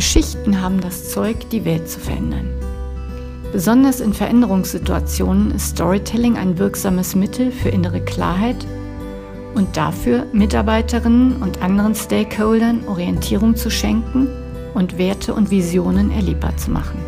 Geschichten 0.00 0.62
haben 0.62 0.80
das 0.80 1.10
Zeug, 1.10 1.50
die 1.50 1.66
Welt 1.66 1.86
zu 1.86 2.00
verändern. 2.00 2.48
Besonders 3.52 4.00
in 4.00 4.14
Veränderungssituationen 4.14 5.50
ist 5.50 5.72
Storytelling 5.76 6.38
ein 6.38 6.58
wirksames 6.58 7.14
Mittel 7.14 7.52
für 7.52 7.68
innere 7.68 8.00
Klarheit 8.00 8.56
und 9.54 9.76
dafür, 9.76 10.24
Mitarbeiterinnen 10.32 11.42
und 11.42 11.60
anderen 11.60 11.94
Stakeholdern 11.94 12.88
Orientierung 12.88 13.56
zu 13.56 13.70
schenken 13.70 14.26
und 14.72 14.96
Werte 14.96 15.34
und 15.34 15.50
Visionen 15.50 16.10
erlebbar 16.10 16.56
zu 16.56 16.70
machen. 16.70 16.98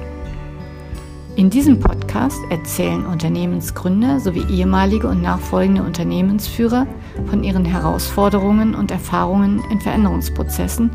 In 1.35 1.49
diesem 1.49 1.81
Podcast 1.81 2.41
erzählen 2.51 3.07
Unternehmensgründer 3.07 4.21
sowie 4.21 4.45
ehemalige 4.51 5.09
und 5.09 5.23
nachfolgende 5.23 5.83
Unternehmensführer 5.83 6.87
von 7.25 7.43
ihren 7.43 7.65
Herausforderungen 7.65 8.75
und 8.75 8.91
Erfahrungen 8.91 9.63
in 9.71 9.81
Veränderungsprozessen 9.81 10.91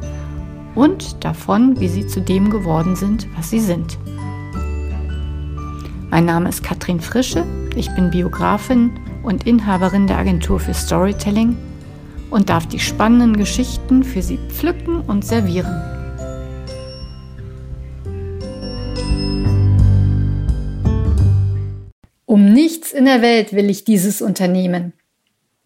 und 0.77 1.23
davon, 1.25 1.79
wie 1.79 1.87
sie 1.87 2.05
zu 2.05 2.21
dem 2.21 2.51
geworden 2.51 2.95
sind, 2.95 3.27
was 3.35 3.49
sie 3.49 3.59
sind. 3.59 3.97
Mein 6.11 6.25
Name 6.25 6.49
ist 6.49 6.63
Katrin 6.63 7.01
Frische, 7.01 7.45
ich 7.75 7.89
bin 7.95 8.11
Biografin 8.11 8.91
und 9.23 9.47
Inhaberin 9.47 10.05
der 10.05 10.19
Agentur 10.19 10.59
für 10.59 10.75
Storytelling 10.75 11.57
und 12.29 12.49
darf 12.49 12.67
die 12.67 12.79
spannenden 12.79 13.35
Geschichten 13.37 14.03
für 14.03 14.21
Sie 14.21 14.37
pflücken 14.49 15.01
und 15.01 15.25
servieren. 15.25 15.81
Um 22.25 22.53
nichts 22.53 22.91
in 22.91 23.05
der 23.05 23.23
Welt 23.23 23.53
will 23.53 23.69
ich 23.69 23.83
dieses 23.83 24.21
Unternehmen. 24.21 24.93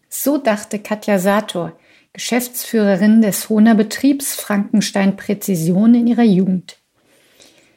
So 0.08 0.38
dachte 0.38 0.78
Katja 0.78 1.18
Sator, 1.18 1.72
Geschäftsführerin 2.14 3.22
des 3.22 3.48
Hohner 3.48 3.74
Betriebs 3.74 4.34
Frankenstein 4.34 5.16
Präzision 5.16 5.94
in 5.94 6.06
ihrer 6.06 6.24
Jugend. 6.24 6.76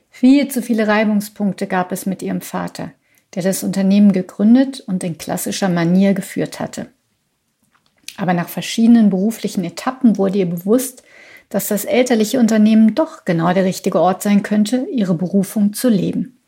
Viel 0.09 0.49
zu 0.49 0.61
viele 0.61 0.89
Reibungspunkte 0.89 1.67
gab 1.67 1.93
es 1.93 2.05
mit 2.05 2.21
ihrem 2.21 2.41
Vater, 2.41 2.91
der 3.33 3.43
das 3.43 3.63
Unternehmen 3.63 4.11
gegründet 4.11 4.81
und 4.81 5.05
in 5.05 5.17
klassischer 5.17 5.69
Manier 5.69 6.13
geführt 6.13 6.59
hatte. 6.59 6.87
Aber 8.17 8.33
nach 8.33 8.49
verschiedenen 8.49 9.09
beruflichen 9.09 9.63
Etappen 9.63 10.17
wurde 10.17 10.39
ihr 10.39 10.49
bewusst, 10.49 11.03
dass 11.47 11.69
das 11.69 11.85
elterliche 11.85 12.39
Unternehmen 12.39 12.93
doch 12.93 13.23
genau 13.23 13.53
der 13.53 13.63
richtige 13.63 14.01
Ort 14.01 14.21
sein 14.21 14.43
könnte, 14.43 14.85
ihre 14.91 15.13
Berufung 15.13 15.71
zu 15.71 15.87
leben. 15.87 16.41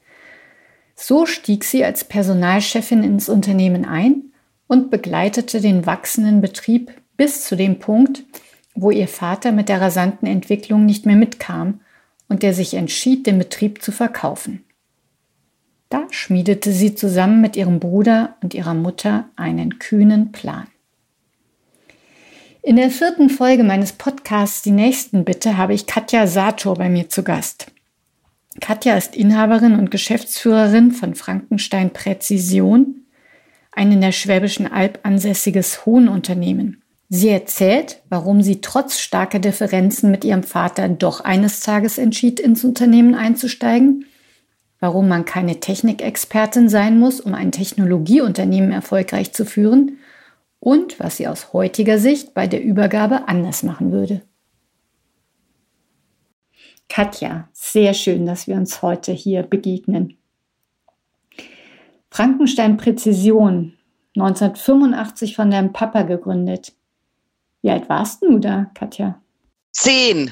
So 0.95 1.25
stieg 1.25 1.63
sie 1.63 1.85
als 1.85 2.03
Personalchefin 2.03 3.03
ins 3.03 3.29
Unternehmen 3.29 3.85
ein 3.85 4.33
und 4.67 4.89
begleitete 4.91 5.61
den 5.61 5.85
wachsenden 5.85 6.41
Betrieb 6.41 6.91
bis 7.17 7.43
zu 7.43 7.55
dem 7.55 7.79
Punkt, 7.79 8.23
wo 8.75 8.91
ihr 8.91 9.07
Vater 9.07 9.51
mit 9.51 9.69
der 9.69 9.81
rasanten 9.81 10.27
Entwicklung 10.27 10.85
nicht 10.85 11.05
mehr 11.05 11.15
mitkam 11.15 11.81
und 12.29 12.43
der 12.43 12.53
sich 12.53 12.75
entschied, 12.75 13.25
den 13.25 13.39
Betrieb 13.39 13.81
zu 13.81 13.91
verkaufen. 13.91 14.63
Da 15.89 16.05
schmiedete 16.11 16.71
sie 16.71 16.95
zusammen 16.95 17.41
mit 17.41 17.55
ihrem 17.55 17.79
Bruder 17.79 18.35
und 18.43 18.53
ihrer 18.53 18.73
Mutter 18.73 19.29
einen 19.35 19.79
kühnen 19.79 20.31
Plan. 20.31 20.67
In 22.61 22.75
der 22.75 22.91
vierten 22.91 23.29
Folge 23.29 23.63
meines 23.63 23.93
Podcasts 23.93 24.61
Die 24.61 24.71
Nächsten 24.71 25.23
Bitte 25.23 25.57
habe 25.57 25.73
ich 25.73 25.87
Katja 25.87 26.27
Sator 26.27 26.75
bei 26.75 26.89
mir 26.89 27.07
zu 27.07 27.23
Gast. 27.23 27.71
Katja 28.59 28.97
ist 28.97 29.15
Inhaberin 29.15 29.79
und 29.79 29.89
Geschäftsführerin 29.89 30.91
von 30.91 31.15
Frankenstein 31.15 31.91
Präzision, 31.91 33.05
ein 33.71 33.91
in 33.93 34.01
der 34.01 34.11
Schwäbischen 34.11 34.69
Alb 34.69 34.99
ansässiges 35.03 35.85
Hohnunternehmen. 35.85 36.81
Sie 37.09 37.29
erzählt, 37.29 38.01
warum 38.09 38.41
sie 38.41 38.59
trotz 38.59 38.99
starker 38.99 39.39
Differenzen 39.39 40.11
mit 40.11 40.25
ihrem 40.25 40.43
Vater 40.43 40.89
doch 40.89 41.21
eines 41.21 41.61
Tages 41.61 41.97
entschied, 41.97 42.39
ins 42.39 42.65
Unternehmen 42.65 43.15
einzusteigen, 43.15 44.05
warum 44.79 45.07
man 45.07 45.23
keine 45.23 45.59
Technikexpertin 45.59 46.67
sein 46.67 46.99
muss, 46.99 47.21
um 47.21 47.33
ein 47.33 47.53
Technologieunternehmen 47.53 48.71
erfolgreich 48.71 49.31
zu 49.31 49.45
führen 49.45 49.99
und 50.59 50.99
was 50.99 51.17
sie 51.17 51.27
aus 51.27 51.53
heutiger 51.53 51.97
Sicht 51.97 52.33
bei 52.33 52.45
der 52.45 52.61
Übergabe 52.61 53.29
anders 53.29 53.63
machen 53.63 53.91
würde. 53.91 54.23
Katja, 56.89 57.47
sehr 57.53 57.93
schön, 57.93 58.25
dass 58.25 58.47
wir 58.47 58.55
uns 58.55 58.81
heute 58.81 59.11
hier 59.13 59.43
begegnen. 59.43 60.17
Frankenstein 62.09 62.77
Präzision, 62.77 63.73
1985 64.15 65.35
von 65.35 65.51
deinem 65.51 65.73
Papa 65.73 66.03
gegründet. 66.03 66.73
Wie 67.67 67.71
alt 67.71 67.89
warst 67.89 68.21
du 68.21 68.39
da, 68.39 68.67
Katja? 68.75 69.21
Zehn. 69.73 70.31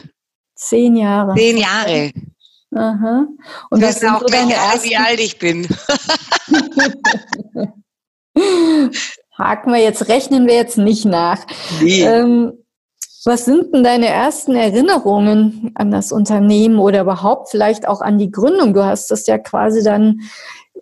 Zehn 0.55 0.95
Jahre. 0.95 1.35
Zehn 1.35 1.57
Jahre. 1.57 2.13
Aha. 2.73 3.27
Und 3.71 3.83
das 3.83 3.97
ist 3.97 4.05
auch 4.09 4.21
so 4.21 4.27
deine 4.27 4.53
ersten... 4.53 4.89
wie 4.89 4.95
alt 4.95 5.19
ich 5.19 5.37
bin. 5.37 5.67
Haken 9.37 9.73
wir 9.73 9.81
jetzt, 9.81 10.07
rechnen 10.07 10.47
wir 10.47 10.55
jetzt 10.55 10.77
nicht 10.77 11.03
nach. 11.03 11.45
Nee. 11.81 12.03
Ähm, 12.03 12.53
was 13.25 13.43
sind 13.43 13.73
denn 13.73 13.83
deine 13.83 14.07
ersten 14.07 14.55
Erinnerungen 14.55 15.73
an 15.75 15.91
das 15.91 16.13
Unternehmen 16.13 16.79
oder 16.79 17.01
überhaupt 17.01 17.49
vielleicht 17.49 17.85
auch 17.85 17.99
an 17.99 18.17
die 18.17 18.31
Gründung? 18.31 18.73
Du 18.73 18.85
hast 18.85 19.11
das 19.11 19.27
ja 19.27 19.37
quasi 19.37 19.83
dann 19.83 20.21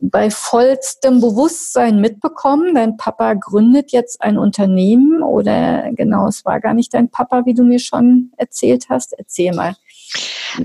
bei 0.01 0.29
vollstem 0.29 1.21
Bewusstsein 1.21 1.99
mitbekommen. 2.01 2.75
Dein 2.75 2.97
Papa 2.97 3.33
gründet 3.33 3.91
jetzt 3.91 4.21
ein 4.21 4.37
Unternehmen 4.37 5.23
oder 5.23 5.91
genau, 5.93 6.27
es 6.27 6.45
war 6.45 6.59
gar 6.59 6.73
nicht 6.73 6.93
dein 6.93 7.09
Papa, 7.09 7.45
wie 7.45 7.53
du 7.53 7.63
mir 7.63 7.79
schon 7.79 8.31
erzählt 8.37 8.87
hast. 8.89 9.13
Erzähl 9.17 9.53
mal. 9.53 9.75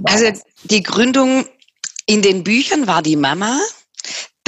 Also 0.04 0.26
die 0.64 0.82
Gründung 0.82 1.46
in 2.06 2.22
den 2.22 2.44
Büchern 2.44 2.86
war 2.86 3.02
die 3.02 3.16
Mama 3.16 3.58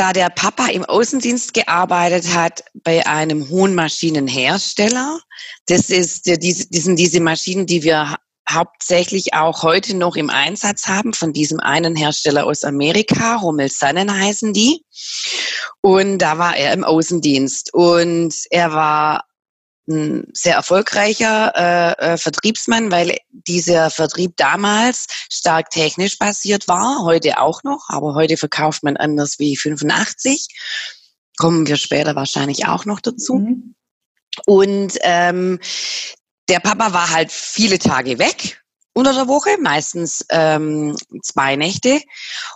da 0.00 0.14
der 0.14 0.30
Papa 0.30 0.68
im 0.68 0.82
Außendienst 0.86 1.52
gearbeitet 1.52 2.32
hat 2.34 2.64
bei 2.72 3.06
einem 3.06 3.50
hohen 3.50 3.74
Maschinenhersteller. 3.74 5.20
Das 5.66 5.90
ist, 5.90 6.24
die, 6.24 6.52
sind 6.52 6.98
diese 6.98 7.20
Maschinen, 7.20 7.66
die 7.66 7.82
wir 7.82 8.16
hauptsächlich 8.52 9.34
auch 9.34 9.62
heute 9.62 9.96
noch 9.96 10.16
im 10.16 10.30
Einsatz 10.30 10.86
haben 10.86 11.12
von 11.12 11.32
diesem 11.32 11.60
einen 11.60 11.96
Hersteller 11.96 12.46
aus 12.46 12.64
Amerika, 12.64 13.36
Rummel-Sannen 13.36 14.12
heißen 14.12 14.52
die. 14.52 14.84
Und 15.80 16.18
da 16.18 16.38
war 16.38 16.56
er 16.56 16.72
im 16.72 16.84
Außendienst 16.84 17.72
und 17.72 18.34
er 18.50 18.72
war 18.72 19.24
ein 19.88 20.28
sehr 20.32 20.54
erfolgreicher 20.54 21.52
äh, 21.56 22.12
äh, 22.12 22.16
Vertriebsmann, 22.16 22.90
weil 22.92 23.16
dieser 23.30 23.90
Vertrieb 23.90 24.36
damals 24.36 25.06
stark 25.30 25.70
technisch 25.70 26.18
basiert 26.18 26.68
war, 26.68 27.04
heute 27.04 27.40
auch 27.40 27.62
noch, 27.64 27.86
aber 27.88 28.14
heute 28.14 28.36
verkauft 28.36 28.82
man 28.82 28.96
anders 28.96 29.38
wie 29.38 29.56
85. 29.56 30.46
Kommen 31.38 31.66
wir 31.66 31.76
später 31.76 32.14
wahrscheinlich 32.14 32.66
auch 32.66 32.84
noch 32.84 33.00
dazu. 33.00 33.34
Mhm. 33.36 33.74
Und 34.46 34.98
ähm, 35.02 35.58
der 36.50 36.60
Papa 36.60 36.92
war 36.92 37.10
halt 37.10 37.30
viele 37.32 37.78
Tage 37.78 38.18
weg 38.18 38.60
unter 38.92 39.14
der 39.14 39.28
Woche, 39.28 39.50
meistens 39.60 40.26
ähm, 40.30 40.96
zwei 41.22 41.54
Nächte. 41.56 42.00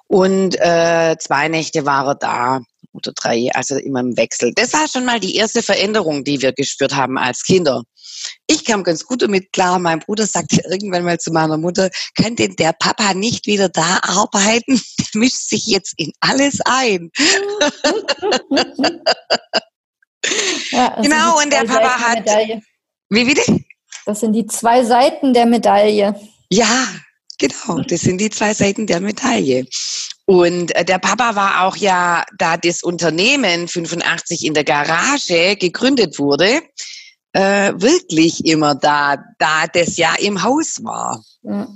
Und 0.09 0.57
äh, 0.61 1.17
zwei 1.19 1.49
Nächte 1.49 1.87
war 1.87 2.09
er 2.09 2.17
da 2.17 2.61
oder 2.93 3.13
drei, 3.15 3.51
also 3.55 3.77
immer 3.77 4.01
im 4.01 4.17
Wechsel. 4.17 4.53
Das 4.55 4.73
war 4.73 4.89
schon 4.89 5.05
mal 5.05 5.21
die 5.21 5.37
erste 5.37 5.63
Veränderung, 5.63 6.25
die 6.25 6.43
wir 6.43 6.53
gespürt 6.53 6.95
haben 6.95 7.19
als 7.19 7.45
Kinder. 7.45 7.83
Ich 8.47 8.65
kam 8.65 8.83
ganz 8.83 9.05
gut 9.05 9.23
damit 9.23 9.53
klar. 9.53 9.79
Mein 9.79 10.01
Bruder 10.01 10.27
sagte 10.27 10.61
irgendwann 10.69 11.05
mal 11.05 11.19
zu 11.19 11.33
meiner 11.33 11.57
Mutter, 11.57 11.91
kann 12.17 12.35
denn 12.37 12.57
der 12.57 12.73
Papa 12.73 13.15
nicht 13.15 13.47
wieder 13.47 13.69
da 13.69 14.01
arbeiten? 14.03 14.81
Der 14.99 15.07
mischt 15.21 15.49
sich 15.49 15.67
jetzt 15.67 15.95
in 15.97 16.13
alles 16.21 16.61
ein. 16.65 17.11
ja, 20.71 20.89
also 20.95 21.03
genau, 21.03 21.41
und 21.41 21.53
der 21.53 21.65
Papa 21.65 22.01
hat. 22.01 22.27
Wie 23.11 23.25
bitte? 23.25 23.65
Das 24.07 24.21
sind 24.21 24.33
die 24.33 24.47
zwei 24.47 24.85
Seiten 24.85 25.33
der 25.33 25.47
Medaille. 25.47 26.15
Ja, 26.51 26.87
genau. 27.39 27.83
Das 27.83 28.03
sind 28.03 28.21
die 28.21 28.31
zwei 28.31 28.55
Seiten 28.55 28.87
der 28.87 29.01
Medaille. 29.01 29.67
Und 30.27 30.75
äh, 30.75 30.85
der 30.85 30.99
Papa 30.99 31.37
war 31.37 31.67
auch 31.67 31.77
ja, 31.77 32.25
da 32.39 32.57
das 32.57 32.83
Unternehmen 32.83 33.69
85 33.69 34.47
in 34.47 34.55
der 34.55 34.65
Garage 34.65 35.57
gegründet 35.57 36.19
wurde, 36.19 36.63
äh, 37.33 37.73
wirklich 37.77 38.47
immer 38.47 38.75
da, 38.75 39.17
da 39.39 39.67
das 39.73 39.97
ja 39.97 40.15
im 40.19 40.43
Haus 40.43 40.83
war. 40.83 41.23
Ja. 41.43 41.69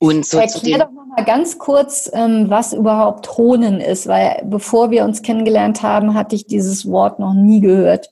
Und 0.00 0.26
so 0.26 0.38
Erklär 0.38 0.78
doch 0.78 0.90
noch 0.90 1.06
mal 1.16 1.24
ganz 1.24 1.58
kurz, 1.58 2.10
ähm, 2.12 2.50
was 2.50 2.72
überhaupt 2.72 3.36
Honen 3.36 3.80
ist, 3.80 4.08
weil 4.08 4.42
bevor 4.46 4.90
wir 4.90 5.04
uns 5.04 5.22
kennengelernt 5.22 5.82
haben, 5.82 6.14
hatte 6.14 6.34
ich 6.34 6.46
dieses 6.46 6.90
Wort 6.90 7.20
noch 7.20 7.34
nie 7.34 7.60
gehört. 7.60 8.10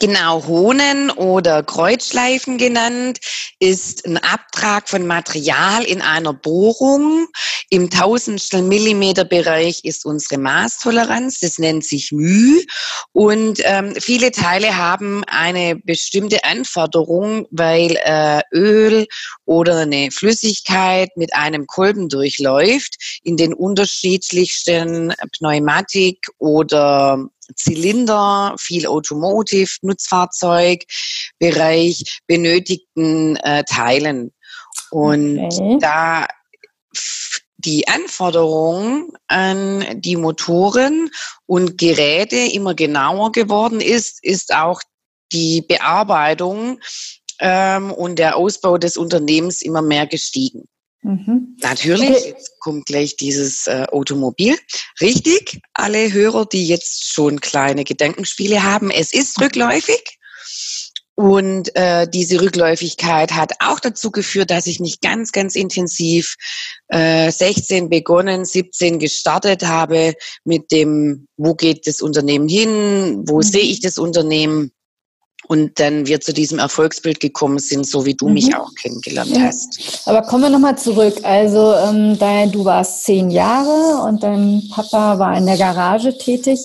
Genau, 0.00 0.44
Hohnen 0.46 1.10
oder 1.10 1.62
Kreuzschleifen 1.62 2.58
genannt, 2.58 3.20
ist 3.58 4.04
ein 4.04 4.18
Abtrag 4.18 4.86
von 4.86 5.06
Material 5.06 5.82
in 5.82 6.02
einer 6.02 6.34
Bohrung. 6.34 7.26
Im 7.70 7.88
Tausendstel 7.88 8.60
Millimeter 8.60 9.24
Bereich 9.24 9.80
ist 9.84 10.04
unsere 10.04 10.38
Maßtoleranz. 10.38 11.40
Das 11.40 11.58
nennt 11.58 11.84
sich 11.86 12.12
μ. 12.12 12.60
Und 13.12 13.60
ähm, 13.64 13.94
viele 13.98 14.30
Teile 14.30 14.76
haben 14.76 15.24
eine 15.24 15.76
bestimmte 15.76 16.44
Anforderung, 16.44 17.46
weil 17.50 17.96
äh, 18.04 18.42
Öl 18.52 19.06
oder 19.46 19.78
eine 19.78 20.10
Flüssigkeit 20.10 21.08
mit 21.16 21.34
einem 21.34 21.66
Kolben 21.66 22.10
durchläuft 22.10 23.20
in 23.22 23.38
den 23.38 23.54
unterschiedlichsten 23.54 25.14
Pneumatik 25.32 26.26
oder 26.38 27.28
Zylinder, 27.54 28.54
viel 28.58 28.86
Automotive, 28.86 29.70
Nutzfahrzeugbereich 29.82 32.20
benötigten 32.26 33.36
äh, 33.36 33.62
Teilen. 33.64 34.32
Und 34.90 35.38
okay. 35.38 35.76
da 35.80 36.26
die 37.58 37.86
Anforderung 37.88 39.12
an 39.26 40.00
die 40.00 40.16
Motoren 40.16 41.10
und 41.46 41.76
Geräte 41.76 42.36
immer 42.36 42.74
genauer 42.74 43.32
geworden 43.32 43.80
ist, 43.80 44.22
ist 44.22 44.54
auch 44.54 44.80
die 45.32 45.62
Bearbeitung 45.62 46.80
ähm, 47.40 47.92
und 47.92 48.18
der 48.18 48.36
Ausbau 48.36 48.78
des 48.78 48.96
Unternehmens 48.96 49.62
immer 49.62 49.82
mehr 49.82 50.06
gestiegen. 50.06 50.68
Mhm. 51.02 51.56
Natürlich, 51.62 52.10
okay. 52.10 52.28
jetzt 52.28 52.58
kommt 52.60 52.86
gleich 52.86 53.16
dieses 53.16 53.66
äh, 53.66 53.86
Automobil. 53.90 54.56
Richtig, 55.00 55.60
alle 55.74 56.12
Hörer, 56.12 56.46
die 56.46 56.66
jetzt 56.66 57.12
schon 57.12 57.40
kleine 57.40 57.84
Gedankenspiele 57.84 58.62
haben, 58.62 58.90
es 58.90 59.12
ist 59.12 59.40
rückläufig. 59.40 60.18
Und 61.14 61.74
äh, 61.74 62.06
diese 62.08 62.40
Rückläufigkeit 62.40 63.32
hat 63.32 63.52
auch 63.58 63.80
dazu 63.80 64.12
geführt, 64.12 64.52
dass 64.52 64.68
ich 64.68 64.78
nicht 64.78 65.02
ganz, 65.02 65.32
ganz 65.32 65.56
intensiv 65.56 66.36
äh, 66.86 67.32
16 67.32 67.88
begonnen, 67.88 68.44
17 68.44 69.00
gestartet 69.00 69.66
habe 69.66 70.14
mit 70.44 70.70
dem, 70.70 71.26
wo 71.36 71.56
geht 71.56 71.88
das 71.88 72.02
Unternehmen 72.02 72.48
hin, 72.48 73.24
wo 73.26 73.38
mhm. 73.38 73.42
sehe 73.42 73.62
ich 73.62 73.80
das 73.80 73.98
Unternehmen 73.98 74.70
und 75.48 75.80
dann 75.80 76.06
wir 76.06 76.20
zu 76.20 76.32
diesem 76.32 76.58
Erfolgsbild 76.58 77.20
gekommen 77.20 77.58
sind, 77.58 77.86
so 77.86 78.04
wie 78.04 78.14
du 78.14 78.28
mhm. 78.28 78.34
mich 78.34 78.54
auch 78.54 78.72
kennengelernt 78.74 79.34
ja. 79.34 79.44
hast. 79.44 80.02
Aber 80.06 80.22
kommen 80.22 80.44
wir 80.44 80.50
nochmal 80.50 80.78
zurück. 80.78 81.16
Also 81.22 81.74
ähm, 81.74 82.18
da, 82.18 82.46
du 82.46 82.64
warst 82.64 83.04
zehn 83.04 83.30
Jahre 83.30 84.02
und 84.06 84.22
dein 84.22 84.62
Papa 84.70 85.18
war 85.18 85.36
in 85.36 85.46
der 85.46 85.56
Garage 85.56 86.16
tätig. 86.16 86.60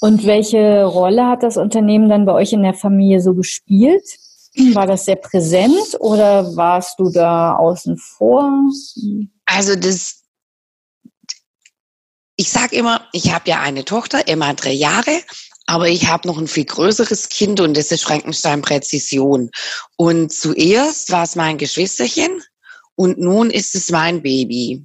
Und 0.00 0.24
welche 0.24 0.84
Rolle 0.84 1.26
hat 1.26 1.42
das 1.42 1.56
Unternehmen 1.56 2.08
dann 2.08 2.24
bei 2.24 2.32
euch 2.32 2.52
in 2.52 2.62
der 2.62 2.74
Familie 2.74 3.20
so 3.20 3.34
gespielt? 3.34 4.04
War 4.72 4.86
das 4.86 5.04
sehr 5.04 5.16
präsent 5.16 5.96
oder 5.98 6.56
warst 6.56 6.98
du 6.98 7.10
da 7.10 7.56
außen 7.56 7.98
vor? 7.98 8.50
Also 9.44 9.76
das, 9.76 10.22
ich 12.36 12.50
sage 12.50 12.76
immer, 12.76 13.02
ich 13.12 13.32
habe 13.32 13.50
ja 13.50 13.60
eine 13.60 13.84
Tochter, 13.84 14.26
Emma 14.26 14.52
drei 14.54 14.72
Jahre 14.72 15.20
aber 15.70 15.88
ich 15.88 16.08
habe 16.08 16.26
noch 16.26 16.36
ein 16.36 16.48
viel 16.48 16.64
größeres 16.64 17.28
Kind 17.28 17.60
und 17.60 17.76
das 17.76 17.92
ist 17.92 18.02
Frankenstein 18.02 18.60
Präzision. 18.60 19.52
Und 19.96 20.32
zuerst 20.32 21.12
war 21.12 21.22
es 21.22 21.36
mein 21.36 21.58
Geschwisterchen 21.58 22.42
und 22.96 23.20
nun 23.20 23.50
ist 23.50 23.76
es 23.76 23.88
mein 23.88 24.20
Baby. 24.20 24.82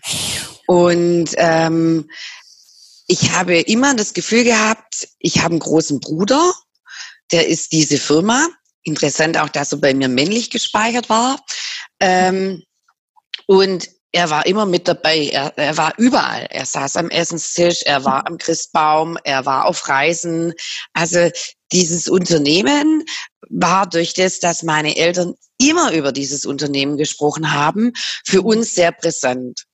Und 0.68 1.32
ähm, 1.38 2.08
ich 3.08 3.32
habe 3.32 3.62
immer 3.62 3.96
das 3.96 4.14
Gefühl 4.14 4.44
gehabt, 4.44 5.08
ich 5.18 5.40
habe 5.40 5.54
einen 5.54 5.60
großen 5.60 6.00
Bruder, 6.00 6.54
der 7.32 7.48
ist 7.48 7.72
diese 7.72 7.98
Firma. 7.98 8.48
Interessant 8.84 9.40
auch, 9.40 9.50
dass 9.50 9.72
er 9.72 9.80
bei 9.80 9.96
mir 9.96 10.08
männlich 10.08 10.52
gespeichert 10.52 11.10
war. 11.10 11.44
Ähm, 12.00 12.62
und 13.48 13.90
er 14.16 14.30
war 14.30 14.46
immer 14.46 14.66
mit 14.66 14.88
dabei. 14.88 15.28
Er, 15.28 15.52
er 15.58 15.76
war 15.76 15.94
überall. 15.98 16.48
Er 16.50 16.66
saß 16.66 16.96
am 16.96 17.10
Essenstisch, 17.10 17.82
er 17.84 18.06
war 18.06 18.26
am 18.26 18.38
Christbaum, 18.38 19.18
er 19.26 19.46
war 19.46 19.66
auf 19.66 19.90
Reisen. 19.90 20.54
Also 20.94 21.30
dieses 21.74 22.08
Unternehmen 22.08 23.04
war 23.50 23.90
durch 23.90 24.14
das, 24.14 24.40
dass 24.40 24.64
meine 24.64 24.96
Eltern 24.96 25.34
immer 25.58 25.92
über 25.92 26.14
dieses 26.14 26.46
Unternehmen 26.46 26.96
gesprochen 26.96 27.52
haben, 27.52 27.92
für 28.26 28.42
uns 28.42 28.74
sehr 28.74 28.94
präsent. 28.94 29.66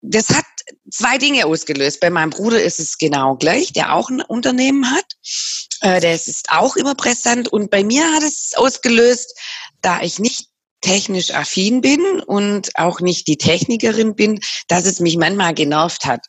Das 0.00 0.30
hat 0.30 0.46
zwei 0.90 1.18
Dinge 1.18 1.44
ausgelöst. 1.44 2.00
Bei 2.00 2.08
meinem 2.08 2.30
Bruder 2.30 2.62
ist 2.62 2.80
es 2.80 2.96
genau 2.96 3.36
gleich, 3.36 3.74
der 3.74 3.94
auch 3.94 4.08
ein 4.08 4.22
Unternehmen 4.22 4.90
hat. 4.90 5.04
Äh, 5.82 6.00
der 6.00 6.14
ist 6.14 6.46
auch 6.48 6.76
immer 6.76 6.94
präsent. 6.94 7.48
Und 7.48 7.70
bei 7.70 7.84
mir 7.84 8.10
hat 8.14 8.22
es 8.22 8.52
ausgelöst, 8.56 9.38
da 9.82 10.00
ich 10.00 10.18
nicht 10.18 10.47
technisch 10.88 11.34
affin 11.34 11.80
bin 11.80 12.20
und 12.20 12.70
auch 12.76 13.00
nicht 13.00 13.26
die 13.28 13.36
Technikerin 13.36 14.14
bin, 14.14 14.40
dass 14.68 14.86
es 14.86 15.00
mich 15.00 15.16
manchmal 15.18 15.52
genervt 15.52 16.06
hat. 16.06 16.26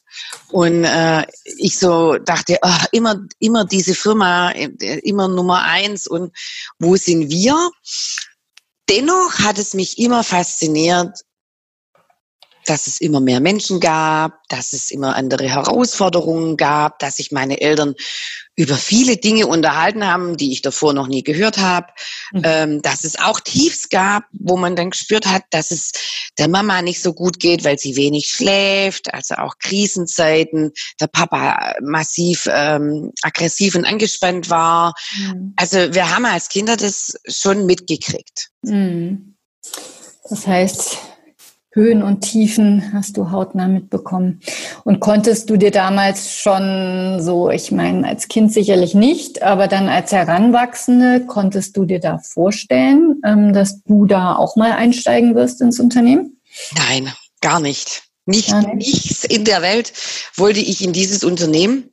Und 0.49 0.83
äh, 0.83 1.25
ich 1.57 1.79
so 1.79 2.17
dachte, 2.17 2.57
oh, 2.61 2.85
immer, 2.91 3.21
immer 3.39 3.63
diese 3.65 3.95
Firma, 3.95 4.49
immer 4.51 5.29
Nummer 5.29 5.63
eins 5.63 6.07
und 6.07 6.35
wo 6.77 6.97
sind 6.97 7.29
wir? 7.29 7.71
Dennoch 8.89 9.39
hat 9.39 9.57
es 9.59 9.73
mich 9.73 9.97
immer 9.97 10.23
fasziniert, 10.23 11.19
dass 12.69 12.87
es 12.87 13.01
immer 13.01 13.19
mehr 13.19 13.39
Menschen 13.39 13.79
gab, 13.79 14.33
dass 14.47 14.73
es 14.73 14.91
immer 14.91 15.15
andere 15.15 15.49
Herausforderungen 15.49 16.55
gab, 16.55 16.99
dass 16.99 17.17
sich 17.17 17.31
meine 17.31 17.61
Eltern 17.61 17.95
über 18.55 18.75
viele 18.75 19.17
Dinge 19.17 19.47
unterhalten 19.47 20.05
haben, 20.05 20.37
die 20.37 20.51
ich 20.51 20.61
davor 20.61 20.93
noch 20.93 21.07
nie 21.07 21.23
gehört 21.23 21.57
habe, 21.57 21.87
mhm. 22.33 22.41
ähm, 22.43 22.81
dass 22.81 23.05
es 23.05 23.17
auch 23.17 23.39
Tiefs 23.39 23.89
gab, 23.89 24.25
wo 24.33 24.57
man 24.57 24.75
dann 24.75 24.89
gespürt 24.89 25.25
hat, 25.25 25.43
dass 25.49 25.71
es 25.71 25.93
der 26.37 26.49
Mama 26.49 26.81
nicht 26.81 27.01
so 27.01 27.13
gut 27.13 27.39
geht, 27.39 27.63
weil 27.63 27.79
sie 27.79 27.95
wenig 27.95 28.27
schläft, 28.27 29.13
also 29.13 29.35
auch 29.35 29.57
Krisenzeiten, 29.59 30.71
der 30.99 31.07
Papa 31.07 31.73
massiv 31.81 32.49
ähm, 32.51 33.13
aggressiv 33.23 33.75
und 33.75 33.85
angespannt 33.85 34.49
war. 34.49 34.93
Mhm. 35.17 35.53
Also 35.55 35.77
wir 35.93 36.13
haben 36.13 36.25
als 36.25 36.49
Kinder 36.49 36.75
das 36.75 37.13
schon 37.27 37.65
mitgekriegt. 37.65 38.49
Mhm. 38.61 39.37
Das 40.29 40.45
heißt, 40.45 40.97
Höhen 41.79 42.03
und 42.03 42.21
Tiefen 42.21 42.91
hast 42.93 43.15
du 43.15 43.31
hautnah 43.31 43.67
mitbekommen. 43.67 44.41
Und 44.83 44.99
konntest 44.99 45.49
du 45.49 45.55
dir 45.55 45.71
damals 45.71 46.35
schon 46.35 47.21
so, 47.21 47.49
ich 47.49 47.71
meine, 47.71 48.05
als 48.05 48.27
Kind 48.27 48.51
sicherlich 48.51 48.95
nicht, 48.95 49.41
aber 49.43 49.67
dann 49.67 49.87
als 49.87 50.11
Heranwachsende, 50.11 51.25
konntest 51.25 51.77
du 51.77 51.85
dir 51.85 52.01
da 52.01 52.17
vorstellen, 52.17 53.21
ähm, 53.25 53.53
dass 53.53 53.81
du 53.83 54.05
da 54.05 54.35
auch 54.35 54.57
mal 54.57 54.73
einsteigen 54.73 55.35
wirst 55.35 55.61
ins 55.61 55.79
Unternehmen? 55.79 56.41
Nein, 56.75 57.13
gar 57.39 57.61
nicht. 57.61 58.03
Nicht, 58.25 58.51
gar 58.51 58.61
nicht. 58.75 58.93
nichts 58.93 59.23
in 59.23 59.45
der 59.45 59.61
Welt 59.61 59.93
wollte 60.35 60.59
ich 60.59 60.83
in 60.83 60.91
dieses 60.91 61.23
Unternehmen. 61.23 61.91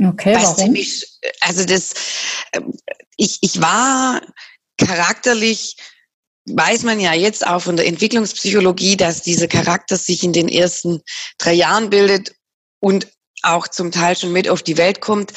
Okay, 0.00 0.36
warum? 0.36 0.56
Ziemlich, 0.56 1.20
also 1.40 1.64
das, 1.64 1.94
ähm, 2.52 2.72
ich, 3.16 3.38
ich 3.42 3.60
war 3.60 4.20
charakterlich 4.78 5.76
weiß 6.46 6.82
man 6.82 7.00
ja 7.00 7.14
jetzt 7.14 7.46
auch 7.46 7.60
von 7.60 7.76
der 7.76 7.86
Entwicklungspsychologie, 7.86 8.96
dass 8.96 9.22
dieser 9.22 9.48
Charakter 9.48 9.96
sich 9.96 10.22
in 10.24 10.32
den 10.32 10.48
ersten 10.48 11.00
drei 11.38 11.54
Jahren 11.54 11.90
bildet 11.90 12.34
und 12.80 13.06
auch 13.42 13.68
zum 13.68 13.92
Teil 13.92 14.16
schon 14.16 14.32
mit 14.32 14.48
auf 14.48 14.62
die 14.62 14.78
Welt 14.78 15.00
kommt, 15.00 15.32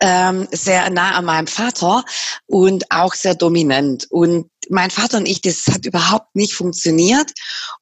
ähm, 0.00 0.46
sehr 0.52 0.90
nah 0.90 1.12
an 1.16 1.24
meinem 1.24 1.46
Vater 1.46 2.04
und 2.46 2.90
auch 2.90 3.14
sehr 3.14 3.34
dominant. 3.34 4.06
Und 4.10 4.50
mein 4.70 4.90
Vater 4.90 5.18
und 5.18 5.26
ich, 5.26 5.40
das 5.40 5.66
hat 5.66 5.86
überhaupt 5.86 6.34
nicht 6.36 6.54
funktioniert. 6.54 7.32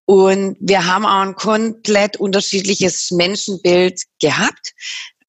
Und 0.06 0.56
wir 0.60 0.86
haben 0.86 1.04
auch 1.04 1.20
ein 1.20 1.34
komplett 1.34 2.16
unterschiedliches 2.16 3.10
Menschenbild 3.10 4.02
gehabt 4.20 4.72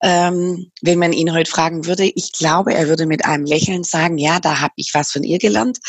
ähm, 0.01 0.71
wenn 0.81 0.99
man 0.99 1.13
ihn 1.13 1.33
heute 1.33 1.49
fragen 1.49 1.85
würde. 1.85 2.05
Ich 2.05 2.31
glaube, 2.31 2.73
er 2.73 2.87
würde 2.87 3.05
mit 3.05 3.25
einem 3.25 3.45
Lächeln 3.45 3.83
sagen, 3.83 4.17
ja, 4.17 4.39
da 4.39 4.59
habe 4.59 4.73
ich 4.75 4.93
was 4.93 5.11
von 5.11 5.23
ihr 5.23 5.39
gelernt. 5.39 5.79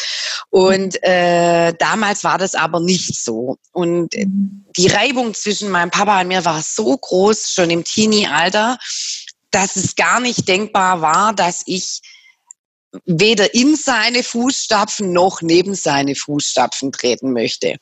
Und 0.50 1.02
äh, 1.02 1.74
damals 1.78 2.24
war 2.24 2.38
das 2.38 2.54
aber 2.54 2.80
nicht 2.80 3.22
so. 3.22 3.56
Und 3.72 4.14
mhm. 4.14 4.64
die 4.76 4.88
Reibung 4.88 5.34
zwischen 5.34 5.70
meinem 5.70 5.90
Papa 5.90 6.20
und 6.20 6.28
mir 6.28 6.44
war 6.44 6.62
so 6.62 6.96
groß, 6.96 7.50
schon 7.50 7.70
im 7.70 7.84
Teenie-Alter, 7.84 8.78
dass 9.50 9.76
es 9.76 9.94
gar 9.96 10.20
nicht 10.20 10.48
denkbar 10.48 11.00
war, 11.00 11.34
dass 11.34 11.62
ich 11.66 12.00
weder 13.04 13.52
in 13.54 13.76
seine 13.76 14.22
Fußstapfen 14.22 15.12
noch 15.12 15.42
neben 15.42 15.74
seine 15.74 16.14
Fußstapfen 16.14 16.92
treten 16.92 17.34
möchte. 17.34 17.76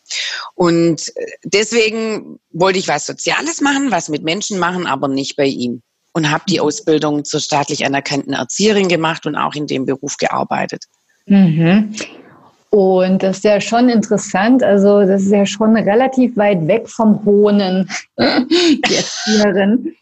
Und 0.54 1.16
äh, 1.16 1.26
deswegen 1.44 2.40
wollte 2.50 2.80
ich 2.80 2.88
was 2.88 3.06
Soziales 3.06 3.60
machen, 3.60 3.92
was 3.92 4.08
mit 4.08 4.24
Menschen 4.24 4.58
machen, 4.58 4.86
aber 4.86 5.06
nicht 5.06 5.36
bei 5.36 5.46
ihm 5.46 5.82
und 6.16 6.30
habe 6.30 6.44
die 6.48 6.60
Ausbildung 6.60 7.26
zur 7.26 7.40
staatlich 7.40 7.84
anerkannten 7.84 8.32
Erzieherin 8.32 8.88
gemacht 8.88 9.26
und 9.26 9.36
auch 9.36 9.54
in 9.54 9.66
dem 9.66 9.84
Beruf 9.84 10.16
gearbeitet. 10.16 10.84
Mhm. 11.26 11.94
Und 12.70 13.22
das 13.22 13.36
ist 13.36 13.44
ja 13.44 13.60
schon 13.60 13.90
interessant. 13.90 14.62
Also, 14.62 15.02
das 15.02 15.24
ist 15.24 15.32
ja 15.32 15.44
schon 15.44 15.76
relativ 15.76 16.34
weit 16.38 16.66
weg 16.66 16.88
vom 16.88 17.22
Hohnen, 17.26 17.90
die 18.18 18.94
Erzieherin. 18.94 19.94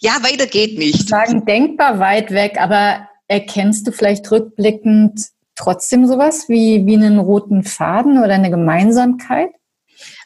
Ja, 0.00 0.16
weiter 0.20 0.46
geht 0.46 0.78
nicht. 0.78 1.08
Sagen 1.08 1.44
denkbar 1.44 2.00
weit 2.00 2.32
weg, 2.32 2.56
aber 2.60 3.08
erkennst 3.28 3.86
du 3.86 3.92
vielleicht 3.92 4.28
rückblickend 4.32 5.28
trotzdem 5.54 6.08
sowas 6.08 6.48
wie, 6.48 6.84
wie 6.86 6.96
einen 6.96 7.20
roten 7.20 7.62
Faden 7.62 8.18
oder 8.18 8.34
eine 8.34 8.50
Gemeinsamkeit? 8.50 9.50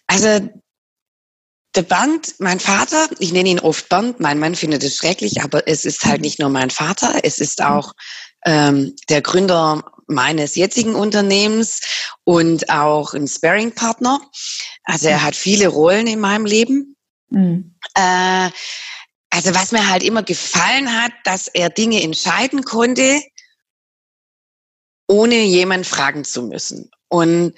Also 0.06 0.48
der 1.74 1.82
Bernd, 1.82 2.34
mein 2.38 2.58
Vater, 2.58 3.08
ich 3.18 3.32
nenne 3.32 3.48
ihn 3.48 3.60
oft 3.60 3.88
Bernd, 3.88 4.18
mein 4.20 4.38
Mann 4.38 4.54
findet 4.54 4.82
es 4.82 4.96
schrecklich, 4.96 5.42
aber 5.42 5.68
es 5.68 5.84
ist 5.84 6.04
halt 6.04 6.20
nicht 6.20 6.38
nur 6.38 6.50
mein 6.50 6.70
Vater, 6.70 7.20
es 7.22 7.38
ist 7.38 7.62
auch 7.62 7.92
ähm, 8.44 8.96
der 9.08 9.22
Gründer 9.22 9.84
meines 10.08 10.56
jetzigen 10.56 10.94
Unternehmens 10.94 11.80
und 12.24 12.68
auch 12.70 13.14
ein 13.14 13.28
Sparring-Partner. 13.28 14.20
Also 14.84 15.08
er 15.08 15.22
hat 15.22 15.36
viele 15.36 15.68
Rollen 15.68 16.08
in 16.08 16.18
meinem 16.18 16.46
Leben. 16.46 16.96
Mhm. 17.28 17.76
Äh, 17.94 18.50
also 19.30 19.54
was 19.54 19.70
mir 19.70 19.88
halt 19.88 20.02
immer 20.02 20.24
gefallen 20.24 21.00
hat, 21.00 21.12
dass 21.22 21.46
er 21.46 21.70
Dinge 21.70 22.02
entscheiden 22.02 22.64
konnte, 22.64 23.22
ohne 25.06 25.36
jemand 25.36 25.86
fragen 25.86 26.24
zu 26.24 26.42
müssen. 26.42 26.90
Und 27.08 27.54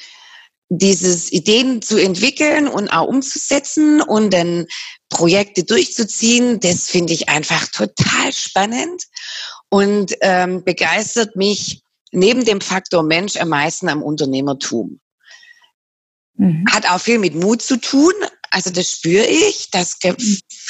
dieses 0.78 1.30
Ideen 1.30 1.82
zu 1.82 1.98
entwickeln 1.98 2.66
und 2.66 2.88
auch 2.88 3.06
umzusetzen 3.06 4.00
und 4.00 4.32
dann 4.32 4.66
Projekte 5.10 5.64
durchzuziehen, 5.64 6.60
das 6.60 6.88
finde 6.88 7.12
ich 7.12 7.28
einfach 7.28 7.68
total 7.68 8.32
spannend 8.32 9.04
und 9.68 10.14
ähm, 10.22 10.64
begeistert 10.64 11.36
mich 11.36 11.82
neben 12.10 12.44
dem 12.44 12.62
Faktor 12.62 13.02
Mensch 13.02 13.36
am 13.36 13.48
meisten 13.48 13.90
am 13.90 14.02
Unternehmertum. 14.02 15.00
Mhm. 16.36 16.64
Hat 16.70 16.88
auch 16.90 17.00
viel 17.00 17.18
mit 17.18 17.34
Mut 17.34 17.60
zu 17.60 17.78
tun. 17.78 18.14
Also 18.50 18.70
das 18.70 18.92
spüre 18.92 19.26
ich, 19.26 19.70
dass 19.70 19.98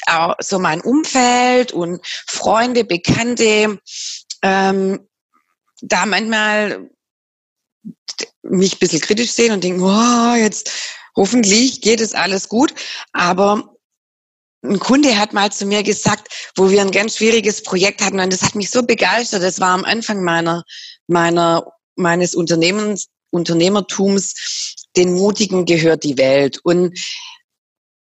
auch 0.07 0.35
so 0.41 0.59
mein 0.59 0.81
Umfeld 0.81 1.71
und 1.71 2.05
Freunde, 2.27 2.85
Bekannte 2.85 3.79
ähm, 4.43 5.09
da 5.81 6.07
manchmal 6.07 6.91
mich 8.43 8.75
ein 8.75 8.79
bisschen 8.79 9.01
kritisch 9.01 9.33
sehen 9.33 9.53
und 9.53 9.65
denken, 9.65 9.83
oh, 9.83 10.35
jetzt 10.37 10.71
hoffentlich 11.17 11.81
geht 11.81 12.01
es 12.01 12.15
alles 12.15 12.49
gut. 12.49 12.75
Aber 13.12 13.77
ein 14.65 14.79
Kunde 14.79 15.19
hat 15.19 15.33
mal 15.33 15.51
zu 15.51 15.67
mir 15.67 15.83
gesagt, 15.83 16.53
wo 16.57 16.71
wir 16.71 16.81
ein 16.81 16.91
ganz 16.91 17.17
schwieriges 17.17 17.62
Projekt 17.62 18.03
hatten 18.03 18.21
und 18.21 18.33
das 18.33 18.43
hat 18.43 18.55
mich 18.55 18.71
so 18.71 18.83
begeistert. 18.83 19.43
Das 19.43 19.61
war 19.61 19.71
am 19.71 19.85
Anfang 19.85 20.23
meiner, 20.23 20.65
meiner, 21.09 21.67
meines 21.97 22.35
Unternehmens, 22.35 23.09
Unternehmertums. 23.31 24.87
Den 24.97 25.15
Mutigen 25.15 25.65
gehört 25.65 26.05
die 26.05 26.19
Welt. 26.19 26.59
Und 26.65 26.99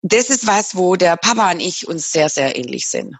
das 0.02 0.28
ist 0.28 0.46
was, 0.46 0.76
wo 0.76 0.96
der 0.96 1.16
Papa 1.16 1.52
und 1.52 1.60
ich 1.60 1.86
uns 1.86 2.10
sehr, 2.12 2.28
sehr 2.28 2.56
ähnlich 2.56 2.88
sind. 2.88 3.16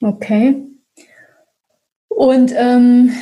Okay. 0.00 0.56
Und 2.18 2.52
ähm, 2.56 3.12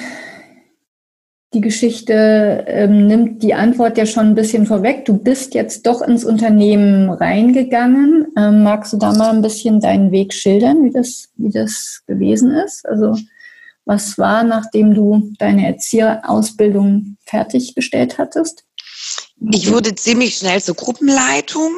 die 1.53 1.61
Geschichte 1.61 2.65
ähm, 2.67 3.07
nimmt 3.07 3.43
die 3.43 3.53
Antwort 3.53 3.99
ja 3.99 4.07
schon 4.07 4.29
ein 4.29 4.35
bisschen 4.35 4.65
vorweg. 4.65 5.05
Du 5.05 5.19
bist 5.19 5.53
jetzt 5.53 5.87
doch 5.87 6.01
ins 6.01 6.25
Unternehmen 6.25 7.11
reingegangen. 7.11 8.29
Ähm, 8.39 8.63
magst 8.63 8.95
du 8.95 8.97
da 8.97 9.13
mal 9.13 9.35
ein 9.35 9.43
bisschen 9.43 9.81
deinen 9.81 10.13
Weg 10.13 10.33
schildern, 10.33 10.83
wie 10.83 10.93
das, 10.93 11.29
wie 11.37 11.51
das 11.51 12.05
gewesen 12.07 12.53
ist? 12.53 12.89
Also 12.89 13.15
was 13.85 14.17
war, 14.17 14.45
nachdem 14.45 14.95
du 14.95 15.31
deine 15.39 15.67
Erzieherausbildung 15.67 17.19
fertiggestellt 17.27 18.17
hattest? 18.17 18.66
Ich 19.53 19.71
wurde 19.71 19.95
ziemlich 19.95 20.37
schnell 20.37 20.63
zur 20.63 20.77
Gruppenleitung, 20.77 21.73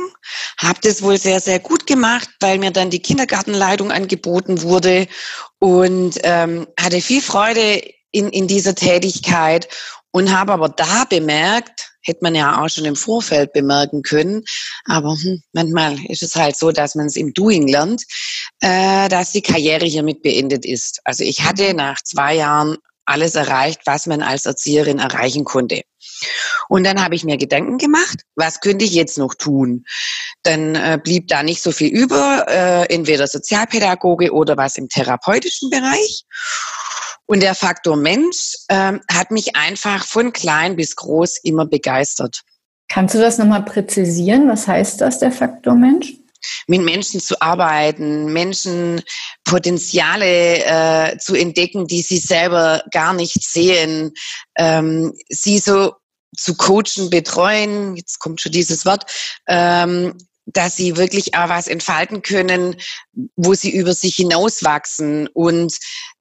habe 0.58 0.78
das 0.82 1.02
wohl 1.02 1.18
sehr, 1.18 1.40
sehr 1.40 1.58
gut 1.58 1.86
gemacht, 1.86 2.28
weil 2.40 2.58
mir 2.58 2.70
dann 2.70 2.90
die 2.90 3.02
Kindergartenleitung 3.02 3.90
angeboten 3.90 4.62
wurde 4.62 5.08
und 5.58 6.18
ähm, 6.22 6.68
hatte 6.78 7.00
viel 7.00 7.20
Freude 7.20 7.82
in, 8.12 8.28
in 8.28 8.46
dieser 8.46 8.76
Tätigkeit 8.76 9.68
und 10.12 10.32
habe 10.32 10.52
aber 10.52 10.68
da 10.68 11.04
bemerkt, 11.04 11.90
hätte 12.02 12.20
man 12.22 12.36
ja 12.36 12.62
auch 12.62 12.68
schon 12.68 12.84
im 12.84 12.96
Vorfeld 12.96 13.52
bemerken 13.52 14.02
können, 14.02 14.44
aber 14.84 15.16
hm, 15.20 15.42
manchmal 15.52 15.98
ist 16.06 16.22
es 16.22 16.36
halt 16.36 16.56
so, 16.56 16.70
dass 16.70 16.94
man 16.94 17.06
es 17.06 17.16
im 17.16 17.34
Doing 17.34 17.66
lernt, 17.66 18.04
äh, 18.60 19.08
dass 19.08 19.32
die 19.32 19.42
Karriere 19.42 19.84
hiermit 19.84 20.22
beendet 20.22 20.64
ist. 20.64 21.00
Also 21.04 21.24
ich 21.24 21.42
hatte 21.42 21.74
nach 21.74 22.00
zwei 22.02 22.36
Jahren 22.36 22.76
alles 23.04 23.34
erreicht, 23.34 23.80
was 23.84 24.06
man 24.06 24.22
als 24.22 24.46
Erzieherin 24.46 25.00
erreichen 25.00 25.44
konnte. 25.44 25.82
Und 26.68 26.84
dann 26.84 27.02
habe 27.02 27.14
ich 27.14 27.24
mir 27.24 27.36
Gedanken 27.36 27.78
gemacht, 27.78 28.22
was 28.36 28.60
könnte 28.60 28.84
ich 28.84 28.92
jetzt 28.92 29.18
noch 29.18 29.34
tun? 29.34 29.84
Dann 30.42 30.74
äh, 30.74 30.98
blieb 31.02 31.28
da 31.28 31.42
nicht 31.42 31.62
so 31.62 31.72
viel 31.72 31.88
über, 31.88 32.46
äh, 32.48 32.94
entweder 32.94 33.26
Sozialpädagoge 33.26 34.32
oder 34.32 34.56
was 34.56 34.76
im 34.76 34.88
therapeutischen 34.88 35.70
Bereich. 35.70 36.24
Und 37.26 37.42
der 37.42 37.54
Faktor 37.54 37.96
Mensch 37.96 38.54
ähm, 38.70 39.00
hat 39.12 39.30
mich 39.30 39.54
einfach 39.54 40.06
von 40.06 40.32
klein 40.32 40.76
bis 40.76 40.96
groß 40.96 41.38
immer 41.42 41.66
begeistert. 41.66 42.40
Kannst 42.88 43.14
du 43.14 43.18
das 43.18 43.36
nochmal 43.36 43.64
präzisieren? 43.64 44.48
Was 44.48 44.66
heißt 44.66 45.00
das, 45.00 45.18
der 45.18 45.32
Faktor 45.32 45.74
Mensch? 45.74 46.14
mit 46.66 46.82
Menschen 46.82 47.20
zu 47.20 47.40
arbeiten, 47.40 48.32
Menschen 48.32 49.02
Potenziale 49.44 50.64
äh, 50.64 51.18
zu 51.18 51.34
entdecken, 51.34 51.86
die 51.86 52.02
sie 52.02 52.18
selber 52.18 52.82
gar 52.92 53.12
nicht 53.12 53.42
sehen, 53.42 54.12
ähm, 54.56 55.12
sie 55.28 55.58
so 55.58 55.94
zu 56.38 56.54
coachen, 56.54 57.10
betreuen, 57.10 57.96
jetzt 57.96 58.18
kommt 58.20 58.40
schon 58.40 58.52
dieses 58.52 58.86
Wort, 58.86 59.04
ähm, 59.46 60.14
dass 60.46 60.76
sie 60.76 60.96
wirklich 60.96 61.34
auch 61.34 61.48
was 61.48 61.66
entfalten 61.66 62.22
können, 62.22 62.76
wo 63.36 63.54
sie 63.54 63.70
über 63.70 63.92
sich 63.92 64.16
hinauswachsen. 64.16 65.28
Und 65.28 65.76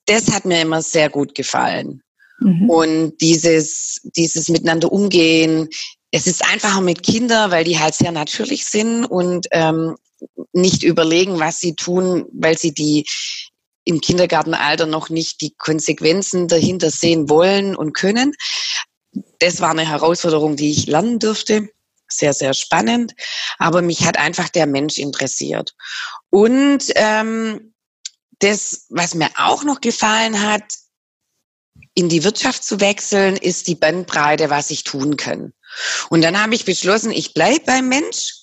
das 0.06 0.32
hat 0.32 0.46
mir 0.46 0.62
immer 0.62 0.82
sehr 0.82 1.10
gut 1.10 1.34
gefallen. 1.36 2.02
Mhm. 2.40 2.70
Und 2.70 3.18
dieses, 3.22 4.02
dieses 4.16 4.50
Miteinander 4.50 4.92
umgehen, 4.92 5.70
es 6.12 6.28
ist 6.28 6.44
einfacher 6.44 6.82
mit 6.82 7.04
Kindern, 7.04 7.52
weil 7.52 7.64
die 7.64 7.80
halt 7.80 7.96
sehr 7.96 8.12
natürlich 8.12 8.66
sind 8.66 9.06
und 9.06 9.48
ähm, 9.52 9.96
nicht 10.52 10.84
überlegen, 10.84 11.40
was 11.40 11.60
sie 11.60 11.76
tun, 11.76 12.26
weil 12.34 12.58
sie 12.58 12.74
die 12.74 13.06
im 13.88 14.02
Kindergartenalter 14.02 14.86
noch 14.86 15.10
nicht 15.10 15.42
die 15.42 15.54
Konsequenzen 15.58 16.50
dahinter 16.50 16.92
sehen 16.92 17.30
wollen 17.30 17.76
und 17.76 17.94
können. 17.94 18.34
Das 19.40 19.62
war 19.62 19.72
eine 19.72 19.88
Herausforderung, 19.88 20.56
die 20.56 20.72
ich 20.72 20.88
lernen 20.88 21.20
durfte. 21.20 21.70
Sehr, 22.10 22.34
sehr 22.34 22.54
spannend. 22.54 23.14
Aber 23.58 23.82
mich 23.82 24.06
hat 24.06 24.18
einfach 24.18 24.50
der 24.50 24.66
Mensch 24.66 24.98
interessiert. 24.98 25.76
Und 26.30 26.86
ähm, 26.96 27.74
das, 28.40 28.86
was 28.90 29.14
mir 29.14 29.30
auch 29.38 29.64
noch 29.64 29.82
gefallen 29.82 30.42
hat, 30.42 30.64
in 31.96 32.10
die 32.10 32.24
Wirtschaft 32.24 32.64
zu 32.64 32.80
wechseln, 32.80 33.38
ist 33.38 33.68
die 33.68 33.76
Bandbreite, 33.76 34.50
was 34.50 34.70
ich 34.70 34.84
tun 34.84 35.18
kann. 35.18 35.54
Und 36.10 36.22
dann 36.24 36.42
habe 36.42 36.56
ich 36.56 36.66
beschlossen, 36.66 37.12
ich 37.12 37.34
bleibe 37.34 37.66
beim 37.66 37.90
Mensch, 37.90 38.36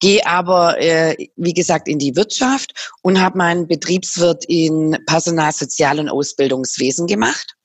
gehe 0.00 0.26
aber, 0.26 0.78
äh, 0.78 1.16
wie 1.36 1.54
gesagt, 1.54 1.88
in 1.88 1.98
die 1.98 2.16
Wirtschaft 2.16 2.92
und 3.02 3.20
habe 3.20 3.38
meinen 3.38 3.66
Betriebswirt 3.66 4.44
in 4.46 4.96
Personal, 5.06 5.52
Sozial- 5.52 5.98
und 5.98 6.08
Ausbildungswesen 6.08 7.06
gemacht 7.06 7.57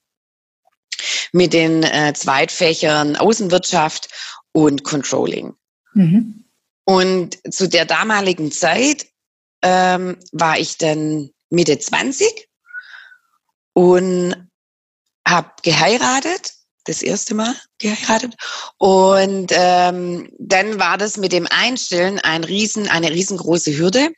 mit 1.34 1.52
den 1.52 1.84
äh, 1.84 2.14
Zweitfächern 2.14 3.18
Außenwirtschaft 3.18 4.08
und 4.54 4.84
Controlling. 4.84 5.54
Mhm. 5.94 6.46
Und 6.86 7.40
zu 7.54 7.68
der 7.68 7.86
damaligen 7.86 8.52
Zeit 8.52 9.08
ähm, 9.62 10.18
war 10.32 10.60
ich 10.60 10.78
dann 10.78 11.32
Mitte 11.50 11.80
20 11.80 12.48
und 13.74 14.36
habe 15.28 15.52
geheiratet, 15.64 16.54
das 16.86 17.02
erste 17.02 17.34
Mal 17.34 17.56
geheiratet. 17.80 18.36
Und 18.78 19.52
ähm, 19.52 20.30
dann 20.38 20.80
war 20.80 20.98
das 20.98 21.18
mit 21.18 21.32
dem 21.32 21.48
Einstellen 21.50 22.20
ein 22.20 22.44
riesen, 22.44 22.88
eine 22.90 23.10
riesengroße 23.10 23.78
Hürde. 23.78 24.14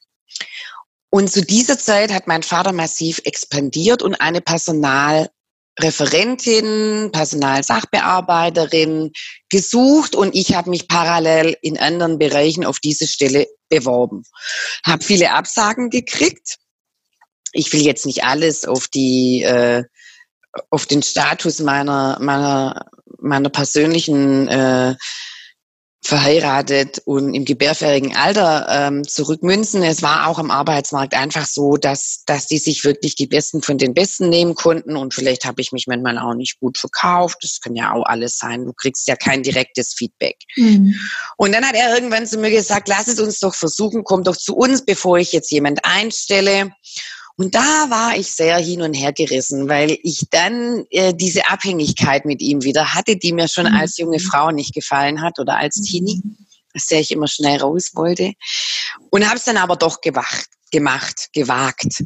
Und 1.11 1.31
zu 1.31 1.45
dieser 1.45 1.77
Zeit 1.77 2.11
hat 2.11 2.27
mein 2.27 2.43
Vater 2.43 2.73
massiv 2.73 3.21
expandiert 3.23 4.01
und 4.01 4.15
eine 4.15 4.41
Personalreferentin, 5.75 7.11
Personalsachbearbeiterin 7.11 9.11
gesucht 9.49 10.15
und 10.15 10.33
ich 10.33 10.55
habe 10.55 10.69
mich 10.69 10.87
parallel 10.87 11.57
in 11.61 11.77
anderen 11.77 12.17
Bereichen 12.17 12.65
auf 12.65 12.79
diese 12.79 13.07
Stelle 13.07 13.47
beworben. 13.69 14.23
Habe 14.85 15.03
viele 15.03 15.31
Absagen 15.31 15.89
gekriegt. 15.89 16.57
Ich 17.51 17.71
will 17.73 17.81
jetzt 17.81 18.05
nicht 18.05 18.23
alles 18.23 18.65
auf 18.65 18.87
die 18.87 19.43
äh, 19.43 19.83
auf 20.69 20.85
den 20.85 21.03
Status 21.03 21.59
meiner, 21.59 22.17
meiner, 22.21 22.85
meiner 23.19 23.49
persönlichen 23.49 24.47
äh, 24.47 24.95
verheiratet 26.05 27.01
und 27.05 27.33
im 27.33 27.45
gebärfähigen 27.45 28.15
Alter 28.15 28.67
ähm, 28.69 29.07
zurückmünzen. 29.07 29.81
Es 29.81 30.03
war 30.03 30.27
auch 30.27 30.37
am 30.37 30.51
Arbeitsmarkt 30.51 31.15
einfach 31.15 31.47
so, 31.47 31.77
dass, 31.77 32.21
dass 32.27 32.45
die 32.45 32.59
sich 32.59 32.85
wirklich 32.85 33.15
die 33.15 33.25
Besten 33.25 33.63
von 33.63 33.79
den 33.79 33.95
Besten 33.95 34.29
nehmen 34.29 34.53
konnten 34.53 34.97
und 34.97 35.15
vielleicht 35.15 35.45
habe 35.45 35.61
ich 35.61 35.71
mich 35.71 35.87
manchmal 35.87 36.19
auch 36.19 36.35
nicht 36.35 36.59
gut 36.59 36.77
verkauft. 36.77 37.39
Das 37.41 37.59
kann 37.59 37.75
ja 37.75 37.91
auch 37.91 38.05
alles 38.05 38.37
sein. 38.37 38.65
Du 38.65 38.73
kriegst 38.73 39.07
ja 39.07 39.15
kein 39.15 39.41
direktes 39.41 39.95
Feedback. 39.95 40.37
Mhm. 40.57 40.93
Und 41.37 41.53
dann 41.53 41.65
hat 41.65 41.75
er 41.75 41.95
irgendwann 41.95 42.27
zu 42.27 42.37
mir 42.37 42.51
gesagt, 42.51 42.87
lass 42.87 43.07
es 43.07 43.19
uns 43.19 43.39
doch 43.39 43.55
versuchen, 43.55 44.03
komm 44.03 44.23
doch 44.23 44.37
zu 44.37 44.55
uns, 44.55 44.85
bevor 44.85 45.17
ich 45.17 45.31
jetzt 45.31 45.51
jemand 45.51 45.79
einstelle. 45.85 46.71
Und 47.37 47.53
da 47.53 47.89
war 47.89 48.17
ich 48.17 48.31
sehr 48.31 48.57
hin 48.57 48.81
und 48.81 48.93
her 48.93 49.11
gerissen, 49.11 49.67
weil 49.67 49.97
ich 50.03 50.21
dann 50.29 50.85
äh, 50.89 51.13
diese 51.13 51.49
Abhängigkeit 51.49 52.25
mit 52.25 52.41
ihm 52.41 52.63
wieder 52.63 52.93
hatte, 52.93 53.17
die 53.17 53.33
mir 53.33 53.49
schon 53.49 53.67
mhm. 53.67 53.75
als 53.75 53.97
junge 53.97 54.19
Frau 54.19 54.51
nicht 54.51 54.73
gefallen 54.73 55.21
hat 55.21 55.39
oder 55.39 55.57
als 55.57 55.75
Teenie, 55.81 56.21
aus 56.73 56.85
der 56.87 57.01
ich 57.01 57.11
immer 57.11 57.27
schnell 57.27 57.59
raus 57.59 57.91
wollte. 57.93 58.33
Und 59.09 59.27
habe 59.27 59.37
es 59.37 59.43
dann 59.43 59.57
aber 59.57 59.75
doch 59.75 59.99
gewacht, 59.99 60.47
gemacht, 60.71 61.29
gewagt. 61.33 62.05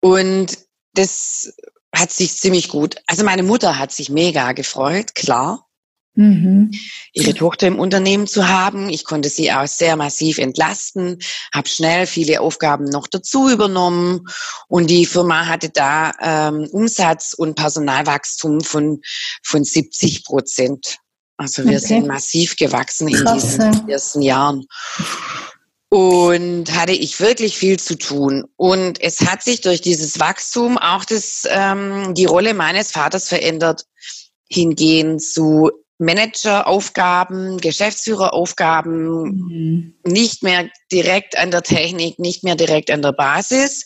Und 0.00 0.58
das 0.92 1.52
hat 1.94 2.12
sich 2.12 2.36
ziemlich 2.36 2.68
gut, 2.68 2.96
also 3.06 3.24
meine 3.24 3.42
Mutter 3.42 3.78
hat 3.78 3.92
sich 3.92 4.10
mega 4.10 4.52
gefreut, 4.52 5.14
klar 5.14 5.67
mhm. 6.14 6.70
ihre 7.12 7.34
Tochter 7.34 7.66
im 7.66 7.78
Unternehmen 7.78 8.26
zu 8.26 8.48
haben. 8.48 8.88
Ich 8.88 9.04
konnte 9.04 9.28
sie 9.28 9.52
auch 9.52 9.66
sehr 9.66 9.96
massiv 9.96 10.38
entlasten, 10.38 11.18
habe 11.54 11.68
schnell 11.68 12.06
viele 12.06 12.40
Aufgaben 12.40 12.84
noch 12.84 13.06
dazu 13.06 13.48
übernommen 13.48 14.26
und 14.68 14.88
die 14.88 15.06
Firma 15.06 15.46
hatte 15.46 15.70
da 15.70 16.12
ähm, 16.20 16.68
Umsatz 16.72 17.34
und 17.34 17.54
Personalwachstum 17.54 18.60
von, 18.60 19.00
von 19.42 19.64
70 19.64 20.24
Prozent. 20.24 20.98
Also 21.38 21.64
wir 21.64 21.78
okay. 21.78 21.86
sind 21.86 22.06
massiv 22.06 22.56
gewachsen 22.56 23.12
Krass, 23.12 23.54
in 23.54 23.70
diesen 23.70 23.88
ersten 23.88 24.22
Jahren. 24.22 24.66
Und 25.88 26.74
hatte 26.74 26.92
ich 26.92 27.18
wirklich 27.20 27.56
viel 27.56 27.78
zu 27.78 27.96
tun. 27.96 28.44
Und 28.56 29.00
es 29.00 29.20
hat 29.20 29.42
sich 29.42 29.62
durch 29.62 29.80
dieses 29.80 30.20
Wachstum 30.20 30.76
auch 30.76 31.04
das, 31.04 31.44
ähm, 31.48 32.12
die 32.14 32.26
Rolle 32.26 32.52
meines 32.52 32.90
Vaters 32.90 33.28
verändert, 33.28 33.84
hingehen 34.50 35.18
zu 35.18 35.70
Manageraufgaben, 35.98 37.58
Geschäftsführeraufgaben, 37.58 39.22
mhm. 39.22 39.94
nicht 40.04 40.42
mehr 40.42 40.70
direkt 40.92 41.36
an 41.36 41.50
der 41.50 41.62
Technik, 41.62 42.18
nicht 42.18 42.44
mehr 42.44 42.54
direkt 42.54 42.90
an 42.90 43.02
der 43.02 43.12
Basis. 43.12 43.84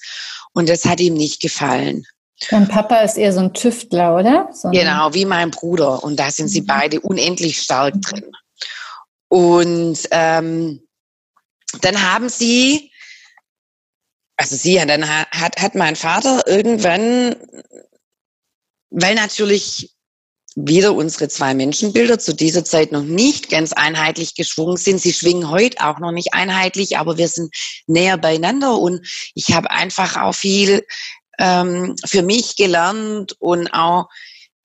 Und 0.53 0.69
das 0.69 0.85
hat 0.85 1.01
ihm 1.01 1.15
nicht 1.15 1.41
gefallen. 1.41 2.05
Dein 2.51 2.69
Papa 2.69 2.99
ist 2.99 3.17
eher 3.17 3.33
so 3.33 3.41
ein 3.41 3.55
Tüftler, 3.55 4.17
oder? 4.17 4.49
So 4.53 4.71
genau, 4.71 5.15
wie 5.15 5.25
mein 5.25 5.51
Bruder. 5.51 6.03
Und 6.05 6.19
da 6.19 6.31
sind 6.31 6.49
sie 6.49 6.63
mhm. 6.63 6.67
beide 6.67 7.01
unendlich 7.01 7.61
stark 7.61 8.01
drin. 8.03 8.31
Und 9.29 9.99
ähm, 10.11 10.87
dann 11.81 12.03
haben 12.03 12.29
sie, 12.29 12.93
also 14.37 14.57
sie, 14.57 14.75
dann 14.75 15.09
hat, 15.09 15.57
hat 15.57 15.75
mein 15.75 15.97
Vater 15.97 16.47
irgendwann, 16.47 17.37
weil 18.91 19.15
natürlich 19.15 19.92
wieder 20.55 20.95
unsere 20.95 21.29
zwei 21.29 21.55
Menschenbilder 21.55 22.19
zu 22.19 22.35
dieser 22.35 22.65
Zeit 22.65 22.93
noch 22.93 23.03
nicht 23.03 23.49
ganz 23.49 23.73
einheitlich 23.73 24.35
geschwungen 24.35 24.77
sind. 24.77 25.01
Sie 25.01 25.13
schwingen 25.13 25.51
heute 25.51 25.85
auch 25.87 25.99
noch 25.99 26.13
nicht 26.13 26.35
einheitlich, 26.35 26.99
aber 26.99 27.17
wir 27.17 27.29
sind 27.29 27.55
näher 27.87 28.19
beieinander 28.19 28.79
und 28.79 29.07
ich 29.35 29.53
habe 29.53 29.71
einfach 29.71 30.17
auch 30.17 30.35
viel 30.35 30.85
ähm, 31.39 31.97
für 32.05 32.23
mich 32.23 32.57
gelernt 32.57 33.35
und 33.39 33.73
auch 33.73 34.09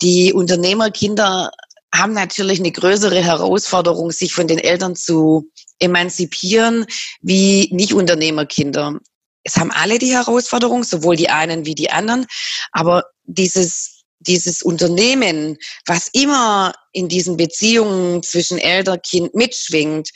die 0.01 0.33
Unternehmerkinder 0.33 1.51
haben 1.93 2.13
natürlich 2.13 2.59
eine 2.59 2.71
größere 2.71 3.23
Herausforderung, 3.23 4.11
sich 4.11 4.33
von 4.33 4.47
den 4.47 4.59
Eltern 4.59 4.95
zu 4.95 5.49
emanzipieren, 5.79 6.85
wie 7.21 7.69
Nicht-Unternehmerkinder. 7.71 8.99
Es 9.43 9.55
haben 9.55 9.71
alle 9.71 9.97
die 9.97 10.13
Herausforderung, 10.13 10.83
sowohl 10.83 11.15
die 11.15 11.29
einen 11.29 11.65
wie 11.65 11.75
die 11.75 11.89
anderen, 11.89 12.25
aber 12.71 13.05
dieses 13.23 13.96
dieses 14.19 14.61
Unternehmen, 14.61 15.57
was 15.85 16.09
immer 16.13 16.73
in 16.91 17.07
diesen 17.07 17.37
Beziehungen 17.37 18.23
zwischen 18.23 18.57
Eltern, 18.57 19.01
Kind 19.01 19.35
mitschwingt, 19.35 20.09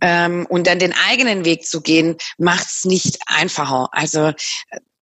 ähm, 0.00 0.46
und 0.48 0.66
dann 0.66 0.78
den 0.78 0.94
eigenen 1.08 1.44
Weg 1.44 1.66
zu 1.66 1.80
gehen, 1.80 2.16
macht 2.38 2.66
es 2.66 2.84
nicht 2.84 3.18
einfacher. 3.26 3.88
Also 3.92 4.32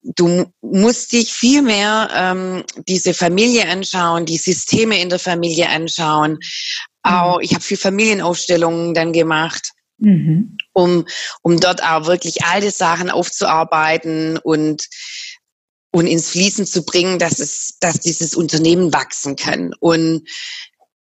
du 0.02 0.52
musst 0.60 1.12
dich 1.12 1.32
viel 1.32 1.62
mehr 1.62 2.10
ähm, 2.14 2.64
diese 2.88 3.14
Familie 3.14 3.68
anschauen, 3.68 4.26
die 4.26 4.36
Systeme 4.36 5.00
in 5.00 5.08
der 5.08 5.18
Familie 5.18 5.68
anschauen. 5.68 6.38
Auch 7.02 7.36
mhm. 7.36 7.42
ich 7.42 7.54
habe 7.54 7.62
viel 7.62 7.76
Familienaufstellungen 7.76 8.94
dann 8.94 9.12
gemacht. 9.12 9.72
Mhm. 9.98 10.56
Um, 10.72 11.04
um 11.42 11.60
dort 11.60 11.82
auch 11.82 12.06
wirklich 12.06 12.44
alte 12.44 12.70
Sachen 12.70 13.08
aufzuarbeiten 13.08 14.38
und 14.38 14.88
und 15.92 16.06
ins 16.06 16.30
Fließen 16.30 16.66
zu 16.66 16.84
bringen, 16.84 17.18
dass 17.18 17.38
es, 17.38 17.76
dass 17.80 18.00
dieses 18.00 18.34
Unternehmen 18.34 18.92
wachsen 18.92 19.37
kann. 19.37 19.75
Und 19.78 20.26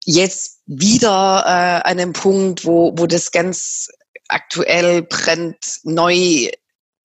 jetzt 0.06 0.60
wieder 0.66 1.44
äh, 1.46 1.90
an 1.90 2.00
einem 2.00 2.13
Punkt, 2.13 2.66
wo, 2.66 2.94
wo 2.96 3.08
das 3.08 3.32
ganz 3.32 3.88
aktuell 4.28 5.04
brennt, 5.04 5.80
neu 5.84 6.50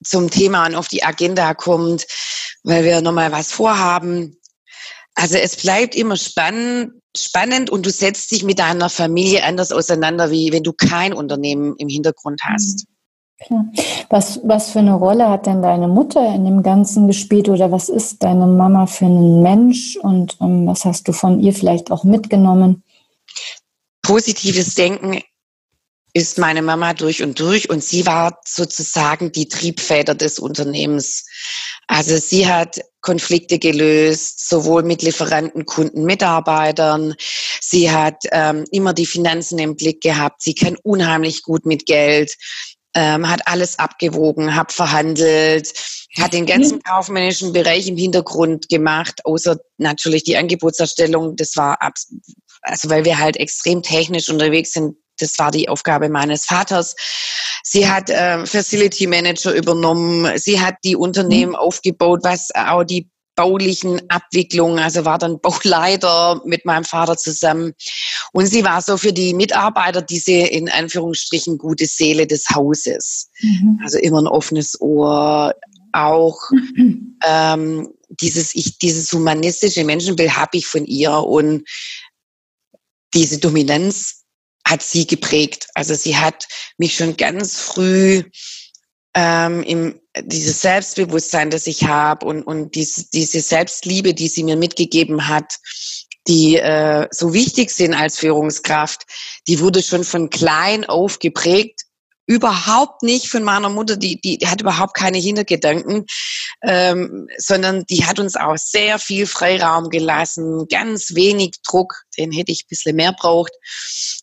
zum 0.04 0.30
Thema 0.30 0.66
und 0.66 0.74
auf 0.74 0.88
die 0.88 1.04
Agenda 1.04 1.54
kommt, 1.54 2.06
weil 2.62 2.84
wir 2.84 3.00
nochmal 3.00 3.32
was 3.32 3.52
vorhaben. 3.52 4.36
Also 5.14 5.36
es 5.36 5.56
bleibt 5.56 5.94
immer 5.94 6.16
spannend, 6.16 6.92
spannend 7.16 7.70
und 7.70 7.86
du 7.86 7.90
setzt 7.90 8.30
dich 8.30 8.44
mit 8.44 8.58
deiner 8.58 8.88
Familie 8.88 9.44
anders 9.44 9.72
auseinander, 9.72 10.30
wie 10.30 10.52
wenn 10.52 10.62
du 10.62 10.72
kein 10.72 11.12
Unternehmen 11.12 11.74
im 11.78 11.88
Hintergrund 11.88 12.40
hast. 12.42 12.86
Mhm. 12.86 12.97
Klar. 13.40 13.66
Was, 14.10 14.40
was 14.42 14.70
für 14.70 14.80
eine 14.80 14.94
Rolle 14.94 15.28
hat 15.28 15.46
denn 15.46 15.62
deine 15.62 15.86
Mutter 15.86 16.34
in 16.34 16.44
dem 16.44 16.62
Ganzen 16.62 17.06
gespielt 17.06 17.48
oder 17.48 17.70
was 17.70 17.88
ist 17.88 18.22
deine 18.24 18.46
Mama 18.46 18.86
für 18.86 19.04
ein 19.06 19.42
Mensch 19.42 19.96
und 19.96 20.36
ähm, 20.40 20.66
was 20.66 20.84
hast 20.84 21.06
du 21.06 21.12
von 21.12 21.40
ihr 21.40 21.52
vielleicht 21.52 21.92
auch 21.92 22.02
mitgenommen? 22.02 22.82
Positives 24.02 24.74
Denken 24.74 25.20
ist 26.14 26.38
meine 26.38 26.62
Mama 26.62 26.94
durch 26.94 27.22
und 27.22 27.38
durch 27.38 27.70
und 27.70 27.84
sie 27.84 28.06
war 28.06 28.40
sozusagen 28.44 29.30
die 29.30 29.46
Triebfeder 29.46 30.16
des 30.16 30.40
Unternehmens. 30.40 31.26
Also 31.86 32.16
sie 32.16 32.48
hat 32.48 32.80
Konflikte 33.02 33.60
gelöst, 33.60 34.48
sowohl 34.48 34.82
mit 34.82 35.02
Lieferanten, 35.02 35.64
Kunden, 35.64 36.04
Mitarbeitern. 36.04 37.14
Sie 37.60 37.90
hat 37.90 38.24
ähm, 38.32 38.64
immer 38.72 38.94
die 38.94 39.06
Finanzen 39.06 39.60
im 39.60 39.76
Blick 39.76 40.00
gehabt. 40.00 40.42
Sie 40.42 40.54
kann 40.54 40.76
unheimlich 40.82 41.42
gut 41.44 41.66
mit 41.66 41.86
Geld 41.86 42.34
ähm, 42.98 43.28
hat 43.28 43.46
alles 43.46 43.78
abgewogen, 43.78 44.56
hat 44.56 44.72
verhandelt, 44.72 45.72
hat 46.18 46.32
den 46.32 46.46
ganzen 46.46 46.78
mhm. 46.78 46.82
kaufmännischen 46.82 47.52
Bereich 47.52 47.86
im 47.86 47.96
Hintergrund 47.96 48.68
gemacht, 48.68 49.24
außer 49.24 49.56
natürlich 49.76 50.24
die 50.24 50.36
Angebotserstellung. 50.36 51.36
Das 51.36 51.56
war, 51.56 51.78
also 52.62 52.90
weil 52.90 53.04
wir 53.04 53.18
halt 53.18 53.36
extrem 53.36 53.82
technisch 53.82 54.28
unterwegs 54.28 54.72
sind, 54.72 54.96
das 55.20 55.38
war 55.38 55.52
die 55.52 55.68
Aufgabe 55.68 56.08
meines 56.08 56.44
Vaters. 56.44 56.96
Sie 57.62 57.88
hat 57.88 58.10
äh, 58.10 58.44
Facility 58.46 59.06
Manager 59.06 59.52
übernommen. 59.52 60.36
Sie 60.36 60.60
hat 60.60 60.76
die 60.84 60.96
Unternehmen 60.96 61.52
mhm. 61.52 61.56
aufgebaut, 61.56 62.20
was 62.22 62.48
auch 62.54 62.82
die 62.82 63.08
baulichen 63.38 64.02
Abwicklungen, 64.10 64.80
also 64.80 65.04
war 65.04 65.16
dann 65.16 65.40
Bauleiter 65.42 66.42
mit 66.44 66.64
meinem 66.64 66.84
Vater 66.84 67.16
zusammen. 67.16 67.72
Und 68.32 68.46
sie 68.46 68.64
war 68.64 68.82
so 68.82 68.96
für 68.96 69.12
die 69.12 69.32
Mitarbeiter 69.32 70.02
diese 70.02 70.32
in 70.32 70.68
Anführungsstrichen 70.68 71.56
gute 71.56 71.86
Seele 71.86 72.26
des 72.26 72.50
Hauses. 72.50 73.30
Mhm. 73.40 73.80
Also 73.82 73.98
immer 73.98 74.20
ein 74.20 74.26
offenes 74.26 74.80
Ohr, 74.80 75.54
auch 75.92 76.36
ähm, 77.24 77.88
dieses, 78.20 78.54
ich, 78.56 78.78
dieses 78.78 79.12
humanistische 79.12 79.84
Menschenbild 79.84 80.36
habe 80.36 80.58
ich 80.58 80.66
von 80.66 80.84
ihr 80.84 81.12
und 81.12 81.62
diese 83.14 83.38
Dominanz 83.38 84.24
hat 84.66 84.82
sie 84.82 85.06
geprägt. 85.06 85.68
Also 85.74 85.94
sie 85.94 86.16
hat 86.16 86.48
mich 86.76 86.96
schon 86.96 87.16
ganz 87.16 87.56
früh 87.56 88.24
ähm, 89.20 89.64
im, 89.64 90.00
dieses 90.22 90.60
Selbstbewusstsein, 90.60 91.50
das 91.50 91.66
ich 91.66 91.84
habe 91.84 92.24
und, 92.24 92.44
und 92.44 92.76
diese, 92.76 93.10
diese 93.10 93.40
Selbstliebe, 93.40 94.14
die 94.14 94.28
sie 94.28 94.44
mir 94.44 94.56
mitgegeben 94.56 95.26
hat, 95.26 95.56
die 96.28 96.56
äh, 96.56 97.08
so 97.10 97.34
wichtig 97.34 97.72
sind 97.72 97.94
als 97.94 98.18
Führungskraft, 98.18 99.02
die 99.48 99.58
wurde 99.58 99.82
schon 99.82 100.04
von 100.04 100.30
klein 100.30 100.84
auf 100.84 101.18
geprägt. 101.18 101.80
Überhaupt 102.26 103.02
nicht 103.02 103.28
von 103.28 103.42
meiner 103.42 103.70
Mutter, 103.70 103.96
die, 103.96 104.20
die, 104.20 104.38
die 104.38 104.46
hat 104.46 104.60
überhaupt 104.60 104.94
keine 104.94 105.18
Hintergedanken, 105.18 106.06
ähm, 106.62 107.26
sondern 107.38 107.84
die 107.86 108.04
hat 108.04 108.20
uns 108.20 108.36
auch 108.36 108.56
sehr 108.56 109.00
viel 109.00 109.26
Freiraum 109.26 109.88
gelassen, 109.88 110.68
ganz 110.68 111.16
wenig 111.16 111.56
Druck, 111.66 112.02
den 112.16 112.30
hätte 112.30 112.52
ich 112.52 112.64
ein 112.64 112.68
bisschen 112.68 112.94
mehr 112.96 113.14
braucht. 113.18 113.52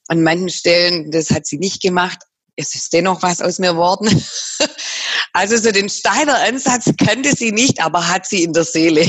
An 0.07 0.23
manchen 0.23 0.49
Stellen, 0.49 1.11
das 1.11 1.31
hat 1.31 1.47
sie 1.47 1.57
nicht 1.57 1.81
gemacht, 1.81 2.19
es 2.55 2.75
ist 2.75 2.93
dennoch 2.93 3.21
was 3.21 3.41
aus 3.41 3.59
mir 3.59 3.71
geworden. 3.73 4.09
Also 5.33 5.57
so 5.57 5.69
den 5.69 5.89
Steiner 5.89 6.41
Ansatz 6.47 6.89
kannte 6.97 7.35
sie 7.35 7.51
nicht, 7.51 7.83
aber 7.83 8.07
hat 8.07 8.25
sie 8.25 8.43
in 8.43 8.53
der 8.53 8.63
Seele. 8.63 9.05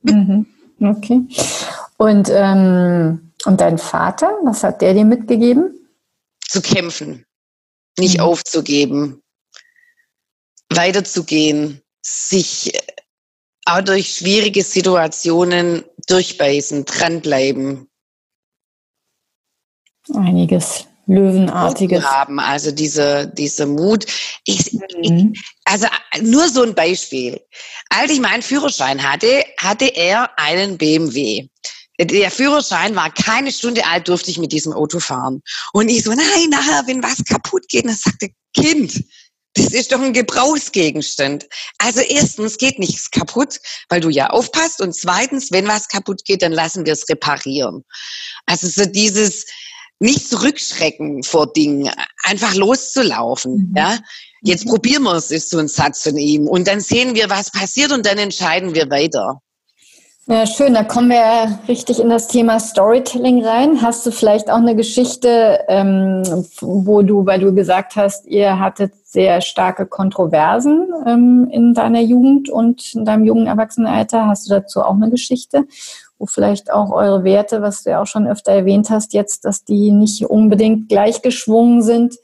Mhm. 0.00 0.46
Okay. 0.80 1.20
Und, 1.98 2.30
ähm, 2.32 3.32
und 3.44 3.60
dein 3.60 3.76
Vater, 3.76 4.38
was 4.42 4.62
hat 4.62 4.80
der 4.80 4.94
dir 4.94 5.04
mitgegeben? 5.04 5.86
Zu 6.40 6.62
kämpfen, 6.62 7.26
nicht 7.98 8.16
mhm. 8.16 8.24
aufzugeben, 8.24 9.22
weiterzugehen, 10.70 11.82
sich 12.00 12.72
auch 13.66 13.82
durch 13.82 14.14
schwierige 14.14 14.62
Situationen 14.62 15.84
durchbeißen, 16.06 16.86
dranbleiben. 16.86 17.86
Einiges 20.14 20.86
Löwenartiges 21.06 22.04
haben, 22.04 22.40
also 22.40 22.72
diese, 22.72 23.32
diese 23.36 23.66
Mut. 23.66 24.06
Ich, 24.44 24.72
mhm. 24.72 25.32
ich, 25.34 25.42
also 25.64 25.86
nur 26.20 26.48
so 26.48 26.62
ein 26.62 26.74
Beispiel. 26.74 27.40
Als 27.90 28.10
ich 28.10 28.20
meinen 28.20 28.42
Führerschein 28.42 29.02
hatte, 29.02 29.44
hatte 29.58 29.86
er 29.86 30.30
einen 30.38 30.78
BMW. 30.78 31.48
Der 31.98 32.30
Führerschein 32.30 32.94
war 32.94 33.10
keine 33.12 33.52
Stunde 33.52 33.86
alt, 33.86 34.08
durfte 34.08 34.30
ich 34.30 34.38
mit 34.38 34.52
diesem 34.52 34.72
Auto 34.72 35.00
fahren. 35.00 35.42
Und 35.72 35.88
ich 35.88 36.04
so, 36.04 36.10
nein, 36.10 36.50
nachher, 36.50 36.82
wenn 36.86 37.02
was 37.02 37.24
kaputt 37.24 37.68
geht, 37.68 37.86
dann 37.86 37.96
sagte 37.96 38.28
Kind, 38.54 39.02
das 39.56 39.72
ist 39.72 39.92
doch 39.92 40.00
ein 40.00 40.12
Gebrauchsgegenstand. 40.12 41.46
Also 41.78 42.00
erstens 42.00 42.58
geht 42.58 42.78
nichts 42.78 43.10
kaputt, 43.10 43.58
weil 43.88 44.00
du 44.00 44.10
ja 44.10 44.28
aufpasst. 44.28 44.82
Und 44.82 44.94
zweitens, 44.94 45.50
wenn 45.50 45.66
was 45.66 45.88
kaputt 45.88 46.24
geht, 46.26 46.42
dann 46.42 46.52
lassen 46.52 46.84
wir 46.84 46.92
es 46.92 47.08
reparieren. 47.08 47.82
Also 48.44 48.68
so 48.68 48.84
dieses 48.84 49.46
nicht 49.98 50.28
zurückschrecken 50.28 51.22
vor 51.22 51.52
Dingen, 51.52 51.90
einfach 52.22 52.54
loszulaufen. 52.54 53.70
Mhm. 53.70 53.74
Ja, 53.76 53.98
jetzt 54.42 54.66
probieren 54.66 55.04
wir 55.04 55.14
es, 55.14 55.30
ist 55.30 55.50
so 55.50 55.58
ein 55.58 55.68
Satz 55.68 56.02
von 56.02 56.16
ihm. 56.16 56.48
Und 56.48 56.68
dann 56.68 56.80
sehen 56.80 57.14
wir, 57.14 57.30
was 57.30 57.50
passiert 57.50 57.92
und 57.92 58.04
dann 58.06 58.18
entscheiden 58.18 58.74
wir 58.74 58.90
weiter. 58.90 59.40
Ja, 60.28 60.44
schön. 60.44 60.74
Da 60.74 60.82
kommen 60.82 61.10
wir 61.10 61.18
ja 61.18 61.60
richtig 61.68 62.00
in 62.00 62.08
das 62.08 62.26
Thema 62.26 62.58
Storytelling 62.58 63.44
rein. 63.44 63.80
Hast 63.80 64.04
du 64.04 64.10
vielleicht 64.10 64.50
auch 64.50 64.56
eine 64.56 64.74
Geschichte, 64.74 65.60
ähm, 65.68 66.24
wo 66.60 67.02
du, 67.02 67.26
weil 67.26 67.38
du 67.38 67.54
gesagt 67.54 67.94
hast, 67.94 68.26
ihr 68.26 68.58
hattet 68.58 68.92
sehr 69.04 69.40
starke 69.40 69.86
Kontroversen 69.86 70.88
ähm, 71.06 71.48
in 71.52 71.74
deiner 71.74 72.00
Jugend 72.00 72.50
und 72.50 72.92
in 72.92 73.04
deinem 73.04 73.24
jungen 73.24 73.46
Erwachsenenalter. 73.46 74.26
Hast 74.26 74.50
du 74.50 74.54
dazu 74.54 74.82
auch 74.82 74.94
eine 74.94 75.10
Geschichte, 75.10 75.68
wo 76.18 76.26
vielleicht 76.26 76.70
auch 76.70 76.90
eure 76.90 77.24
Werte, 77.24 77.62
was 77.62 77.82
du 77.82 77.90
ja 77.90 78.02
auch 78.02 78.06
schon 78.06 78.26
öfter 78.26 78.52
erwähnt 78.52 78.90
hast, 78.90 79.12
jetzt, 79.12 79.44
dass 79.44 79.64
die 79.64 79.90
nicht 79.92 80.24
unbedingt 80.24 80.88
gleichgeschwungen 80.88 81.82
sind, 81.82 82.16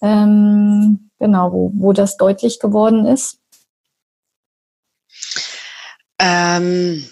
ähm, 0.00 1.10
genau, 1.18 1.52
wo, 1.52 1.72
wo 1.74 1.92
das 1.92 2.16
deutlich 2.16 2.60
geworden 2.60 3.06
ist? 3.06 3.38
Ähm 6.18 7.04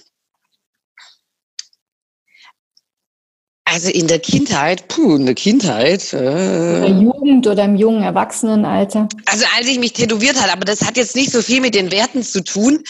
Also 3.69 3.91
in 3.91 4.07
der 4.07 4.21
Kindheit, 4.21 4.89
puh, 4.89 5.17
in 5.17 5.27
der 5.27 5.35
Kindheit. 5.35 6.13
Äh, 6.13 6.17
oder 6.17 6.87
Jugend 6.87 7.47
oder 7.47 7.65
im 7.65 7.77
jungen 7.77 8.05
Erwachsenenalter. 8.05 9.09
Also 9.27 9.45
als 9.59 9.67
ich 9.67 9.79
mich 9.79 9.93
tätowiert 9.93 10.41
habe, 10.41 10.53
aber 10.53 10.65
das 10.65 10.83
hat 10.87 10.97
jetzt 10.97 11.15
nicht 11.15 11.31
so 11.31 11.43
viel 11.43 11.61
mit 11.61 11.75
den 11.75 11.91
Werten 11.91 12.23
zu 12.23 12.43
tun, 12.43 12.85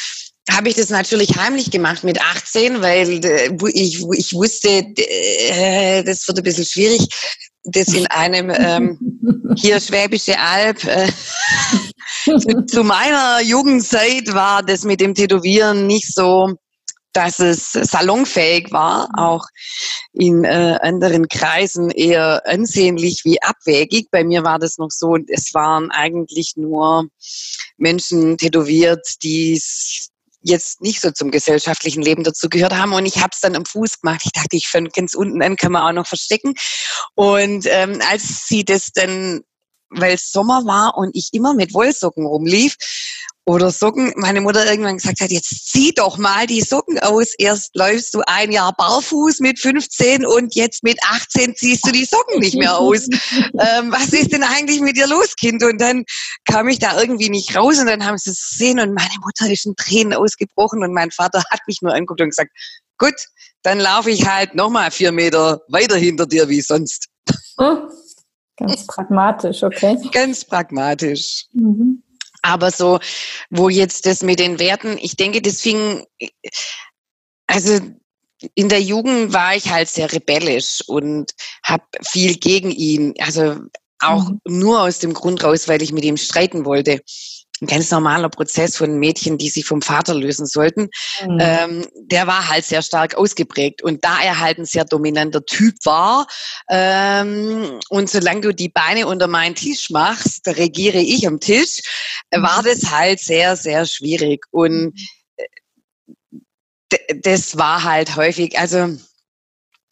habe 0.50 0.68
ich 0.68 0.76
das 0.76 0.90
natürlich 0.90 1.36
heimlich 1.36 1.70
gemacht 1.70 2.04
mit 2.04 2.20
18, 2.20 2.80
weil 2.80 3.24
äh, 3.24 3.50
ich, 3.72 4.04
ich 4.12 4.32
wusste, 4.32 4.68
äh, 4.68 6.04
das 6.04 6.26
wird 6.28 6.38
ein 6.38 6.44
bisschen 6.44 6.64
schwierig, 6.64 7.08
das 7.64 7.88
in 7.88 8.06
einem 8.06 8.50
ähm, 8.50 8.98
hier 9.56 9.80
Schwäbische 9.80 10.38
Alb. 10.38 10.84
Äh, 10.84 11.10
zu, 12.66 12.84
meiner 12.84 13.42
Jugendzeit 13.42 14.32
war 14.32 14.62
das 14.62 14.84
mit 14.84 15.00
dem 15.00 15.14
Tätowieren 15.14 15.86
nicht 15.86 16.12
so 16.14 16.54
dass 17.16 17.38
es 17.38 17.72
salonfähig 17.72 18.72
war, 18.72 19.08
mhm. 19.08 19.14
auch 19.14 19.46
in 20.12 20.44
äh, 20.44 20.78
anderen 20.82 21.28
Kreisen 21.28 21.90
eher 21.90 22.42
ansehnlich 22.46 23.22
wie 23.24 23.40
abwägig. 23.40 24.08
Bei 24.10 24.22
mir 24.22 24.44
war 24.44 24.58
das 24.58 24.76
noch 24.76 24.90
so, 24.90 25.16
es 25.28 25.54
waren 25.54 25.90
eigentlich 25.90 26.52
nur 26.56 27.06
Menschen 27.78 28.36
tätowiert, 28.36 29.06
die 29.22 29.58
jetzt 30.46 30.80
nicht 30.80 31.00
so 31.00 31.10
zum 31.10 31.30
gesellschaftlichen 31.30 32.02
Leben 32.02 32.24
dazu 32.24 32.48
gehört 32.48 32.74
haben. 32.74 32.92
Und 32.92 33.06
ich 33.06 33.18
habe 33.18 33.30
es 33.32 33.40
dann 33.40 33.56
am 33.56 33.64
Fuß 33.64 34.00
gemacht. 34.00 34.22
Ich 34.24 34.32
dachte, 34.32 34.56
ich 34.56 34.68
fand 34.68 34.92
ganz 34.92 35.14
unten 35.14 35.42
an 35.42 35.56
kann 35.56 35.72
man 35.72 35.82
auch 35.82 35.92
noch 35.92 36.06
verstecken. 36.06 36.54
Und 37.14 37.66
ähm, 37.68 38.00
als 38.10 38.46
sie 38.46 38.64
das 38.64 38.90
dann, 38.94 39.42
weil 39.90 40.16
Sommer 40.18 40.64
war 40.66 40.96
und 40.96 41.10
ich 41.14 41.30
immer 41.32 41.54
mit 41.54 41.74
Wollsocken 41.74 42.26
rumlief 42.26 42.76
oder 43.46 43.70
Socken, 43.70 44.12
meine 44.16 44.40
Mutter 44.40 44.66
irgendwann 44.66 44.96
gesagt 44.96 45.20
hat, 45.20 45.30
jetzt 45.30 45.70
zieh 45.70 45.92
doch 45.92 46.18
mal 46.18 46.48
die 46.48 46.62
Socken 46.62 46.98
aus. 46.98 47.32
Erst 47.38 47.76
läufst 47.76 48.12
du 48.14 48.22
ein 48.26 48.50
Jahr 48.50 48.74
barfuß 48.76 49.38
mit 49.38 49.60
15 49.60 50.26
und 50.26 50.56
jetzt 50.56 50.82
mit 50.82 50.98
18 51.08 51.54
ziehst 51.54 51.86
du 51.86 51.92
die 51.92 52.04
Socken 52.04 52.40
nicht 52.40 52.56
mehr 52.56 52.76
aus. 52.76 53.06
ähm, 53.36 53.92
was 53.92 54.08
ist 54.08 54.32
denn 54.32 54.42
eigentlich 54.42 54.80
mit 54.80 54.96
dir 54.96 55.06
los, 55.06 55.36
Kind? 55.36 55.62
Und 55.62 55.80
dann 55.80 56.04
kam 56.44 56.66
ich 56.66 56.80
da 56.80 57.00
irgendwie 57.00 57.30
nicht 57.30 57.56
raus 57.56 57.78
und 57.78 57.86
dann 57.86 58.04
haben 58.04 58.18
sie 58.18 58.30
es 58.30 58.50
gesehen 58.50 58.80
und 58.80 58.94
meine 58.94 59.14
Mutter 59.24 59.50
ist 59.50 59.64
in 59.64 59.76
Tränen 59.76 60.14
ausgebrochen 60.14 60.82
und 60.82 60.92
mein 60.92 61.12
Vater 61.12 61.44
hat 61.50 61.60
mich 61.68 61.80
nur 61.82 61.94
angeguckt 61.94 62.20
und 62.20 62.30
gesagt, 62.30 62.50
gut, 62.98 63.14
dann 63.62 63.78
laufe 63.78 64.10
ich 64.10 64.26
halt 64.26 64.56
nochmal 64.56 64.90
vier 64.90 65.12
Meter 65.12 65.60
weiter 65.68 65.96
hinter 65.96 66.26
dir 66.26 66.48
wie 66.48 66.60
sonst. 66.60 67.06
Oh, 67.58 67.78
ganz 68.56 68.86
pragmatisch, 68.88 69.62
okay. 69.62 69.96
Ganz 70.12 70.44
pragmatisch. 70.44 71.46
Mhm. 71.52 72.02
Aber 72.46 72.70
so, 72.70 73.00
wo 73.50 73.68
jetzt 73.68 74.06
das 74.06 74.22
mit 74.22 74.38
den 74.38 74.60
Werten, 74.60 74.98
ich 75.00 75.16
denke, 75.16 75.42
das 75.42 75.60
fing, 75.60 76.06
also 77.48 77.80
in 78.54 78.68
der 78.68 78.80
Jugend 78.80 79.32
war 79.32 79.56
ich 79.56 79.68
halt 79.68 79.88
sehr 79.88 80.12
rebellisch 80.12 80.80
und 80.86 81.32
habe 81.64 81.84
viel 82.02 82.36
gegen 82.36 82.70
ihn, 82.70 83.14
also 83.18 83.56
auch 83.98 84.28
mhm. 84.28 84.40
nur 84.44 84.80
aus 84.80 85.00
dem 85.00 85.12
Grund 85.12 85.42
raus, 85.42 85.66
weil 85.66 85.82
ich 85.82 85.92
mit 85.92 86.04
ihm 86.04 86.16
streiten 86.16 86.64
wollte 86.64 87.00
ein 87.60 87.66
ganz 87.66 87.90
normaler 87.90 88.28
Prozess 88.28 88.76
von 88.76 88.98
Mädchen, 88.98 89.38
die 89.38 89.48
sich 89.48 89.64
vom 89.64 89.82
Vater 89.82 90.14
lösen 90.14 90.46
sollten, 90.46 90.88
mhm. 91.24 91.38
ähm, 91.40 91.86
der 91.94 92.26
war 92.26 92.48
halt 92.48 92.64
sehr 92.64 92.82
stark 92.82 93.14
ausgeprägt. 93.14 93.82
Und 93.82 94.04
da 94.04 94.20
er 94.22 94.40
halt 94.40 94.58
ein 94.58 94.64
sehr 94.64 94.84
dominanter 94.84 95.44
Typ 95.44 95.74
war, 95.84 96.26
ähm, 96.70 97.80
und 97.88 98.10
solange 98.10 98.42
du 98.42 98.54
die 98.54 98.68
Beine 98.68 99.06
unter 99.06 99.26
meinen 99.26 99.54
Tisch 99.54 99.90
machst, 99.90 100.46
regiere 100.46 100.98
ich 100.98 101.26
am 101.26 101.40
Tisch, 101.40 101.80
mhm. 102.34 102.42
war 102.42 102.62
das 102.62 102.90
halt 102.90 103.20
sehr, 103.20 103.56
sehr 103.56 103.86
schwierig. 103.86 104.44
Und 104.50 104.98
äh, 105.36 105.46
das 107.22 107.56
war 107.56 107.84
halt 107.84 108.16
häufig, 108.16 108.58
also 108.58 108.96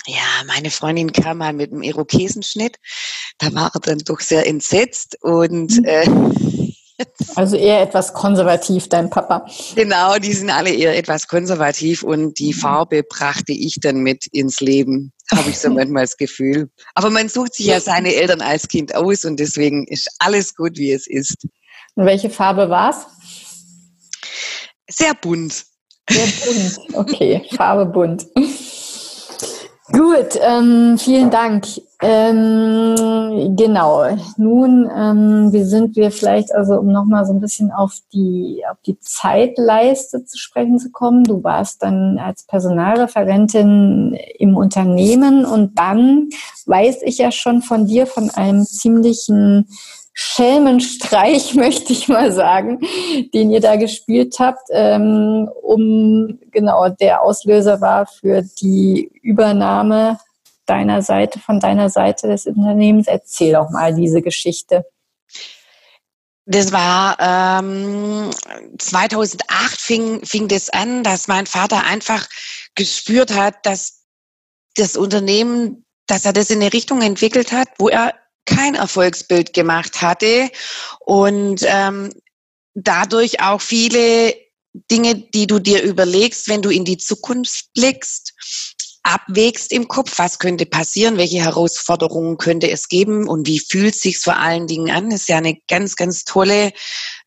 ja, 0.06 0.44
meine 0.46 0.70
Freundin 0.70 1.12
kam 1.12 1.38
mal 1.38 1.54
mit 1.54 1.72
einem 1.72 1.82
Irokesenschnitt. 1.82 2.76
Da 3.38 3.54
war 3.54 3.70
er 3.74 3.80
dann 3.80 3.98
doch 4.00 4.20
sehr 4.20 4.46
entsetzt 4.46 5.16
und 5.22 5.78
mhm. 5.78 6.73
Also 7.34 7.56
eher 7.56 7.82
etwas 7.82 8.12
konservativ, 8.12 8.88
dein 8.88 9.10
Papa. 9.10 9.46
Genau, 9.74 10.16
die 10.18 10.32
sind 10.32 10.50
alle 10.50 10.70
eher 10.72 10.96
etwas 10.96 11.26
konservativ 11.26 12.02
und 12.02 12.38
die 12.38 12.52
mhm. 12.52 12.58
Farbe 12.58 13.02
brachte 13.02 13.52
ich 13.52 13.78
dann 13.80 13.98
mit 13.98 14.26
ins 14.26 14.60
Leben, 14.60 15.12
habe 15.30 15.50
ich 15.50 15.58
so 15.58 15.70
manchmal 15.74 16.04
das 16.04 16.16
Gefühl. 16.16 16.70
Aber 16.94 17.10
man 17.10 17.28
sucht 17.28 17.54
sich 17.54 17.66
ja 17.66 17.80
seine 17.80 18.14
Eltern 18.14 18.40
als 18.40 18.68
Kind 18.68 18.94
aus 18.94 19.24
und 19.24 19.40
deswegen 19.40 19.86
ist 19.88 20.08
alles 20.18 20.54
gut, 20.54 20.76
wie 20.76 20.92
es 20.92 21.06
ist. 21.06 21.46
Und 21.94 22.06
welche 22.06 22.30
Farbe 22.30 22.68
war 22.68 22.90
es? 22.90 23.06
Sehr 24.88 25.14
bunt. 25.14 25.64
Sehr 26.08 26.26
bunt, 26.26 26.94
okay, 26.94 27.42
Farbe 27.56 27.86
bunt. 27.86 28.26
Gut, 29.92 30.40
ähm, 30.40 30.96
vielen 30.98 31.30
Dank. 31.30 31.66
Ähm, 32.00 33.54
genau. 33.54 34.04
Nun, 34.38 34.90
ähm, 34.94 35.52
wie 35.52 35.62
sind 35.62 35.94
wir 35.96 36.10
vielleicht, 36.10 36.54
also 36.54 36.78
um 36.78 36.90
nochmal 36.90 37.26
so 37.26 37.34
ein 37.34 37.40
bisschen 37.40 37.70
auf 37.70 37.98
die, 38.12 38.62
auf 38.70 38.78
die 38.86 38.98
Zeitleiste 39.00 40.24
zu 40.24 40.38
sprechen 40.38 40.78
zu 40.78 40.90
kommen. 40.90 41.24
Du 41.24 41.44
warst 41.44 41.82
dann 41.82 42.18
als 42.18 42.44
Personalreferentin 42.44 44.18
im 44.38 44.56
Unternehmen 44.56 45.44
und 45.44 45.78
dann 45.78 46.30
weiß 46.64 47.02
ich 47.02 47.18
ja 47.18 47.30
schon 47.30 47.60
von 47.60 47.86
dir 47.86 48.06
von 48.06 48.30
einem 48.30 48.64
ziemlichen 48.64 49.68
Schelmenstreich, 50.14 51.54
möchte 51.54 51.92
ich 51.92 52.08
mal 52.08 52.32
sagen, 52.32 52.80
den 53.34 53.50
ihr 53.50 53.60
da 53.60 53.76
gespielt 53.76 54.36
habt, 54.38 54.68
ähm, 54.70 55.50
um 55.62 56.38
genau 56.52 56.88
der 56.88 57.22
Auslöser 57.22 57.80
war 57.80 58.06
für 58.06 58.42
die 58.42 59.10
Übernahme 59.22 60.18
deiner 60.66 61.02
Seite, 61.02 61.40
von 61.40 61.60
deiner 61.60 61.90
Seite 61.90 62.28
des 62.28 62.46
Unternehmens. 62.46 63.08
Erzähl 63.08 63.52
doch 63.52 63.70
mal 63.70 63.94
diese 63.94 64.22
Geschichte. 64.22 64.86
Das 66.46 66.72
war 66.72 67.16
ähm, 67.20 68.30
2008 68.78 69.80
fing, 69.80 70.24
fing 70.24 70.46
das 70.48 70.68
an, 70.70 71.02
dass 71.02 71.26
mein 71.26 71.46
Vater 71.46 71.84
einfach 71.84 72.26
gespürt 72.74 73.34
hat, 73.34 73.64
dass 73.64 74.04
das 74.76 74.96
Unternehmen, 74.96 75.84
dass 76.06 76.26
er 76.26 76.34
das 76.34 76.50
in 76.50 76.60
eine 76.60 76.72
Richtung 76.72 77.00
entwickelt 77.00 77.52
hat, 77.52 77.68
wo 77.78 77.88
er 77.88 78.14
kein 78.46 78.74
Erfolgsbild 78.74 79.52
gemacht 79.52 80.02
hatte 80.02 80.50
und 81.00 81.64
ähm, 81.66 82.12
dadurch 82.74 83.40
auch 83.40 83.60
viele 83.60 84.34
Dinge, 84.90 85.14
die 85.14 85.46
du 85.46 85.60
dir 85.60 85.82
überlegst, 85.82 86.48
wenn 86.48 86.62
du 86.62 86.70
in 86.70 86.84
die 86.84 86.98
Zukunft 86.98 87.72
blickst, 87.74 88.73
abwägst 89.04 89.70
im 89.70 89.86
Kopf, 89.86 90.18
was 90.18 90.38
könnte 90.38 90.66
passieren, 90.66 91.18
welche 91.18 91.38
Herausforderungen 91.38 92.38
könnte 92.38 92.70
es 92.70 92.88
geben 92.88 93.28
und 93.28 93.46
wie 93.46 93.60
fühlt 93.60 93.94
sich 93.94 94.18
vor 94.18 94.36
allen 94.36 94.66
Dingen 94.66 94.90
an. 94.90 95.10
Das 95.10 95.22
ist 95.22 95.28
ja 95.28 95.36
eine 95.36 95.58
ganz, 95.68 95.94
ganz 95.94 96.24
tolle 96.24 96.72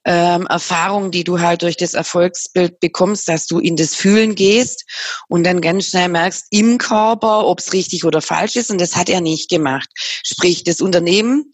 ähm, 0.03 0.47
Erfahrung, 0.47 1.11
die 1.11 1.23
du 1.23 1.39
halt 1.39 1.61
durch 1.61 1.77
das 1.77 1.93
Erfolgsbild 1.93 2.79
bekommst, 2.79 3.27
dass 3.27 3.45
du 3.45 3.59
in 3.59 3.75
das 3.75 3.93
Fühlen 3.93 4.35
gehst 4.35 4.85
und 5.27 5.43
dann 5.43 5.61
ganz 5.61 5.87
schnell 5.87 6.09
merkst 6.09 6.47
im 6.49 6.79
Körper, 6.79 7.45
ob 7.45 7.59
es 7.59 7.73
richtig 7.73 8.05
oder 8.05 8.21
falsch 8.21 8.55
ist. 8.55 8.71
Und 8.71 8.81
das 8.81 8.95
hat 8.95 9.09
er 9.09 9.21
nicht 9.21 9.49
gemacht. 9.49 9.89
Sprich, 9.95 10.63
das 10.63 10.81
Unternehmen 10.81 11.51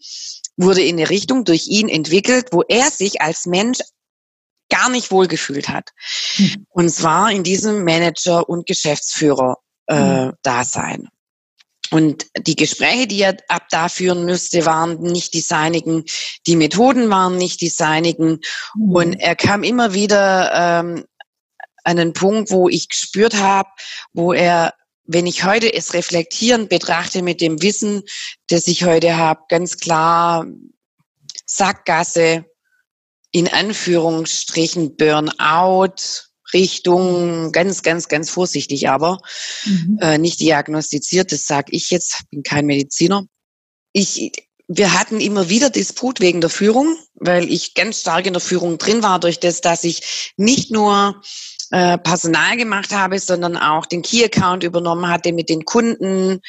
wurde 0.56 0.82
in 0.82 0.96
eine 0.98 1.10
Richtung 1.10 1.44
durch 1.44 1.66
ihn 1.66 1.88
entwickelt, 1.88 2.48
wo 2.52 2.62
er 2.62 2.90
sich 2.90 3.20
als 3.20 3.44
Mensch 3.44 3.80
gar 4.70 4.88
nicht 4.88 5.10
wohlgefühlt 5.10 5.68
hat. 5.68 5.90
Mhm. 6.38 6.66
Und 6.70 6.88
zwar 6.90 7.30
in 7.30 7.42
diesem 7.42 7.84
Manager- 7.84 8.48
und 8.48 8.66
Geschäftsführer-Dasein. 8.66 9.63
Äh, 9.86 10.26
mhm. 10.26 10.32
Und 11.90 12.26
die 12.38 12.56
Gespräche, 12.56 13.06
die 13.06 13.20
er 13.20 13.36
ab 13.48 13.66
da 13.70 13.88
führen 13.88 14.24
müsste, 14.24 14.66
waren 14.66 15.00
nicht 15.00 15.34
die 15.34 15.40
seinigen. 15.40 16.04
Die 16.46 16.56
Methoden 16.56 17.08
waren 17.10 17.36
nicht 17.36 17.60
die 17.60 17.68
seinigen. 17.68 18.40
Mhm. 18.74 18.90
Und 18.90 19.12
er 19.14 19.36
kam 19.36 19.62
immer 19.62 19.94
wieder 19.94 20.50
ähm, 20.52 21.04
an 21.84 21.98
einen 21.98 22.12
Punkt, 22.12 22.50
wo 22.50 22.68
ich 22.68 22.88
gespürt 22.88 23.36
habe, 23.36 23.68
wo 24.12 24.32
er, 24.32 24.74
wenn 25.04 25.26
ich 25.26 25.44
heute 25.44 25.72
es 25.72 25.92
reflektierend 25.94 26.68
betrachte 26.70 27.22
mit 27.22 27.40
dem 27.40 27.62
Wissen, 27.62 28.02
das 28.48 28.66
ich 28.66 28.84
heute 28.84 29.16
habe, 29.16 29.42
ganz 29.48 29.78
klar 29.78 30.46
Sackgasse, 31.46 32.46
in 33.30 33.48
Anführungsstrichen 33.48 34.96
Burnout, 34.96 35.94
Richtung, 36.54 37.52
ganz, 37.52 37.82
ganz, 37.82 38.08
ganz 38.08 38.30
vorsichtig 38.30 38.88
aber, 38.88 39.18
mhm. 39.64 39.98
äh, 40.00 40.18
nicht 40.18 40.40
diagnostiziert, 40.40 41.32
das 41.32 41.46
sage 41.46 41.72
ich 41.72 41.90
jetzt, 41.90 42.22
bin 42.30 42.42
kein 42.42 42.66
Mediziner. 42.66 43.26
Ich, 43.92 44.32
wir 44.68 44.98
hatten 44.98 45.20
immer 45.20 45.48
wieder 45.50 45.70
Disput 45.70 46.20
wegen 46.20 46.40
der 46.40 46.50
Führung, 46.50 46.96
weil 47.14 47.50
ich 47.50 47.74
ganz 47.74 48.00
stark 48.00 48.26
in 48.26 48.32
der 48.32 48.40
Führung 48.40 48.78
drin 48.78 49.02
war, 49.02 49.20
durch 49.20 49.40
das, 49.40 49.60
dass 49.60 49.84
ich 49.84 50.32
nicht 50.36 50.70
nur 50.70 51.20
äh, 51.70 51.98
Personal 51.98 52.56
gemacht 52.56 52.92
habe, 52.92 53.18
sondern 53.18 53.56
auch 53.56 53.86
den 53.86 54.02
Key-Account 54.02 54.64
übernommen 54.64 55.08
hatte 55.08 55.32
mit 55.32 55.48
den 55.48 55.64
Kunden. 55.64 56.40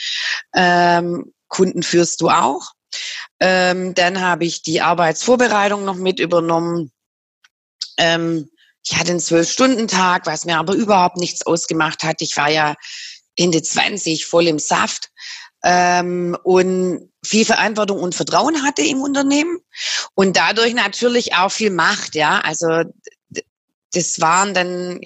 Ähm, 0.54 1.34
Kunden 1.48 1.84
führst 1.84 2.22
du 2.22 2.30
auch. 2.30 2.72
Ähm, 3.40 3.94
dann 3.96 4.22
habe 4.22 4.46
ich 4.46 4.62
die 4.62 4.82
Arbeitsvorbereitung 4.82 5.84
noch 5.84 5.96
mit 5.96 6.20
übernommen. 6.20 6.92
Ähm, 7.98 8.50
ich 8.88 8.96
hatte 8.96 9.12
einen 9.12 9.20
Zwölf-Stunden-Tag, 9.20 10.26
was 10.26 10.46
mir 10.46 10.58
aber 10.58 10.74
überhaupt 10.74 11.18
nichts 11.18 11.46
ausgemacht 11.46 12.04
hat. 12.04 12.22
Ich 12.22 12.38
war 12.38 12.50
ja 12.50 12.76
Ende 13.36 13.62
20, 13.62 14.26
voll 14.26 14.48
im 14.48 14.60
Saft 14.60 15.10
ähm, 15.64 16.38
und 16.44 17.12
viel 17.26 17.46
Verantwortung 17.46 18.00
und 18.00 18.14
Vertrauen 18.14 18.64
hatte 18.64 18.84
im 18.84 19.02
Unternehmen 19.02 19.58
und 20.14 20.38
dadurch 20.38 20.74
natürlich 20.74 21.34
auch 21.34 21.52
viel 21.52 21.72
Macht. 21.72 22.16
Ja, 22.16 22.40
also 22.42 22.84
das 23.92 24.22
waren 24.22 24.54
dann 24.54 25.00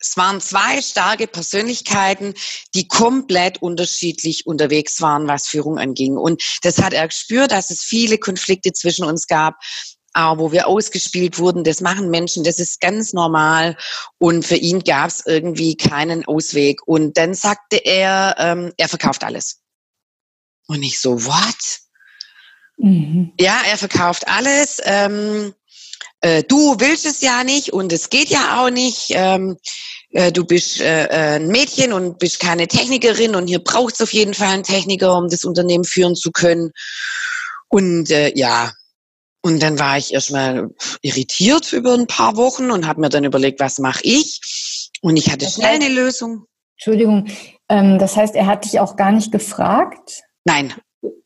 es 0.00 0.16
waren 0.16 0.40
zwei 0.40 0.80
starke 0.80 1.26
Persönlichkeiten, 1.26 2.32
die 2.74 2.88
komplett 2.88 3.60
unterschiedlich 3.60 4.46
unterwegs 4.46 5.00
waren, 5.02 5.28
was 5.28 5.46
Führung 5.46 5.78
anging. 5.78 6.16
Und 6.16 6.42
das 6.62 6.78
hat 6.78 6.94
er 6.94 7.06
gespürt, 7.06 7.52
dass 7.52 7.70
es 7.70 7.82
viele 7.82 8.16
Konflikte 8.16 8.72
zwischen 8.72 9.04
uns 9.04 9.26
gab, 9.26 9.56
wo 10.14 10.52
wir 10.52 10.66
ausgespielt 10.66 11.38
wurden. 11.38 11.64
Das 11.64 11.80
machen 11.80 12.10
Menschen, 12.10 12.44
das 12.44 12.58
ist 12.58 12.80
ganz 12.80 13.12
normal. 13.12 13.76
Und 14.18 14.44
für 14.44 14.56
ihn 14.56 14.80
gab 14.80 15.08
es 15.08 15.24
irgendwie 15.26 15.76
keinen 15.76 16.24
Ausweg. 16.24 16.80
Und 16.86 17.16
dann 17.16 17.34
sagte 17.34 17.76
er, 17.76 18.34
ähm, 18.38 18.72
er 18.76 18.88
verkauft 18.88 19.24
alles. 19.24 19.60
Und 20.66 20.82
ich 20.82 21.00
so, 21.00 21.24
what? 21.24 21.80
Mhm. 22.78 23.32
Ja, 23.38 23.60
er 23.68 23.76
verkauft 23.76 24.26
alles. 24.26 24.80
Ähm, 24.84 25.54
äh, 26.22 26.42
du 26.42 26.76
willst 26.78 27.06
es 27.06 27.20
ja 27.22 27.44
nicht 27.44 27.72
und 27.72 27.92
es 27.92 28.10
geht 28.10 28.28
ja 28.28 28.60
auch 28.60 28.70
nicht. 28.70 29.06
Ähm, 29.10 29.56
äh, 30.10 30.32
du 30.32 30.44
bist 30.44 30.80
äh, 30.80 31.06
äh, 31.06 31.36
ein 31.36 31.48
Mädchen 31.48 31.92
und 31.92 32.18
bist 32.18 32.40
keine 32.40 32.68
Technikerin 32.68 33.34
und 33.34 33.46
hier 33.46 33.60
braucht 33.60 33.94
es 33.94 34.00
auf 34.00 34.12
jeden 34.12 34.34
Fall 34.34 34.48
einen 34.48 34.64
Techniker, 34.64 35.16
um 35.16 35.28
das 35.28 35.44
Unternehmen 35.44 35.84
führen 35.84 36.16
zu 36.16 36.30
können. 36.30 36.72
Und 37.68 38.10
äh, 38.10 38.32
ja, 38.34 38.72
und 39.42 39.62
dann 39.62 39.78
war 39.78 39.96
ich 39.96 40.12
erstmal 40.12 40.70
irritiert 41.02 41.72
über 41.72 41.94
ein 41.94 42.06
paar 42.06 42.36
Wochen 42.36 42.70
und 42.70 42.86
habe 42.86 43.00
mir 43.00 43.08
dann 43.08 43.24
überlegt, 43.24 43.60
was 43.60 43.78
mache 43.78 44.02
ich? 44.04 44.90
Und 45.00 45.16
ich 45.16 45.30
hatte 45.30 45.46
das 45.46 45.54
schnell 45.54 45.68
heißt, 45.68 45.82
eine 45.82 45.94
Lösung. 45.94 46.46
Entschuldigung, 46.76 47.28
ähm, 47.68 47.98
das 47.98 48.16
heißt, 48.16 48.34
er 48.34 48.46
hat 48.46 48.64
dich 48.64 48.80
auch 48.80 48.96
gar 48.96 49.12
nicht 49.12 49.32
gefragt? 49.32 50.22
Nein. 50.44 50.74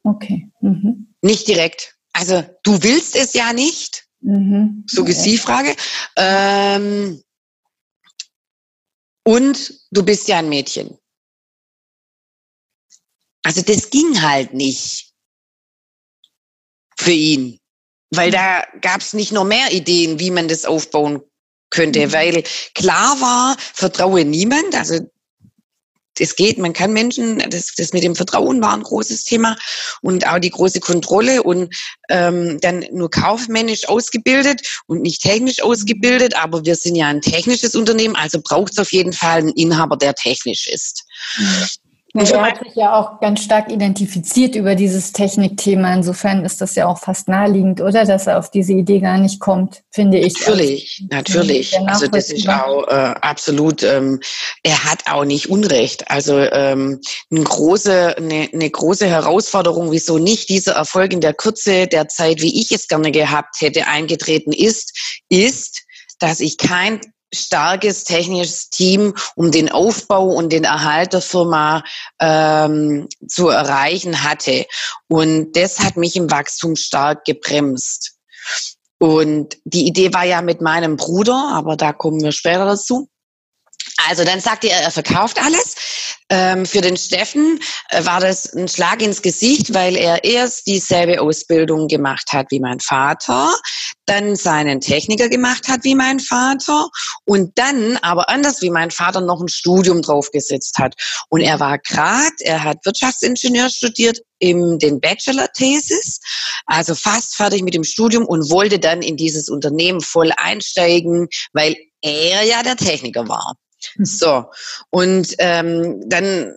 Okay. 0.04 0.48
Mhm. 0.60 1.14
Nicht 1.22 1.48
direkt. 1.48 1.96
Also 2.12 2.44
du 2.62 2.82
willst 2.82 3.16
es 3.16 3.34
ja 3.34 3.52
nicht. 3.52 4.04
Mhm. 4.20 4.84
Suggestivfrage. 4.86 5.74
Ähm, 6.16 7.22
und 9.24 9.80
du 9.90 10.04
bist 10.04 10.28
ja 10.28 10.38
ein 10.38 10.48
Mädchen. 10.48 10.98
Also 13.42 13.62
das 13.62 13.90
ging 13.90 14.22
halt 14.22 14.54
nicht 14.54 15.12
für 16.96 17.12
ihn, 17.12 17.58
weil 18.16 18.30
da 18.30 18.64
gab 18.80 19.00
es 19.00 19.12
nicht 19.12 19.32
nur 19.32 19.44
mehr 19.44 19.72
Ideen, 19.72 20.18
wie 20.18 20.30
man 20.30 20.48
das 20.48 20.64
aufbauen 20.64 21.22
könnte, 21.70 22.06
mhm. 22.06 22.12
weil 22.12 22.42
klar 22.74 23.20
war, 23.20 23.56
vertraue 23.72 24.24
niemand, 24.24 24.74
also 24.74 25.00
es 26.20 26.36
geht, 26.36 26.58
man 26.58 26.72
kann 26.72 26.92
Menschen, 26.92 27.38
das, 27.50 27.74
das 27.76 27.92
mit 27.92 28.04
dem 28.04 28.14
Vertrauen 28.14 28.62
war 28.62 28.72
ein 28.72 28.82
großes 28.82 29.24
Thema 29.24 29.56
und 30.00 30.26
auch 30.26 30.38
die 30.38 30.50
große 30.50 30.80
Kontrolle 30.80 31.42
und 31.42 31.74
ähm, 32.08 32.60
dann 32.60 32.84
nur 32.92 33.10
kaufmännisch 33.10 33.88
ausgebildet 33.88 34.82
und 34.86 35.02
nicht 35.02 35.22
technisch 35.22 35.60
ausgebildet, 35.62 36.36
aber 36.36 36.64
wir 36.64 36.76
sind 36.76 36.94
ja 36.94 37.08
ein 37.08 37.20
technisches 37.20 37.74
Unternehmen, 37.74 38.14
also 38.16 38.40
braucht 38.40 38.72
es 38.72 38.78
auf 38.78 38.92
jeden 38.92 39.12
Fall 39.12 39.38
einen 39.38 39.48
Inhaber, 39.50 39.96
der 39.96 40.14
technisch 40.14 40.68
ist. 40.68 41.04
Mhm. 41.36 41.66
Er 42.16 42.42
hat 42.42 42.60
sich 42.60 42.76
ja 42.76 42.94
auch 42.94 43.18
ganz 43.18 43.42
stark 43.42 43.72
identifiziert 43.72 44.54
über 44.54 44.76
dieses 44.76 45.10
Technikthema. 45.10 45.92
Insofern 45.92 46.44
ist 46.44 46.60
das 46.60 46.76
ja 46.76 46.86
auch 46.86 46.98
fast 46.98 47.26
naheliegend, 47.26 47.80
oder? 47.80 48.04
Dass 48.04 48.28
er 48.28 48.38
auf 48.38 48.52
diese 48.52 48.72
Idee 48.72 49.00
gar 49.00 49.18
nicht 49.18 49.40
kommt, 49.40 49.82
finde 49.90 50.18
ich. 50.18 50.38
Natürlich, 50.38 51.04
natürlich. 51.10 51.76
Also 51.88 52.06
das 52.06 52.30
ist 52.30 52.48
auch 52.48 52.86
äh, 52.86 53.14
absolut, 53.20 53.82
ähm, 53.82 54.20
er 54.62 54.84
hat 54.84 55.00
auch 55.10 55.24
nicht 55.24 55.50
Unrecht. 55.50 56.08
Also 56.08 56.38
ähm, 56.38 57.00
eine, 57.32 57.42
große, 57.42 58.16
eine, 58.16 58.48
eine 58.52 58.70
große 58.70 59.08
Herausforderung, 59.08 59.90
wieso 59.90 60.18
nicht 60.18 60.48
dieser 60.48 60.74
Erfolg 60.74 61.12
in 61.12 61.20
der 61.20 61.34
Kürze 61.34 61.88
der 61.88 62.06
Zeit, 62.06 62.40
wie 62.40 62.60
ich 62.60 62.70
es 62.70 62.86
gerne 62.86 63.10
gehabt 63.10 63.56
hätte, 63.60 63.88
eingetreten 63.88 64.52
ist, 64.52 65.20
ist, 65.28 65.82
dass 66.20 66.38
ich 66.38 66.58
kein 66.58 67.00
starkes 67.34 68.04
technisches 68.04 68.70
Team, 68.70 69.14
um 69.36 69.50
den 69.50 69.70
Aufbau 69.70 70.28
und 70.28 70.52
den 70.52 70.64
Erhalt 70.64 71.12
der 71.12 71.20
Firma 71.20 71.82
ähm, 72.20 73.08
zu 73.26 73.48
erreichen 73.48 74.22
hatte. 74.22 74.66
Und 75.08 75.52
das 75.52 75.80
hat 75.80 75.96
mich 75.96 76.16
im 76.16 76.30
Wachstum 76.30 76.76
stark 76.76 77.24
gebremst. 77.24 78.14
Und 78.98 79.58
die 79.64 79.86
Idee 79.86 80.14
war 80.14 80.24
ja 80.24 80.40
mit 80.40 80.60
meinem 80.60 80.96
Bruder, 80.96 81.50
aber 81.52 81.76
da 81.76 81.92
kommen 81.92 82.22
wir 82.22 82.32
später 82.32 82.64
dazu. 82.64 83.08
Also 84.08 84.24
dann 84.24 84.40
sagte 84.40 84.68
er, 84.68 84.80
er 84.80 84.90
verkauft 84.90 85.40
alles. 85.42 85.76
Ähm, 86.30 86.66
für 86.66 86.80
den 86.80 86.96
Steffen 86.96 87.60
äh, 87.90 88.04
war 88.04 88.18
das 88.18 88.52
ein 88.54 88.66
Schlag 88.66 89.02
ins 89.02 89.22
Gesicht, 89.22 89.72
weil 89.74 89.94
er 89.96 90.24
erst 90.24 90.66
dieselbe 90.66 91.20
Ausbildung 91.20 91.86
gemacht 91.86 92.32
hat 92.32 92.46
wie 92.50 92.60
mein 92.60 92.80
Vater, 92.80 93.54
dann 94.06 94.34
seinen 94.34 94.80
Techniker 94.80 95.28
gemacht 95.28 95.68
hat 95.68 95.84
wie 95.84 95.94
mein 95.94 96.18
Vater 96.18 96.88
und 97.24 97.56
dann 97.56 97.98
aber 97.98 98.30
anders 98.30 98.62
wie 98.62 98.70
mein 98.70 98.90
Vater 98.90 99.20
noch 99.20 99.40
ein 99.40 99.48
Studium 99.48 100.02
draufgesetzt 100.02 100.78
hat. 100.78 100.94
Und 101.28 101.42
er 101.42 101.60
war 101.60 101.78
grad, 101.78 102.32
er 102.40 102.64
hat 102.64 102.78
Wirtschaftsingenieur 102.84 103.68
studiert 103.68 104.18
im 104.38 104.78
den 104.78 105.00
Bachelor-Thesis, 105.00 106.20
also 106.66 106.94
fast 106.94 107.36
fertig 107.36 107.62
mit 107.62 107.74
dem 107.74 107.84
Studium 107.84 108.26
und 108.26 108.50
wollte 108.50 108.78
dann 108.78 109.02
in 109.02 109.16
dieses 109.16 109.48
Unternehmen 109.48 110.00
voll 110.00 110.32
einsteigen, 110.36 111.28
weil 111.52 111.76
er 112.02 112.42
ja 112.42 112.62
der 112.62 112.76
Techniker 112.76 113.28
war. 113.28 113.54
Hm. 113.94 114.04
So, 114.04 114.44
und 114.90 115.34
ähm, 115.38 116.02
dann 116.06 116.54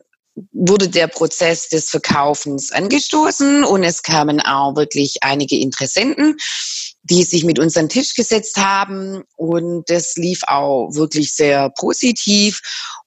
wurde 0.52 0.88
der 0.88 1.08
Prozess 1.08 1.68
des 1.70 1.90
Verkaufens 1.90 2.72
angestoßen 2.72 3.64
und 3.64 3.84
es 3.84 4.04
kamen 4.04 4.40
auch 4.40 4.76
wirklich 4.76 5.18
einige 5.22 5.58
Interessenten, 5.60 6.38
die 7.02 7.24
sich 7.24 7.44
mit 7.44 7.58
uns 7.58 7.76
an 7.76 7.86
den 7.86 7.90
Tisch 7.90 8.14
gesetzt 8.14 8.58
haben 8.58 9.24
und 9.36 9.90
das 9.90 10.16
lief 10.16 10.42
auch 10.46 10.90
wirklich 10.94 11.34
sehr 11.34 11.72
positiv 11.72 12.62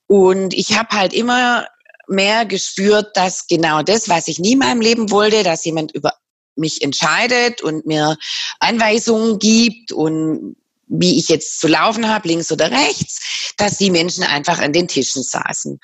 und 0.08 0.54
ich 0.54 0.76
habe 0.76 0.96
halt 0.96 1.12
immer 1.12 1.68
mehr 2.08 2.44
gespürt, 2.44 3.16
dass 3.16 3.46
genau 3.46 3.82
das, 3.82 4.08
was 4.08 4.26
ich 4.26 4.40
nie 4.40 4.52
in 4.52 4.58
meinem 4.58 4.80
Leben 4.80 5.12
wollte, 5.12 5.44
dass 5.44 5.64
jemand 5.64 5.92
über 5.92 6.12
mich 6.56 6.82
entscheidet 6.82 7.62
und 7.62 7.86
mir 7.86 8.16
Anweisungen 8.58 9.38
gibt 9.38 9.92
und 9.92 10.56
wie 10.90 11.18
ich 11.18 11.28
jetzt 11.28 11.60
zu 11.60 11.68
laufen 11.68 12.08
habe, 12.08 12.28
links 12.28 12.50
oder 12.50 12.70
rechts, 12.70 13.52
dass 13.56 13.78
die 13.78 13.90
Menschen 13.90 14.24
einfach 14.24 14.58
an 14.58 14.72
den 14.72 14.88
Tischen 14.88 15.22
saßen. 15.22 15.78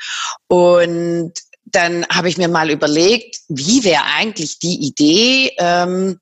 Und 0.49 1.33
dann 1.65 2.07
habe 2.09 2.29
ich 2.29 2.37
mir 2.37 2.49
mal 2.49 2.71
überlegt, 2.71 3.39
wie 3.49 3.85
wäre 3.85 4.05
eigentlich 4.05 4.59
die 4.59 4.87
Idee, 4.87 5.53
ähm, 5.59 6.21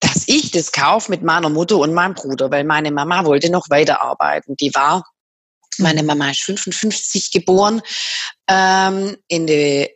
dass 0.00 0.24
ich 0.26 0.50
das 0.50 0.72
kaufe 0.72 1.10
mit 1.10 1.22
meiner 1.22 1.48
Mutter 1.48 1.78
und 1.78 1.94
meinem 1.94 2.14
Bruder, 2.14 2.50
weil 2.50 2.64
meine 2.64 2.90
Mama 2.90 3.24
wollte 3.24 3.50
noch 3.50 3.70
weiterarbeiten. 3.70 4.56
Die 4.56 4.74
war, 4.74 5.04
meine 5.78 6.02
Mama 6.02 6.30
ist 6.30 6.42
55 6.42 7.30
geboren, 7.32 7.82
ähm, 8.48 9.16
in 9.28 9.46
die, 9.46 9.88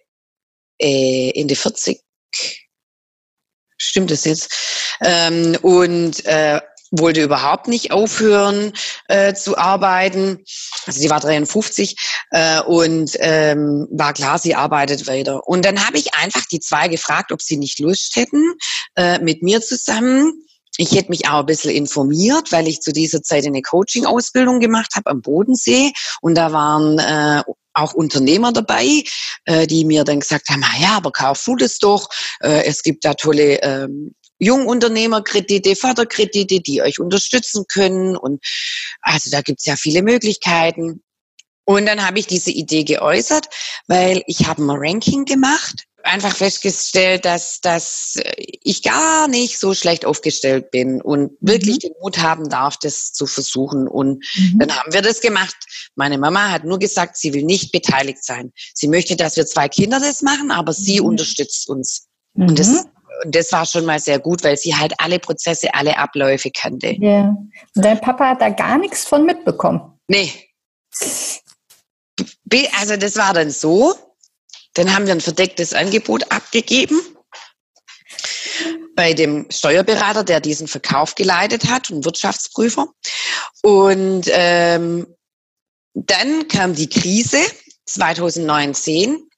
äh, 0.81 1.31
in 1.31 1.49
die 1.49 1.57
40, 1.57 2.01
stimmt 3.77 4.11
das 4.11 4.25
jetzt? 4.25 4.97
Ähm, 5.01 5.57
und 5.63 6.25
äh, 6.25 6.61
wollte 6.91 7.23
überhaupt 7.23 7.69
nicht 7.69 7.93
aufhören 7.93 8.73
äh, 9.09 9.35
zu 9.35 9.59
arbeiten. 9.59 10.45
Also 10.87 11.01
sie 11.01 11.11
war 11.11 11.21
53 11.21 11.97
äh, 12.31 12.61
und 12.63 13.17
ähm, 13.21 13.87
war 13.91 14.13
klar, 14.13 14.39
sie 14.39 14.55
arbeitet 14.55 15.07
weiter. 15.07 15.47
Und 15.47 15.65
dann 15.65 15.87
habe 15.87 15.99
ich 15.99 16.15
einfach 16.15 16.45
die 16.51 16.61
zwei 16.61 16.89
gefragt, 16.89 17.33
ob 17.33 17.43
sie 17.43 17.57
nicht 17.57 17.79
Lust 17.79 18.17
hätten, 18.17 18.55
äh, 18.97 19.19
mit 19.19 19.43
mir 19.43 19.61
zusammen. 19.61 20.45
Ich 20.81 20.93
hätte 20.93 21.11
mich 21.11 21.29
auch 21.29 21.41
ein 21.41 21.47
bisschen 21.47 21.73
informiert, 21.73 22.53
weil 22.53 22.69
ich 22.69 22.81
zu 22.81 22.93
dieser 22.93 23.21
Zeit 23.23 23.45
eine 23.45 23.63
Coaching-Ausbildung 23.63 24.61
gemacht 24.61 24.95
habe 24.95 25.11
am 25.11 25.23
Bodensee. 25.23 25.93
Und 26.21 26.37
da 26.37 26.53
waren 26.53 26.99
äh, 27.01 27.43
auch 27.75 27.95
Unternehmer 27.95 28.53
dabei, 28.53 29.03
äh, 29.45 29.67
die 29.67 29.85
mir 29.85 30.05
dann 30.05 30.21
gesagt 30.21 30.49
haben, 30.49 30.65
ja, 30.81 30.97
aber 30.97 31.11
kauf 31.13 31.43
du 31.45 31.57
das 31.57 31.79
doch. 31.79 32.09
Äh, 32.41 32.65
es 32.65 32.83
gibt 32.83 33.05
da 33.05 33.15
tolle 33.15 33.61
ähm, 33.63 34.15
Jungunternehmerkredite, 34.39 35.77
Förderkredite, 35.77 36.61
die 36.61 36.83
euch 36.83 37.01
unterstützen 37.01 37.65
können. 37.69 38.17
Und 38.17 38.45
also 39.01 39.31
da 39.31 39.43
gibt 39.43 39.61
es 39.61 39.67
ja 39.67 39.77
viele 39.77 40.03
Möglichkeiten. 40.03 41.03
Und 41.65 41.85
dann 41.85 42.07
habe 42.07 42.19
ich 42.19 42.27
diese 42.27 42.51
Idee 42.51 42.85
geäußert, 42.85 43.49
weil 43.89 44.23
ich 44.27 44.47
habe 44.47 44.63
ein 44.63 44.71
Ranking 44.71 45.27
gemacht, 45.27 45.85
einfach 46.03 46.35
festgestellt, 46.35 47.27
dass, 47.27 47.61
dass 47.61 48.17
ich 48.37 48.83
gar 48.83 49.29
nicht 49.29 49.59
so 49.59 49.75
schlecht 49.75 50.07
aufgestellt 50.07 50.71
bin 50.71 51.03
und 51.03 51.33
wirklich 51.41 51.77
mhm. 51.77 51.81
den 51.81 51.93
Mut 52.01 52.19
haben 52.19 52.49
darf, 52.49 52.79
das 52.79 53.13
zu 53.13 53.27
versuchen. 53.27 53.87
Und 53.87 54.25
mhm. 54.37 54.59
dann 54.61 54.75
haben 54.75 54.95
wir 54.95 55.03
das 55.03 55.21
gemacht. 55.21 55.57
Meine 55.95 56.17
Mama 56.17 56.51
hat 56.51 56.65
nur 56.65 56.79
gesagt, 56.79 57.19
sie 57.19 57.35
will 57.35 57.45
nicht 57.45 57.71
beteiligt 57.71 58.25
sein. 58.25 58.53
Sie 58.73 58.89
möchte, 58.89 59.17
dass 59.17 59.37
wir 59.37 59.45
zwei 59.45 59.69
Kinder 59.69 60.01
das 60.01 60.23
machen, 60.23 60.51
aber 60.51 60.73
sie 60.73 61.01
mhm. 61.01 61.07
unterstützt 61.07 61.69
uns. 61.69 62.07
Und 62.35 62.59
das 62.59 62.69
mhm 62.69 62.91
das 63.27 63.53
war 63.53 63.67
schon 63.67 63.85
mal 63.85 63.99
sehr 63.99 64.19
gut, 64.19 64.45
weil 64.45 64.57
sie 64.57 64.75
halt 64.75 64.95
alle 64.99 65.19
Prozesse, 65.19 65.75
alle 65.75 65.99
Abläufe 65.99 66.51
kannte. 66.51 66.97
Ja. 66.99 67.37
Und 67.75 67.85
dein 67.85 68.01
Papa 68.01 68.31
hat 68.31 68.41
da 68.41 68.51
gar 68.51 68.79
nichts 68.79 69.05
von 69.05 69.25
mitbekommen? 69.25 69.99
Nee. 70.09 70.33
Also 72.79 72.97
das 72.97 73.17
war 73.17 73.35
dann 73.35 73.51
so. 73.51 73.95
Dann 74.75 74.95
haben 74.95 75.07
wir 75.07 75.13
ein 75.13 75.21
verdecktes 75.21 75.75
Angebot 75.75 76.31
abgegeben 76.31 77.01
bei 78.95 79.15
dem 79.15 79.47
Steuerberater, 79.51 80.25
der 80.25 80.41
diesen 80.41 80.67
Verkauf 80.67 81.15
geleitet 81.15 81.71
hat, 81.71 81.91
ein 81.91 82.05
Wirtschaftsprüfer. 82.05 82.89
Und 83.63 84.25
ähm, 84.27 85.07
dann 85.95 86.49
kam 86.49 86.75
die 86.75 86.89
Krise 86.89 87.39
2019 87.87 89.29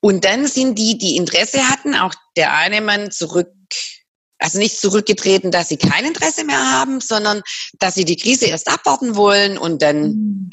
und 0.00 0.24
dann 0.24 0.46
sind 0.46 0.78
die, 0.78 0.96
die 0.96 1.16
Interesse 1.16 1.68
hatten, 1.68 1.94
auch 1.94 2.14
der 2.36 2.54
eine 2.54 2.80
Mann 2.80 3.10
zurück, 3.10 3.52
also 4.38 4.58
nicht 4.58 4.78
zurückgetreten, 4.78 5.50
dass 5.50 5.68
sie 5.68 5.76
kein 5.76 6.06
Interesse 6.06 6.44
mehr 6.44 6.72
haben, 6.72 7.00
sondern 7.00 7.42
dass 7.78 7.94
sie 7.94 8.06
die 8.06 8.16
Krise 8.16 8.46
erst 8.46 8.68
abwarten 8.68 9.14
wollen 9.14 9.58
und 9.58 9.82
dann 9.82 10.02
mhm. 10.02 10.50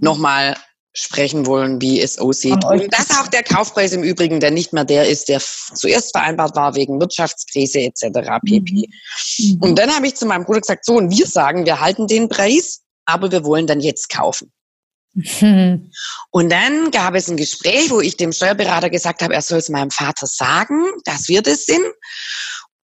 nochmal 0.00 0.56
sprechen 0.94 1.44
wollen, 1.44 1.78
wie 1.82 2.00
es 2.00 2.18
aussieht. 2.18 2.64
Und 2.64 2.90
dass 2.90 3.10
auch 3.18 3.28
der 3.28 3.42
Kaufpreis 3.42 3.92
im 3.92 4.02
Übrigen 4.02 4.40
dann 4.40 4.54
nicht 4.54 4.72
mehr 4.72 4.86
der 4.86 5.06
ist, 5.06 5.28
der 5.28 5.42
zuerst 5.74 6.12
vereinbart 6.12 6.56
war 6.56 6.74
wegen 6.74 6.98
Wirtschaftskrise 6.98 7.80
etc. 7.80 8.40
pp. 8.46 8.88
Mhm. 9.38 9.58
Und 9.60 9.78
dann 9.78 9.94
habe 9.94 10.06
ich 10.06 10.14
zu 10.14 10.24
meinem 10.24 10.46
Bruder 10.46 10.62
gesagt, 10.62 10.86
so, 10.86 10.94
und 10.94 11.10
wir 11.10 11.26
sagen, 11.26 11.66
wir 11.66 11.80
halten 11.80 12.06
den 12.06 12.30
Preis, 12.30 12.80
aber 13.04 13.30
wir 13.30 13.44
wollen 13.44 13.66
dann 13.66 13.80
jetzt 13.80 14.08
kaufen. 14.08 14.50
Und 16.30 16.52
dann 16.52 16.90
gab 16.90 17.14
es 17.14 17.28
ein 17.28 17.36
Gespräch, 17.36 17.90
wo 17.90 18.00
ich 18.00 18.16
dem 18.16 18.32
Steuerberater 18.32 18.90
gesagt 18.90 19.22
habe, 19.22 19.34
er 19.34 19.42
soll 19.42 19.58
es 19.58 19.68
meinem 19.68 19.90
Vater 19.90 20.26
sagen, 20.26 20.84
dass 21.04 21.28
wir 21.28 21.42
das 21.42 21.64
sind. 21.64 21.84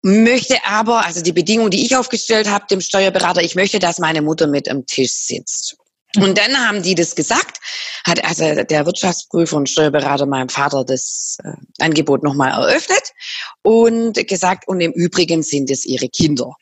Möchte 0.02 0.58
aber, 0.64 1.06
also 1.06 1.22
die 1.22 1.34
Bedingung, 1.34 1.72
die 1.72 1.86
ich 1.86 1.96
aufgestellt 1.96 2.50
habe, 2.50 2.68
dem 2.70 2.82
Steuerberater, 2.82 3.42
ich 3.42 3.56
möchte, 3.56 3.80
dass 3.80 4.00
meine 4.00 4.22
Mutter 4.22 4.48
mit 4.48 4.70
am 4.70 4.86
Tisch 4.86 5.12
sitzt. 5.12 5.76
Und 6.18 6.38
dann 6.38 6.58
haben 6.58 6.82
die 6.82 6.96
das 6.96 7.16
gesagt, 7.16 7.60
hat 8.06 8.24
also 8.24 8.64
der 8.64 8.86
Wirtschaftsprüfer 8.86 9.58
und 9.58 9.70
Steuerberater 9.70 10.26
meinem 10.26 10.50
Vater 10.50 10.84
das 10.84 11.38
äh, 11.44 11.52
Angebot 11.84 12.24
nochmal 12.24 12.50
eröffnet 12.52 13.14
und 13.62 14.16
gesagt, 14.28 14.68
und 14.68 14.82
im 14.82 14.92
Übrigen 14.92 15.44
sind 15.44 15.70
es 15.70 15.86
ihre 15.86 16.10
Kinder. 16.10 16.56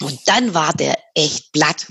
Und 0.00 0.18
dann 0.26 0.54
war 0.54 0.72
der 0.72 0.98
echt 1.14 1.52
platt. 1.52 1.86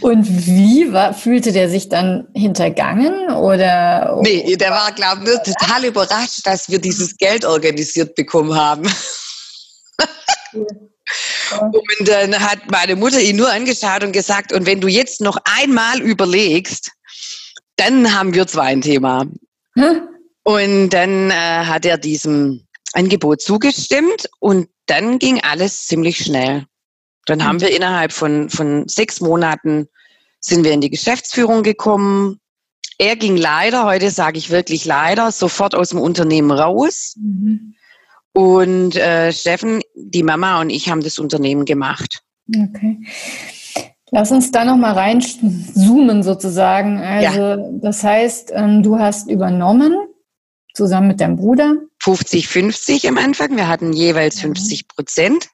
Und 0.00 0.46
wie 0.46 0.92
war, 0.92 1.14
fühlte 1.14 1.52
der 1.52 1.68
sich 1.68 1.88
dann 1.88 2.28
hintergangen 2.34 3.32
oder? 3.32 4.18
Nee, 4.22 4.56
der 4.56 4.70
war, 4.70 4.92
glaube 4.92 5.24
ich, 5.24 5.52
total 5.52 5.84
überrascht, 5.84 6.40
dass 6.44 6.68
wir 6.68 6.78
dieses 6.78 7.16
Geld 7.16 7.44
organisiert 7.44 8.14
bekommen 8.14 8.54
haben. 8.54 8.82
Und 11.60 12.08
dann 12.08 12.38
hat 12.38 12.70
meine 12.70 12.96
Mutter 12.96 13.20
ihn 13.20 13.36
nur 13.36 13.50
angeschaut 13.50 14.02
und 14.02 14.12
gesagt, 14.12 14.52
und 14.52 14.64
wenn 14.64 14.80
du 14.80 14.88
jetzt 14.88 15.20
noch 15.20 15.36
einmal 15.44 16.00
überlegst, 16.00 16.90
dann 17.76 18.14
haben 18.14 18.32
wir 18.32 18.46
zwar 18.46 18.64
ein 18.64 18.80
Thema. 18.80 19.26
Hm? 19.74 20.08
Und 20.44 20.90
dann 20.90 21.30
äh, 21.30 21.34
hat 21.34 21.84
er 21.84 21.98
diesem 21.98 22.66
Angebot 22.94 23.42
zugestimmt 23.42 24.28
und 24.40 24.68
dann 24.86 25.18
ging 25.18 25.40
alles 25.42 25.86
ziemlich 25.86 26.18
schnell. 26.18 26.64
Dann 27.26 27.44
haben 27.44 27.56
mhm. 27.56 27.60
wir 27.62 27.76
innerhalb 27.76 28.12
von, 28.12 28.50
von 28.50 28.86
sechs 28.88 29.20
Monaten 29.20 29.88
sind 30.40 30.64
wir 30.64 30.72
in 30.72 30.80
die 30.80 30.90
Geschäftsführung 30.90 31.62
gekommen. 31.62 32.40
Er 32.98 33.16
ging 33.16 33.36
leider, 33.36 33.84
heute 33.84 34.10
sage 34.10 34.38
ich 34.38 34.50
wirklich 34.50 34.84
leider, 34.84 35.30
sofort 35.32 35.74
aus 35.74 35.90
dem 35.90 36.00
Unternehmen 36.00 36.50
raus. 36.50 37.14
Mhm. 37.16 37.74
Und 38.32 38.96
äh, 38.96 39.32
Steffen, 39.32 39.82
die 39.94 40.22
Mama 40.22 40.60
und 40.60 40.70
ich 40.70 40.88
haben 40.88 41.02
das 41.02 41.18
Unternehmen 41.18 41.64
gemacht. 41.64 42.22
Okay. 42.48 42.98
Lass 44.10 44.30
uns 44.30 44.50
da 44.50 44.64
nochmal 44.64 44.92
reinzoomen 44.92 46.22
sozusagen. 46.22 46.98
Also 46.98 47.40
ja. 47.40 47.56
das 47.80 48.04
heißt, 48.04 48.52
ähm, 48.54 48.82
du 48.82 48.98
hast 48.98 49.30
übernommen, 49.30 49.94
zusammen 50.74 51.08
mit 51.08 51.20
deinem 51.20 51.36
Bruder. 51.36 51.76
50-50 52.02 53.08
am 53.08 53.16
Anfang. 53.16 53.56
Wir 53.56 53.68
hatten 53.68 53.92
jeweils 53.92 54.40
50 54.40 54.88
Prozent. 54.88 55.48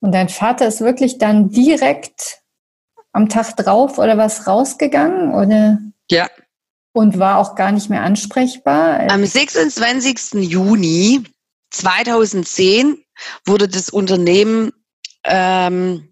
Und 0.00 0.12
dein 0.12 0.28
Vater 0.28 0.66
ist 0.66 0.80
wirklich 0.80 1.18
dann 1.18 1.50
direkt 1.50 2.40
am 3.12 3.28
Tag 3.28 3.56
drauf 3.56 3.98
oder 3.98 4.16
was 4.16 4.46
rausgegangen 4.46 5.34
oder? 5.34 5.78
Ja. 6.10 6.28
Und 6.92 7.18
war 7.18 7.38
auch 7.38 7.54
gar 7.54 7.70
nicht 7.72 7.90
mehr 7.90 8.02
ansprechbar? 8.02 9.00
Am 9.10 9.24
26. 9.24 10.50
Juni 10.50 11.22
2010 11.70 13.02
wurde 13.44 13.68
das 13.68 13.90
Unternehmen 13.90 14.72
ähm, 15.24 16.08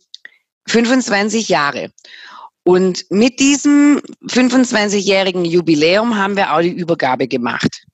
25 0.68 1.48
Jahre. 1.48 1.90
Und 2.64 3.06
mit 3.10 3.40
diesem 3.40 4.00
25-jährigen 4.26 5.44
Jubiläum 5.44 6.16
haben 6.16 6.36
wir 6.36 6.52
auch 6.52 6.60
die 6.60 6.68
Übergabe 6.68 7.26
gemacht. 7.26 7.86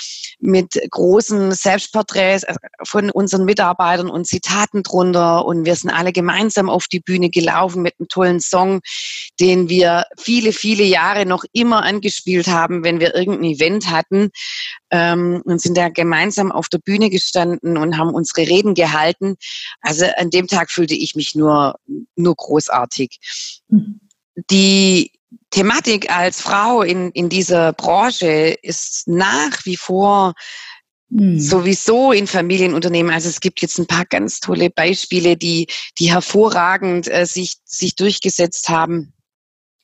mit 0.41 0.73
großen 0.91 1.53
Selbstporträts 1.53 2.43
äh, 2.43 2.55
von 2.83 3.13
unseren 3.13 3.45
Mitarbeitern 3.45 4.11
und 4.11 4.27
Zitaten 4.27 4.83
drunter. 4.83 5.45
Und 5.45 5.67
wir 5.67 5.77
sind 5.77 5.91
alle 5.91 6.11
gemeinsam 6.11 6.69
auf 6.69 6.87
die 6.89 7.01
Bühne 7.01 7.31
gelaufen 7.31 7.81
mit 7.81 7.95
einem 8.01 8.09
tollen 8.09 8.41
Song, 8.41 8.81
den 9.39 9.69
wir 9.69 10.07
viele, 10.19 10.53
viele 10.53 10.83
Jahre 10.83 11.27
noch 11.27 11.45
immer 11.53 11.85
angespielt 11.85 12.49
haben, 12.49 12.83
wenn 12.83 12.99
wir 12.99 13.15
irgendein 13.15 13.53
Event 13.53 13.89
hatten 13.89 14.33
ähm, 14.91 15.43
und 15.45 15.61
sind 15.61 15.77
da 15.77 15.89
gemeinsam 15.89 16.53
auf 16.53 16.69
der 16.69 16.79
Bühne 16.79 17.11
gestanden 17.11 17.77
und 17.77 17.99
haben 17.99 18.15
unsere 18.15 18.49
Reden 18.49 18.75
gehalten. 18.75 19.37
Also 19.81 20.07
an 20.17 20.31
dem 20.31 20.47
Tag 20.47 20.71
fühlte 20.71 20.95
ich 20.95 21.15
mich 21.15 21.35
nur, 21.35 21.77
nur 22.17 22.35
großartig. 22.35 23.19
Mhm. 23.69 24.01
Die 24.51 25.13
Thematik 25.51 26.11
als 26.11 26.41
Frau 26.41 26.83
in, 26.83 27.11
in 27.11 27.29
dieser 27.29 27.73
Branche 27.73 28.57
ist 28.63 29.07
nach 29.07 29.65
wie 29.65 29.77
vor 29.77 30.35
mhm. 31.11 31.39
sowieso 31.39 32.13
in 32.13 32.27
Familienunternehmen. 32.27 33.13
Also 33.13 33.29
es 33.29 33.41
gibt 33.41 33.63
jetzt 33.63 33.79
ein 33.79 33.87
paar 33.87 34.05
ganz 34.05 34.41
tolle 34.41 34.71
Beispiele, 34.71 35.37
die, 35.37 35.69
die 35.99 36.13
hervorragend 36.13 37.09
äh, 37.09 37.27
sich, 37.27 37.55
sich 37.65 37.95
durchgesetzt 37.95 38.69
haben. 38.69 39.13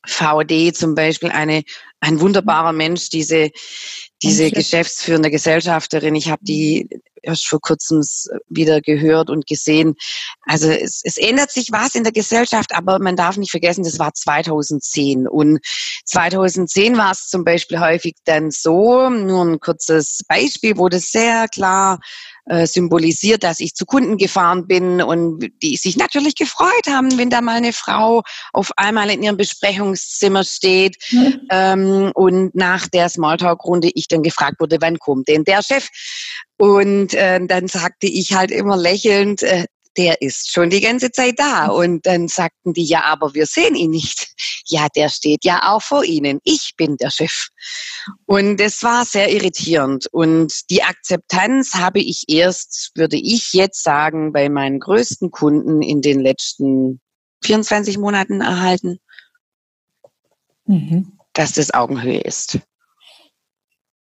VD 0.06 0.74
zum 0.74 0.94
Beispiel, 0.94 1.30
eine, 1.30 1.62
ein 2.00 2.20
wunderbarer 2.20 2.72
Mensch, 2.72 3.10
diese, 3.10 3.50
diese 4.22 4.50
geschäftsführende 4.50 5.30
Gesellschafterin. 5.30 6.14
Ich 6.14 6.30
habe 6.30 6.44
die 6.44 6.88
erst 7.22 7.46
vor 7.46 7.60
kurzem 7.60 8.02
wieder 8.48 8.80
gehört 8.80 9.30
und 9.30 9.46
gesehen. 9.46 9.94
Also 10.42 10.68
es, 10.68 11.02
es 11.04 11.16
ändert 11.16 11.50
sich 11.50 11.68
was 11.70 11.94
in 11.94 12.04
der 12.04 12.12
Gesellschaft, 12.12 12.74
aber 12.74 12.98
man 12.98 13.16
darf 13.16 13.36
nicht 13.36 13.50
vergessen, 13.50 13.84
das 13.84 13.98
war 13.98 14.12
2010. 14.12 15.26
Und 15.26 15.60
2010 16.06 16.96
war 16.96 17.12
es 17.12 17.28
zum 17.28 17.44
Beispiel 17.44 17.80
häufig 17.80 18.16
dann 18.24 18.50
so, 18.50 19.08
nur 19.08 19.44
ein 19.44 19.60
kurzes 19.60 20.20
Beispiel, 20.28 20.76
wo 20.76 20.88
das 20.88 21.10
sehr 21.10 21.48
klar 21.48 22.00
äh, 22.46 22.66
symbolisiert, 22.66 23.42
dass 23.44 23.60
ich 23.60 23.74
zu 23.74 23.86
Kunden 23.86 24.16
gefahren 24.16 24.66
bin 24.66 25.02
und 25.02 25.50
die 25.62 25.76
sich 25.76 25.96
natürlich 25.96 26.34
gefreut 26.34 26.86
haben, 26.88 27.16
wenn 27.18 27.30
da 27.30 27.40
mal 27.40 27.56
eine 27.56 27.72
Frau 27.72 28.22
auf 28.52 28.70
einmal 28.76 29.10
in 29.10 29.22
ihrem 29.22 29.36
Besprechungszimmer 29.36 30.44
steht 30.44 30.96
mhm. 31.10 31.40
ähm, 31.50 32.12
und 32.14 32.54
nach 32.54 32.88
der 32.88 33.08
Smalltalk-Runde 33.08 33.90
ich 33.94 34.08
dann 34.08 34.22
gefragt 34.22 34.60
wurde, 34.60 34.78
wann 34.80 34.98
kommt 34.98 35.28
denn 35.28 35.44
der 35.44 35.62
Chef? 35.62 35.88
Und 36.58 37.14
äh, 37.14 37.40
dann 37.46 37.68
sagte 37.68 38.06
ich 38.06 38.34
halt 38.34 38.50
immer 38.50 38.76
lächelnd, 38.76 39.42
äh, 39.42 39.64
der 39.96 40.22
ist 40.22 40.52
schon 40.52 40.70
die 40.70 40.80
ganze 40.80 41.10
Zeit 41.10 41.38
da. 41.38 41.66
Und 41.66 42.06
dann 42.06 42.28
sagten 42.28 42.72
die, 42.72 42.84
ja, 42.84 43.04
aber 43.04 43.34
wir 43.34 43.46
sehen 43.46 43.74
ihn 43.74 43.90
nicht. 43.90 44.28
Ja, 44.72 44.86
der 44.94 45.08
steht 45.08 45.44
ja 45.44 45.62
auch 45.64 45.82
vor 45.82 46.04
Ihnen. 46.04 46.38
Ich 46.44 46.74
bin 46.76 46.96
der 46.96 47.10
Chef. 47.10 47.48
Und 48.26 48.58
das 48.58 48.84
war 48.84 49.04
sehr 49.04 49.32
irritierend. 49.32 50.06
Und 50.12 50.70
die 50.70 50.84
Akzeptanz 50.84 51.74
habe 51.74 51.98
ich 51.98 52.26
erst, 52.28 52.92
würde 52.94 53.16
ich 53.16 53.52
jetzt 53.52 53.82
sagen, 53.82 54.32
bei 54.32 54.48
meinen 54.48 54.78
größten 54.78 55.32
Kunden 55.32 55.82
in 55.82 56.02
den 56.02 56.20
letzten 56.20 57.00
24 57.42 57.98
Monaten 57.98 58.42
erhalten, 58.42 59.00
mhm. 60.66 61.18
dass 61.32 61.54
das 61.54 61.74
Augenhöhe 61.74 62.20
ist. 62.20 62.60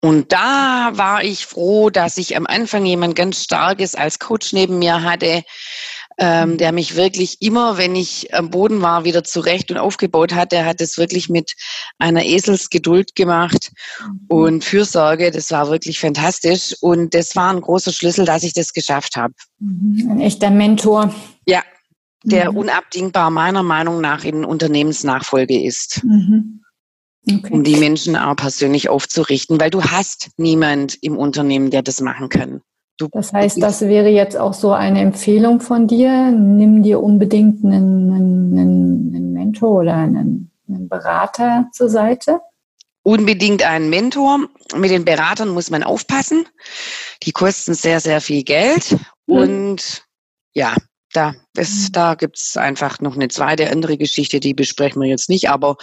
Und 0.05 0.31
da 0.31 0.91
war 0.93 1.23
ich 1.23 1.47
froh, 1.47 1.89
dass 1.89 2.19
ich 2.19 2.37
am 2.37 2.45
Anfang 2.45 2.85
jemand 2.85 3.15
ganz 3.15 3.41
Starkes 3.41 3.95
als 3.95 4.19
Coach 4.19 4.53
neben 4.53 4.77
mir 4.77 5.01
hatte, 5.01 5.41
ähm, 6.19 6.51
mhm. 6.51 6.57
der 6.59 6.73
mich 6.73 6.95
wirklich 6.95 7.41
immer, 7.41 7.79
wenn 7.79 7.95
ich 7.95 8.31
am 8.31 8.51
Boden 8.51 8.83
war, 8.83 9.03
wieder 9.03 9.23
zurecht 9.23 9.71
und 9.71 9.79
aufgebaut 9.79 10.35
hat. 10.35 10.51
Der 10.51 10.63
hat 10.63 10.79
es 10.79 10.99
wirklich 10.99 11.27
mit 11.27 11.53
einer 11.97 12.23
Eselsgeduld 12.23 13.15
gemacht 13.15 13.71
mhm. 13.99 14.19
und 14.27 14.63
Fürsorge. 14.63 15.31
Das 15.31 15.49
war 15.49 15.71
wirklich 15.71 15.99
fantastisch. 15.99 16.75
Und 16.81 17.15
das 17.15 17.35
war 17.35 17.51
ein 17.51 17.61
großer 17.61 17.91
Schlüssel, 17.91 18.25
dass 18.25 18.43
ich 18.43 18.53
das 18.53 18.73
geschafft 18.73 19.15
habe. 19.15 19.33
Mhm. 19.57 20.07
Ein 20.11 20.21
echter 20.21 20.51
Mentor. 20.51 21.15
Ja, 21.47 21.63
der 22.23 22.51
mhm. 22.51 22.57
unabdingbar 22.57 23.31
meiner 23.31 23.63
Meinung 23.63 24.01
nach 24.01 24.23
in 24.23 24.45
Unternehmensnachfolge 24.45 25.63
ist. 25.63 26.03
Mhm. 26.03 26.61
Okay. 27.27 27.51
um 27.51 27.63
die 27.63 27.77
Menschen 27.77 28.15
auch 28.15 28.35
persönlich 28.35 28.89
aufzurichten, 28.89 29.59
weil 29.59 29.71
du 29.71 29.83
hast 29.83 30.29
niemand 30.37 30.95
im 31.01 31.17
Unternehmen, 31.17 31.71
der 31.71 31.81
das 31.81 31.99
machen 32.01 32.29
kann. 32.29 32.61
Du, 32.97 33.09
das 33.11 33.33
heißt, 33.33 33.61
das 33.61 33.81
wäre 33.81 34.09
jetzt 34.09 34.37
auch 34.37 34.53
so 34.53 34.71
eine 34.71 35.01
Empfehlung 35.01 35.59
von 35.59 35.87
dir. 35.87 36.31
Nimm 36.31 36.81
dir 36.81 37.01
unbedingt 37.01 37.65
einen, 37.65 38.11
einen, 38.13 39.13
einen 39.13 39.33
Mentor 39.33 39.81
oder 39.81 39.95
einen, 39.95 40.51
einen 40.69 40.87
Berater 40.87 41.67
zur 41.73 41.89
Seite. 41.89 42.39
Unbedingt 43.03 43.63
einen 43.63 43.89
Mentor. 43.89 44.47
Mit 44.75 44.91
den 44.91 45.03
Beratern 45.03 45.49
muss 45.49 45.69
man 45.69 45.83
aufpassen. 45.83 46.45
Die 47.23 47.31
kosten 47.33 47.73
sehr, 47.73 47.99
sehr 47.99 48.21
viel 48.21 48.43
Geld. 48.43 48.97
Mhm. 49.27 49.35
Und 49.35 50.05
ja, 50.53 50.73
da, 51.11 51.33
das, 51.53 51.69
mhm. 51.69 51.91
da 51.91 52.15
gibt 52.15 52.37
es 52.37 52.55
einfach 52.55 52.99
noch 53.01 53.15
eine 53.15 53.27
zweite 53.27 53.69
andere 53.69 53.97
Geschichte, 53.97 54.39
die 54.39 54.53
besprechen 54.53 55.01
wir 55.01 55.09
jetzt 55.09 55.29
nicht, 55.29 55.49
aber 55.49 55.75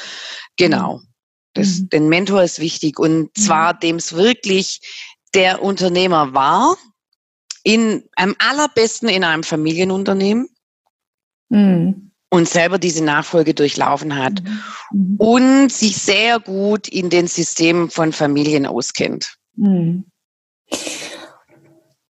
genau. 0.57 1.01
Mhm. 1.57 1.61
Das, 1.61 1.79
mhm. 1.79 1.89
Den 1.91 2.09
Mentor 2.09 2.43
ist 2.43 2.59
wichtig 2.59 2.99
und 2.99 3.23
mhm. 3.23 3.31
zwar 3.35 3.75
dem 3.75 3.97
es 3.97 4.15
wirklich 4.15 4.81
der 5.35 5.63
Unternehmer 5.63 6.35
war, 6.35 6.77
in, 7.65 8.05
am 8.17 8.35
allerbesten 8.39 9.09
in 9.09 9.25
einem 9.25 9.45
Familienunternehmen 9.45 10.49
mhm. 11.49 12.13
und 12.31 12.49
selber 12.49 12.79
diese 12.79 13.05
Nachfolge 13.05 13.55
durchlaufen 13.55 14.17
hat 14.17 14.43
mhm. 14.43 14.59
mhm. 14.93 15.17
und 15.19 15.73
sich 15.73 15.97
sehr 15.97 16.41
gut 16.41 16.89
in 16.89 17.11
den 17.11 17.27
Systemen 17.27 17.91
von 17.91 18.13
Familien 18.13 18.67
auskennt. 18.67 19.37
Mhm. 19.57 20.05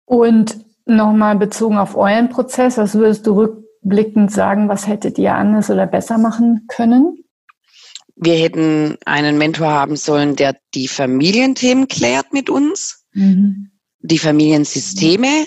Und 0.06 0.66
nochmal 0.86 1.36
bezogen 1.36 1.78
auf 1.78 1.96
euren 1.96 2.30
Prozess, 2.30 2.78
was 2.78 2.96
würdest 2.96 3.26
du 3.28 3.34
rückblickend 3.34 4.32
sagen, 4.32 4.70
was 4.70 4.88
hättet 4.88 5.18
ihr 5.18 5.34
anders 5.34 5.70
oder 5.70 5.88
besser 5.88 6.18
machen 6.18 6.66
können? 6.68 7.25
Wir 8.16 8.36
hätten 8.36 8.98
einen 9.06 9.38
Mentor 9.38 9.68
haben 9.68 9.98
sollen, 9.98 10.36
der 10.36 10.58
die 10.74 10.88
Familienthemen 10.88 11.88
klärt 11.88 12.32
mit 12.32 12.50
uns, 12.50 13.04
mhm. 13.14 13.72
die 14.00 14.20
Familiensysteme 14.20 15.46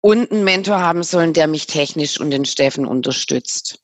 und 0.00 0.32
einen 0.32 0.44
Mentor 0.44 0.80
haben 0.80 1.02
sollen, 1.02 1.32
der 1.32 1.46
mich 1.46 1.66
technisch 1.66 2.20
und 2.20 2.30
den 2.30 2.44
Steffen 2.44 2.86
unterstützt. 2.86 3.78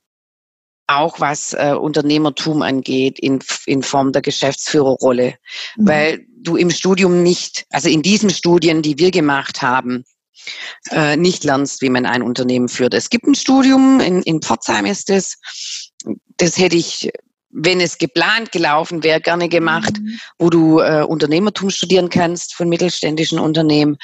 Auch 0.89 1.21
was 1.21 1.53
äh, 1.53 1.75
Unternehmertum 1.79 2.63
angeht, 2.63 3.21
in, 3.21 3.39
in 3.67 3.85
Form 3.85 4.11
der 4.11 4.23
Geschäftsführerrolle. 4.23 5.37
Mhm. 5.77 5.89
Weil 5.89 6.27
du 6.37 6.57
im 6.57 6.71
Studium 6.71 7.23
nicht, 7.23 7.65
also 7.71 7.89
in 7.89 8.03
diesen 8.03 8.31
Studien, 8.31 8.83
die 8.83 8.99
wir 8.99 9.13
gemacht 9.13 9.63
haben, 9.63 10.05
äh, 10.91 11.17
nicht 11.17 11.45
lernst, 11.45 11.83
wie 11.83 11.91
man 11.91 12.07
ein 12.07 12.23
Unternehmen 12.23 12.69
führt. 12.69 12.95
Es 12.95 13.11
gibt 13.11 13.27
ein 13.27 13.35
Studium, 13.35 14.01
in, 14.01 14.23
in 14.23 14.43
Pforzheim 14.43 14.87
ist 14.87 15.11
es, 15.11 15.39
das 16.37 16.59
hätte 16.59 16.77
ich 16.77 17.11
wenn 17.51 17.81
es 17.81 17.99
geplant 17.99 18.53
gelaufen 18.53 19.03
wäre, 19.03 19.21
gerne 19.21 19.49
gemacht, 19.49 19.99
mhm. 19.99 20.21
wo 20.39 20.51
du 20.51 20.81
äh, 20.81 21.03
Unternehmertum 21.03 21.71
studieren 21.71 22.09
kannst 22.09 22.55
von 22.55 22.69
mittelständischen 22.69 23.39
Unternehmen. 23.39 23.97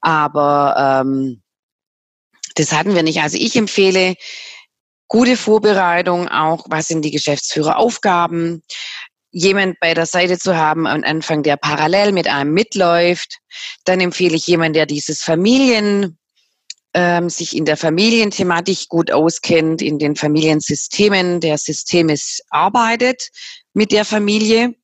Aber 0.00 1.02
ähm, 1.04 1.42
das 2.54 2.72
hatten 2.72 2.94
wir 2.94 3.02
nicht. 3.02 3.20
Also 3.20 3.38
ich 3.38 3.56
empfehle 3.56 4.14
gute 5.08 5.36
Vorbereitung, 5.36 6.28
auch 6.28 6.64
was 6.68 6.88
sind 6.88 7.04
die 7.04 7.10
Geschäftsführeraufgaben, 7.10 8.62
jemand 9.30 9.80
bei 9.80 9.94
der 9.94 10.06
Seite 10.06 10.38
zu 10.38 10.56
haben 10.56 10.86
am 10.86 11.02
Anfang, 11.04 11.42
der 11.42 11.56
parallel 11.56 12.12
mit 12.12 12.28
einem 12.28 12.52
mitläuft. 12.52 13.38
Dann 13.84 14.00
empfehle 14.00 14.36
ich 14.36 14.46
jemanden, 14.46 14.74
der 14.74 14.86
dieses 14.86 15.22
Familien 15.22 16.18
ähm, 16.94 17.28
sich 17.30 17.56
in 17.56 17.64
der 17.64 17.76
Familienthematik 17.76 18.88
gut 18.88 19.10
auskennt, 19.10 19.82
in 19.82 19.98
den 19.98 20.16
Familiensystemen, 20.16 21.40
der 21.40 21.58
systemisch 21.58 22.40
arbeitet 22.50 23.30
mit 23.72 23.92
der 23.92 24.04
Familie. 24.04 24.74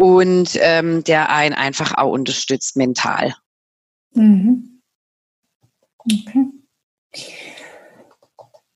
und 0.00 0.58
ähm, 0.62 1.04
der 1.04 1.28
einen 1.28 1.54
einfach 1.54 1.98
auch 1.98 2.12
unterstützt 2.12 2.74
mental. 2.74 3.34
Mhm. 4.14 4.80
Okay. 5.98 6.46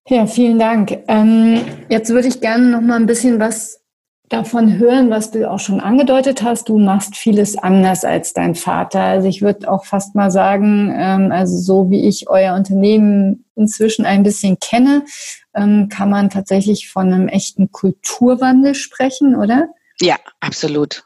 Ja, 0.06 0.26
vielen 0.26 0.58
Dank. 0.58 0.98
Ähm, 1.08 1.64
jetzt 1.88 2.10
würde 2.10 2.28
ich 2.28 2.42
gerne 2.42 2.68
noch 2.68 2.82
mal 2.82 2.96
ein 2.96 3.06
bisschen 3.06 3.40
was 3.40 3.80
davon 4.28 4.78
hören, 4.78 5.10
was 5.10 5.30
du 5.30 5.50
auch 5.50 5.58
schon 5.58 5.80
angedeutet 5.80 6.42
hast. 6.42 6.68
Du 6.68 6.78
machst 6.78 7.16
vieles 7.16 7.56
anders 7.58 8.04
als 8.04 8.32
dein 8.32 8.54
Vater. 8.54 9.00
Also 9.00 9.28
ich 9.28 9.42
würde 9.42 9.70
auch 9.70 9.84
fast 9.84 10.14
mal 10.14 10.30
sagen, 10.30 10.94
ähm, 10.96 11.30
also 11.30 11.58
so 11.58 11.90
wie 11.90 12.08
ich 12.08 12.28
euer 12.28 12.54
Unternehmen 12.54 13.44
inzwischen 13.54 14.04
ein 14.04 14.22
bisschen 14.22 14.58
kenne, 14.58 15.04
ähm, 15.54 15.88
kann 15.88 16.10
man 16.10 16.30
tatsächlich 16.30 16.88
von 16.90 17.12
einem 17.12 17.28
echten 17.28 17.70
Kulturwandel 17.70 18.74
sprechen, 18.74 19.36
oder? 19.36 19.68
Ja, 20.00 20.16
absolut. 20.40 21.04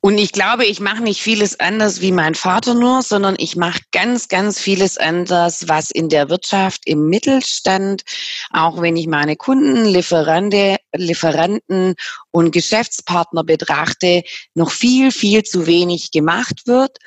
Und 0.00 0.18
ich 0.18 0.32
glaube, 0.32 0.64
ich 0.64 0.80
mache 0.80 1.02
nicht 1.02 1.22
vieles 1.22 1.60
anders 1.60 2.00
wie 2.00 2.10
mein 2.10 2.34
Vater 2.34 2.74
nur, 2.74 3.02
sondern 3.02 3.36
ich 3.38 3.54
mache 3.54 3.80
ganz, 3.92 4.28
ganz 4.28 4.58
vieles 4.58 4.98
anders, 4.98 5.68
was 5.68 5.90
in 5.90 6.08
der 6.08 6.28
Wirtschaft, 6.28 6.82
im 6.86 7.08
Mittelstand, 7.08 8.02
auch 8.50 8.82
wenn 8.82 8.96
ich 8.96 9.06
meine 9.06 9.36
Kunden, 9.36 9.84
Lieferante, 9.84 10.76
Lieferanten 10.94 11.94
und 12.30 12.50
Geschäftspartner 12.50 13.44
betrachte, 13.44 14.22
noch 14.54 14.70
viel, 14.70 15.12
viel 15.12 15.44
zu 15.44 15.66
wenig 15.66 16.10
gemacht 16.10 16.66
wird. 16.66 16.98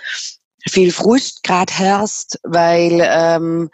Viel 0.67 0.91
Frust 0.91 1.43
gerade 1.43 1.73
herrscht, 1.73 2.35
weil 2.43 3.01
ähm, 3.03 3.69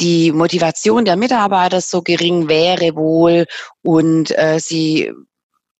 die 0.00 0.32
Motivation 0.32 1.04
der 1.04 1.16
Mitarbeiter 1.16 1.80
so 1.80 2.02
gering 2.02 2.48
wäre 2.48 2.96
wohl 2.96 3.46
und 3.82 4.36
äh, 4.36 4.58
sie 4.58 5.12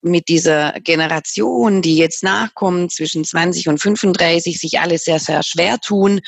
mit 0.02 0.28
dieser 0.28 0.72
Generation, 0.80 1.82
die 1.82 1.96
jetzt 1.96 2.22
nachkommt, 2.22 2.92
zwischen 2.92 3.24
20 3.24 3.68
und 3.68 3.78
35, 3.78 4.58
sich 4.58 4.80
alle 4.80 4.98
sehr, 4.98 5.18
sehr 5.18 5.42
schwer 5.42 5.78
tun. 5.78 6.20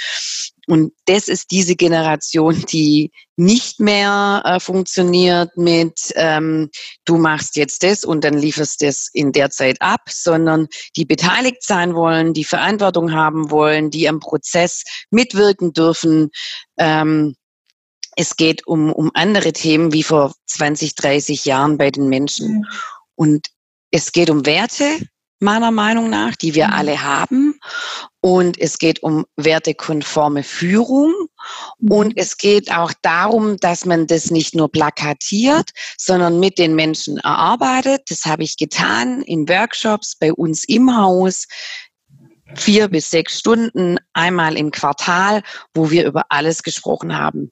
Und 0.66 0.92
das 1.06 1.28
ist 1.28 1.50
diese 1.50 1.74
Generation, 1.74 2.64
die 2.70 3.10
nicht 3.36 3.80
mehr 3.80 4.42
äh, 4.44 4.60
funktioniert 4.60 5.56
mit, 5.56 6.12
ähm, 6.14 6.70
du 7.04 7.16
machst 7.16 7.56
jetzt 7.56 7.82
das 7.82 8.04
und 8.04 8.22
dann 8.22 8.34
lieferst 8.38 8.82
das 8.82 9.08
in 9.12 9.32
der 9.32 9.50
Zeit 9.50 9.80
ab, 9.80 10.02
sondern 10.08 10.68
die 10.96 11.04
beteiligt 11.04 11.64
sein 11.64 11.94
wollen, 11.94 12.34
die 12.34 12.44
Verantwortung 12.44 13.12
haben 13.12 13.50
wollen, 13.50 13.90
die 13.90 14.08
am 14.08 14.20
Prozess 14.20 14.84
mitwirken 15.10 15.72
dürfen. 15.72 16.30
Ähm, 16.78 17.34
es 18.16 18.36
geht 18.36 18.66
um, 18.66 18.92
um 18.92 19.10
andere 19.14 19.52
Themen 19.52 19.92
wie 19.92 20.02
vor 20.02 20.34
20, 20.46 20.94
30 20.94 21.44
Jahren 21.46 21.78
bei 21.78 21.90
den 21.90 22.08
Menschen. 22.08 22.58
Mhm. 22.58 22.66
Und 23.14 23.46
es 23.90 24.12
geht 24.12 24.30
um 24.30 24.46
Werte, 24.46 24.98
meiner 25.40 25.70
Meinung 25.70 26.10
nach, 26.10 26.36
die 26.36 26.54
wir 26.54 26.68
mhm. 26.68 26.72
alle 26.74 27.02
haben. 27.02 27.58
Und 28.20 28.60
es 28.60 28.78
geht 28.78 29.02
um 29.02 29.24
wertekonforme 29.36 30.42
Führung. 30.42 31.12
Mhm. 31.78 31.90
Und 31.90 32.12
es 32.16 32.36
geht 32.36 32.70
auch 32.70 32.92
darum, 33.02 33.56
dass 33.56 33.84
man 33.86 34.06
das 34.06 34.30
nicht 34.30 34.54
nur 34.54 34.70
plakatiert, 34.70 35.70
sondern 35.96 36.38
mit 36.38 36.58
den 36.58 36.74
Menschen 36.74 37.16
erarbeitet. 37.18 38.02
Das 38.08 38.24
habe 38.26 38.44
ich 38.44 38.56
getan 38.56 39.22
in 39.22 39.48
Workshops 39.48 40.16
bei 40.16 40.32
uns 40.32 40.64
im 40.64 40.94
Haus. 40.94 41.46
Vier 42.56 42.88
bis 42.88 43.10
sechs 43.10 43.38
Stunden 43.38 43.96
einmal 44.12 44.56
im 44.56 44.72
Quartal, 44.72 45.42
wo 45.72 45.90
wir 45.90 46.04
über 46.04 46.24
alles 46.30 46.62
gesprochen 46.62 47.16
haben 47.16 47.50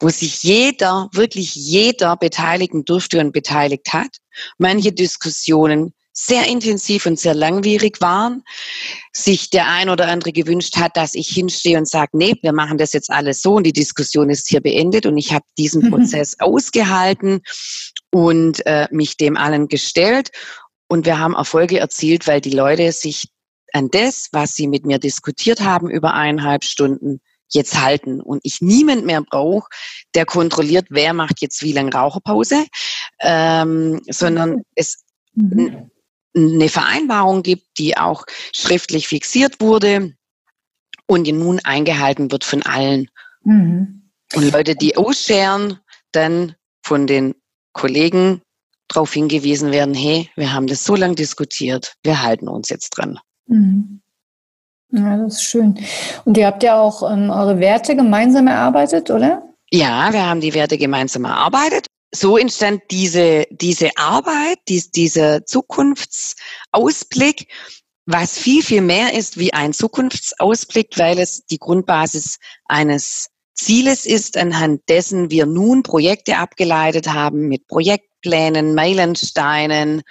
wo 0.00 0.08
sich 0.08 0.42
jeder, 0.42 1.08
wirklich 1.12 1.54
jeder 1.54 2.16
beteiligen 2.16 2.84
durfte 2.84 3.20
und 3.20 3.32
beteiligt 3.32 3.92
hat. 3.92 4.16
Manche 4.58 4.92
Diskussionen 4.92 5.92
sehr 6.12 6.48
intensiv 6.48 7.06
und 7.06 7.18
sehr 7.18 7.34
langwierig 7.34 8.00
waren, 8.00 8.42
sich 9.12 9.50
der 9.50 9.68
ein 9.68 9.88
oder 9.88 10.08
andere 10.08 10.32
gewünscht 10.32 10.76
hat, 10.76 10.96
dass 10.96 11.14
ich 11.14 11.28
hinstehe 11.28 11.78
und 11.78 11.88
sage, 11.88 12.10
nee, 12.14 12.34
wir 12.42 12.52
machen 12.52 12.78
das 12.78 12.92
jetzt 12.92 13.10
alles 13.10 13.42
so 13.42 13.54
und 13.54 13.64
die 13.64 13.72
Diskussion 13.72 14.28
ist 14.28 14.48
hier 14.48 14.60
beendet 14.60 15.06
und 15.06 15.16
ich 15.16 15.32
habe 15.32 15.44
diesen 15.56 15.84
mhm. 15.84 15.90
Prozess 15.90 16.36
ausgehalten 16.40 17.40
und 18.10 18.66
äh, 18.66 18.88
mich 18.90 19.16
dem 19.16 19.36
allen 19.36 19.68
gestellt 19.68 20.30
und 20.88 21.06
wir 21.06 21.18
haben 21.18 21.34
Erfolge 21.34 21.78
erzielt, 21.78 22.26
weil 22.26 22.40
die 22.40 22.50
Leute 22.50 22.90
sich 22.92 23.28
an 23.72 23.88
das, 23.90 24.28
was 24.32 24.54
sie 24.54 24.66
mit 24.66 24.84
mir 24.84 24.98
diskutiert 24.98 25.60
haben 25.60 25.88
über 25.88 26.14
eineinhalb 26.14 26.64
Stunden, 26.64 27.20
jetzt 27.54 27.80
halten 27.80 28.20
und 28.20 28.40
ich 28.42 28.60
niemand 28.60 29.04
mehr 29.04 29.22
brauche, 29.22 29.68
der 30.14 30.26
kontrolliert, 30.26 30.86
wer 30.90 31.12
macht 31.12 31.40
jetzt 31.40 31.62
wie 31.62 31.72
lange 31.72 31.92
Raucherpause, 31.92 32.66
ähm, 33.20 34.00
sondern 34.08 34.62
es 34.74 35.04
mhm. 35.34 35.90
eine 36.34 36.68
Vereinbarung 36.68 37.42
gibt, 37.42 37.78
die 37.78 37.96
auch 37.96 38.24
schriftlich 38.52 39.08
fixiert 39.08 39.60
wurde 39.60 40.14
und 41.06 41.24
die 41.24 41.32
nun 41.32 41.60
eingehalten 41.60 42.30
wird 42.30 42.44
von 42.44 42.62
allen. 42.62 43.08
Mhm. 43.42 44.10
Und 44.34 44.52
Leute, 44.52 44.76
die 44.76 44.96
ausscheren, 44.96 45.78
dann 46.12 46.54
von 46.82 47.06
den 47.06 47.34
Kollegen 47.72 48.42
darauf 48.88 49.12
hingewiesen 49.12 49.72
werden, 49.72 49.94
hey, 49.94 50.28
wir 50.36 50.52
haben 50.52 50.66
das 50.66 50.84
so 50.84 50.96
lange 50.96 51.14
diskutiert, 51.14 51.94
wir 52.02 52.22
halten 52.22 52.48
uns 52.48 52.68
jetzt 52.68 52.90
dran. 52.90 53.18
Mhm. 53.46 54.02
Ja, 54.92 55.16
das 55.16 55.34
ist 55.34 55.44
schön. 55.44 55.78
Und 56.24 56.36
ihr 56.36 56.46
habt 56.46 56.62
ja 56.62 56.80
auch 56.80 57.08
ähm, 57.10 57.30
eure 57.30 57.60
Werte 57.60 57.94
gemeinsam 57.94 58.46
erarbeitet, 58.46 59.10
oder? 59.10 59.42
Ja, 59.70 60.12
wir 60.12 60.26
haben 60.26 60.40
die 60.40 60.54
Werte 60.54 60.78
gemeinsam 60.78 61.24
erarbeitet. 61.24 61.86
So 62.12 62.36
entstand 62.36 62.82
diese, 62.90 63.46
diese 63.50 63.90
Arbeit, 63.96 64.58
dies, 64.68 64.90
dieser 64.90 65.46
Zukunftsausblick, 65.46 67.46
was 68.06 68.36
viel, 68.36 68.64
viel 68.64 68.80
mehr 68.80 69.14
ist 69.14 69.38
wie 69.38 69.52
ein 69.52 69.72
Zukunftsausblick, 69.72 70.98
weil 70.98 71.20
es 71.20 71.44
die 71.46 71.58
Grundbasis 71.58 72.38
eines 72.64 73.28
Zieles 73.54 74.06
ist, 74.06 74.36
anhand 74.36 74.80
dessen 74.88 75.30
wir 75.30 75.46
nun 75.46 75.84
Projekte 75.84 76.38
abgeleitet 76.38 77.12
haben 77.12 77.46
mit 77.46 77.68
Projektplänen, 77.68 78.74
Meilensteinen 78.74 80.02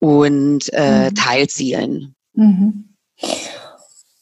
und 0.00 0.72
äh, 0.72 1.10
mhm. 1.10 1.14
Teilzielen. 1.14 2.16
Mhm. 2.32 2.96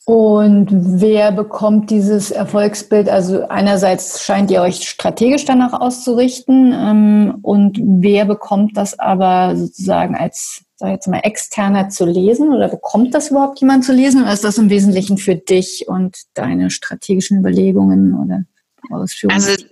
Und 0.09 0.68
wer 0.70 1.32
bekommt 1.32 1.90
dieses 1.90 2.30
Erfolgsbild? 2.30 3.11
Also 3.11 3.46
einerseits 3.48 4.24
scheint 4.24 4.50
ihr 4.50 4.62
euch 4.62 4.88
strategisch 4.88 5.44
danach 5.44 5.78
auszurichten 5.78 6.72
ähm, 6.72 7.38
und 7.42 7.78
wer 7.78 8.24
bekommt 8.24 8.78
das 8.78 8.98
aber 8.98 9.54
sozusagen 9.54 10.16
als, 10.16 10.62
sag 10.76 10.88
ich 10.88 10.94
jetzt 10.94 11.09
mal, 11.09 11.20
externer 11.24 11.90
zu 11.90 12.06
lesen 12.06 12.54
oder 12.54 12.68
bekommt 12.68 13.14
das 13.14 13.30
überhaupt 13.30 13.61
jemand 13.61 13.84
zu 13.84 13.92
lesen 13.92 14.22
oder 14.22 14.32
ist 14.32 14.44
das 14.44 14.56
im 14.56 14.70
Wesentlichen 14.70 15.18
für 15.18 15.34
dich 15.34 15.84
und 15.88 16.16
deine 16.32 16.70
strategischen 16.70 17.40
Überlegungen 17.40 18.14
oder 18.14 18.44
Ausführungen? 18.90 19.36
Also 19.36 19.62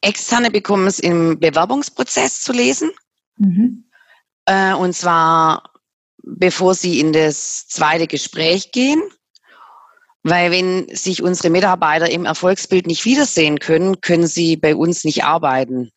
externe 0.00 0.50
bekommen 0.50 0.88
es 0.88 0.98
im 0.98 1.38
Bewerbungsprozess 1.38 2.42
zu 2.42 2.52
lesen 2.52 2.90
mhm. 3.36 3.84
äh, 4.46 4.74
und 4.74 4.96
zwar 4.96 5.70
bevor 6.24 6.74
sie 6.74 6.98
in 6.98 7.12
das 7.12 7.68
zweite 7.68 8.08
Gespräch 8.08 8.72
gehen 8.72 9.00
weil 10.22 10.50
wenn 10.50 10.88
sich 10.94 11.22
unsere 11.22 11.50
Mitarbeiter 11.50 12.10
im 12.10 12.24
Erfolgsbild 12.24 12.86
nicht 12.86 13.04
wiedersehen 13.04 13.58
können, 13.58 14.00
können 14.00 14.26
sie 14.26 14.56
bei 14.56 14.74
uns 14.74 15.04
nicht 15.04 15.24
arbeiten. 15.24 15.90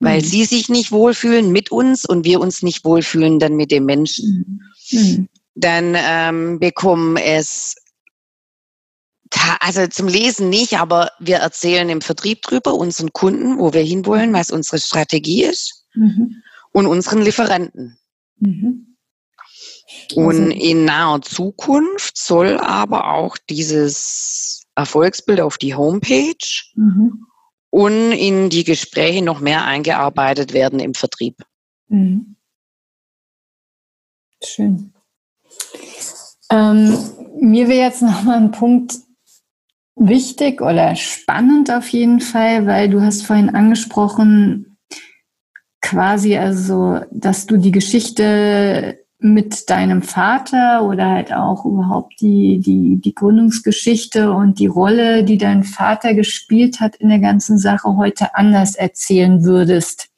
Weil 0.00 0.20
mhm. 0.20 0.24
sie 0.24 0.44
sich 0.44 0.68
nicht 0.68 0.92
wohlfühlen 0.92 1.52
mit 1.52 1.70
uns 1.70 2.04
und 2.04 2.24
wir 2.24 2.40
uns 2.40 2.62
nicht 2.62 2.84
wohlfühlen 2.84 3.38
dann 3.38 3.54
mit 3.56 3.70
dem 3.70 3.84
Menschen. 3.84 4.60
Mhm. 4.90 4.98
mhm. 4.98 5.28
Dann 5.56 5.94
ähm, 5.96 6.58
bekommen 6.58 7.16
es 7.16 7.76
also 9.60 9.86
zum 9.86 10.08
Lesen 10.08 10.48
nicht, 10.48 10.78
aber 10.78 11.10
wir 11.20 11.36
erzählen 11.36 11.88
im 11.88 12.00
Vertrieb 12.00 12.42
drüber, 12.42 12.74
unseren 12.74 13.12
Kunden, 13.12 13.58
wo 13.58 13.72
wir 13.72 13.82
hinwollen, 13.82 14.32
was 14.32 14.50
unsere 14.50 14.78
Strategie 14.78 15.44
ist 15.44 15.86
mhm. 15.94 16.42
und 16.72 16.86
unseren 16.86 17.22
Lieferanten. 17.22 17.98
Mhm. 18.38 18.93
Und 20.14 20.52
also 20.52 20.60
in 20.60 20.84
naher 20.84 21.22
Zukunft 21.22 22.16
soll 22.16 22.58
aber 22.58 23.12
auch 23.12 23.36
dieses 23.50 24.66
Erfolgsbild 24.74 25.40
auf 25.40 25.58
die 25.58 25.74
Homepage 25.74 26.34
mhm. 26.74 27.26
und 27.70 28.12
in 28.12 28.50
die 28.50 28.64
Gespräche 28.64 29.24
noch 29.24 29.40
mehr 29.40 29.64
eingearbeitet 29.64 30.52
werden 30.52 30.80
im 30.80 30.94
Vertrieb. 30.94 31.36
Mhm. 31.88 32.36
Schön. 34.42 34.92
Ähm, 36.50 36.98
mir 37.40 37.68
wäre 37.68 37.86
jetzt 37.86 38.02
noch 38.02 38.22
mal 38.22 38.36
ein 38.36 38.50
Punkt 38.50 38.96
wichtig 39.96 40.60
oder 40.60 40.96
spannend 40.96 41.70
auf 41.70 41.88
jeden 41.88 42.20
Fall, 42.20 42.66
weil 42.66 42.90
du 42.90 43.00
hast 43.00 43.22
vorhin 43.22 43.54
angesprochen, 43.54 44.76
quasi 45.80 46.36
also, 46.36 47.00
dass 47.10 47.46
du 47.46 47.56
die 47.56 47.70
Geschichte 47.70 49.03
mit 49.18 49.70
deinem 49.70 50.02
Vater 50.02 50.82
oder 50.82 51.08
halt 51.10 51.32
auch 51.32 51.64
überhaupt 51.64 52.20
die, 52.20 52.60
die, 52.60 53.00
die 53.00 53.14
Gründungsgeschichte 53.14 54.32
und 54.32 54.58
die 54.58 54.66
Rolle, 54.66 55.24
die 55.24 55.38
dein 55.38 55.64
Vater 55.64 56.14
gespielt 56.14 56.80
hat 56.80 56.96
in 56.96 57.08
der 57.08 57.20
ganzen 57.20 57.56
Sache, 57.58 57.96
heute 57.96 58.34
anders 58.34 58.74
erzählen 58.74 59.44
würdest. 59.44 60.10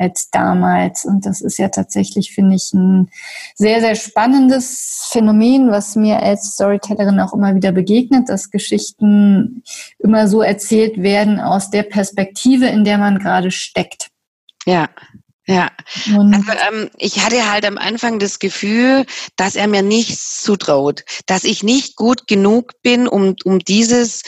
als 0.00 0.30
damals. 0.30 1.04
Und 1.04 1.26
das 1.26 1.42
ist 1.42 1.58
ja 1.58 1.68
tatsächlich, 1.68 2.32
finde 2.32 2.56
ich, 2.56 2.72
ein 2.72 3.10
sehr, 3.54 3.80
sehr 3.80 3.94
spannendes 3.94 5.08
Phänomen, 5.12 5.70
was 5.70 5.94
mir 5.94 6.22
als 6.22 6.54
Storytellerin 6.54 7.20
auch 7.20 7.34
immer 7.34 7.54
wieder 7.54 7.70
begegnet, 7.70 8.30
dass 8.30 8.50
Geschichten 8.50 9.62
immer 9.98 10.26
so 10.26 10.40
erzählt 10.40 11.02
werden 11.02 11.38
aus 11.38 11.68
der 11.68 11.82
Perspektive, 11.82 12.66
in 12.66 12.84
der 12.84 12.96
man 12.96 13.18
gerade 13.18 13.50
steckt. 13.50 14.08
Ja, 14.64 14.88
ja, 15.50 15.70
und 16.16 16.34
also 16.34 16.52
ähm, 16.68 16.90
ich 16.98 17.24
hatte 17.24 17.50
halt 17.50 17.64
am 17.64 17.76
Anfang 17.76 18.18
das 18.18 18.38
Gefühl, 18.38 19.04
dass 19.36 19.56
er 19.56 19.66
mir 19.66 19.82
nichts 19.82 20.42
zutraut, 20.42 21.04
dass 21.26 21.44
ich 21.44 21.62
nicht 21.62 21.96
gut 21.96 22.26
genug 22.28 22.72
bin, 22.82 23.08
um, 23.08 23.34
um 23.44 23.58
dieses 23.58 24.22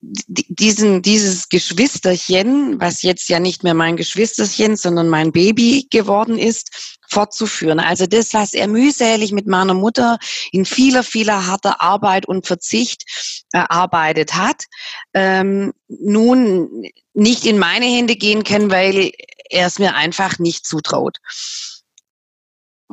diesen, 0.00 1.02
dieses 1.02 1.48
Geschwisterchen, 1.48 2.80
was 2.80 3.02
jetzt 3.02 3.28
ja 3.28 3.40
nicht 3.40 3.64
mehr 3.64 3.74
mein 3.74 3.96
Geschwisterchen, 3.96 4.76
sondern 4.76 5.08
mein 5.08 5.32
Baby 5.32 5.88
geworden 5.90 6.38
ist, 6.38 6.98
fortzuführen. 7.08 7.80
Also 7.80 8.06
das, 8.06 8.32
was 8.32 8.54
er 8.54 8.68
mühselig 8.68 9.32
mit 9.32 9.48
meiner 9.48 9.74
Mutter 9.74 10.18
in 10.52 10.64
vieler, 10.64 11.02
vieler 11.02 11.46
harter 11.46 11.80
Arbeit 11.82 12.26
und 12.26 12.46
Verzicht 12.46 13.04
erarbeitet 13.52 14.34
hat, 14.34 14.64
ähm, 15.14 15.72
nun 15.88 16.84
nicht 17.14 17.44
in 17.44 17.58
meine 17.58 17.86
Hände 17.86 18.14
gehen 18.14 18.44
kann, 18.44 18.70
weil 18.70 19.10
er 19.50 19.66
es 19.66 19.78
mir 19.78 19.94
einfach 19.94 20.38
nicht 20.38 20.66
zutraut. 20.66 21.18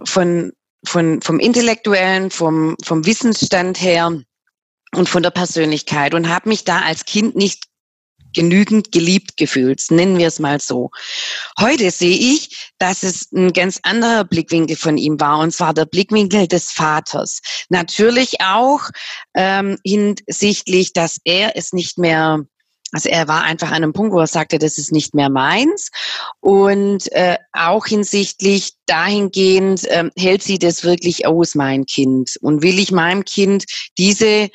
Von, 0.03 0.51
von, 0.85 1.21
vom 1.21 1.39
Intellektuellen, 1.39 2.31
vom, 2.31 2.75
vom 2.83 3.05
Wissensstand 3.05 3.81
her 3.81 4.21
und 4.93 5.09
von 5.09 5.23
der 5.23 5.31
Persönlichkeit 5.31 6.13
und 6.13 6.29
habe 6.29 6.49
mich 6.49 6.63
da 6.63 6.81
als 6.81 7.05
Kind 7.05 7.35
nicht 7.35 7.63
genügend 8.35 8.91
geliebt 8.91 9.37
gefühlt, 9.37 9.81
nennen 9.89 10.17
wir 10.19 10.27
es 10.27 10.39
mal 10.39 10.59
so. 10.59 10.91
Heute 11.59 11.89
sehe 11.89 12.17
ich, 12.17 12.71
dass 12.77 13.01
es 13.01 13.31
ein 13.31 13.53
ganz 13.53 13.79
anderer 13.83 14.25
Blickwinkel 14.25 14.75
von 14.75 14.97
ihm 14.97 15.19
war, 15.19 15.39
und 15.39 15.51
zwar 15.51 15.73
der 15.73 15.85
Blickwinkel 15.85 16.47
des 16.47 16.71
Vaters. 16.71 17.39
Natürlich 17.69 18.41
auch 18.41 18.81
ähm, 19.33 19.77
hinsichtlich, 19.83 20.93
dass 20.93 21.17
er 21.23 21.55
es 21.55 21.73
nicht 21.73 21.97
mehr 21.97 22.45
also 22.95 23.09
er 23.09 23.27
war 23.27 23.43
einfach 23.43 23.71
an 23.71 23.83
einem 23.83 23.91
Punkt, 23.91 24.13
wo 24.13 24.21
er 24.21 24.27
sagte, 24.27 24.57
das 24.57 24.77
ist 24.77 24.93
nicht 24.93 25.13
mehr 25.13 25.29
meins. 25.29 25.91
Und 26.39 27.11
äh, 27.11 27.35
auch 27.51 27.87
hinsichtlich 27.87 28.71
dahingehend, 28.85 29.83
äh, 29.83 30.09
hält 30.17 30.43
sie 30.43 30.59
das 30.59 30.85
wirklich 30.85 31.27
aus, 31.27 31.55
mein 31.55 31.85
Kind? 31.85 32.37
Und 32.39 32.63
will 32.63 32.79
ich 32.79 32.93
meinem 32.93 33.25
Kind 33.25 33.65
diese 33.97 34.49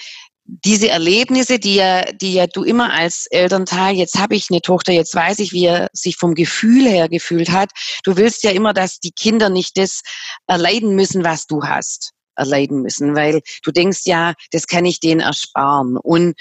diese 0.65 0.89
Erlebnisse, 0.89 1.59
die 1.59 1.77
ja, 1.77 2.11
die 2.13 2.33
ja 2.33 2.47
du 2.47 2.65
immer 2.65 2.93
als 2.93 3.27
Elternteil, 3.27 3.95
jetzt 3.95 4.19
habe 4.19 4.35
ich 4.35 4.47
eine 4.51 4.63
Tochter, 4.63 4.93
jetzt 4.93 5.15
weiß 5.15 5.39
ich, 5.41 5.53
wie 5.53 5.67
er 5.67 5.89
sich 5.93 6.17
vom 6.17 6.35
Gefühl 6.35 6.89
her 6.89 7.11
gefühlt 7.11 7.51
hat. 7.51 7.71
Du 8.05 8.17
willst 8.17 8.43
ja 8.43 8.51
immer, 8.51 8.73
dass 8.73 8.99
die 8.99 9.13
Kinder 9.13 9.51
nicht 9.51 9.77
das 9.77 10.01
erleiden 10.49 10.97
müssen, 10.97 11.25
was 11.25 11.47
du 11.47 11.63
hast, 11.63 12.13
erleiden 12.37 12.81
müssen, 12.81 13.15
weil 13.15 13.43
du 13.63 13.71
denkst 13.71 14.01
ja, 14.07 14.33
das 14.51 14.67
kann 14.67 14.87
ich 14.87 14.99
denen 14.99 15.21
ersparen. 15.21 15.97
Und 15.97 16.35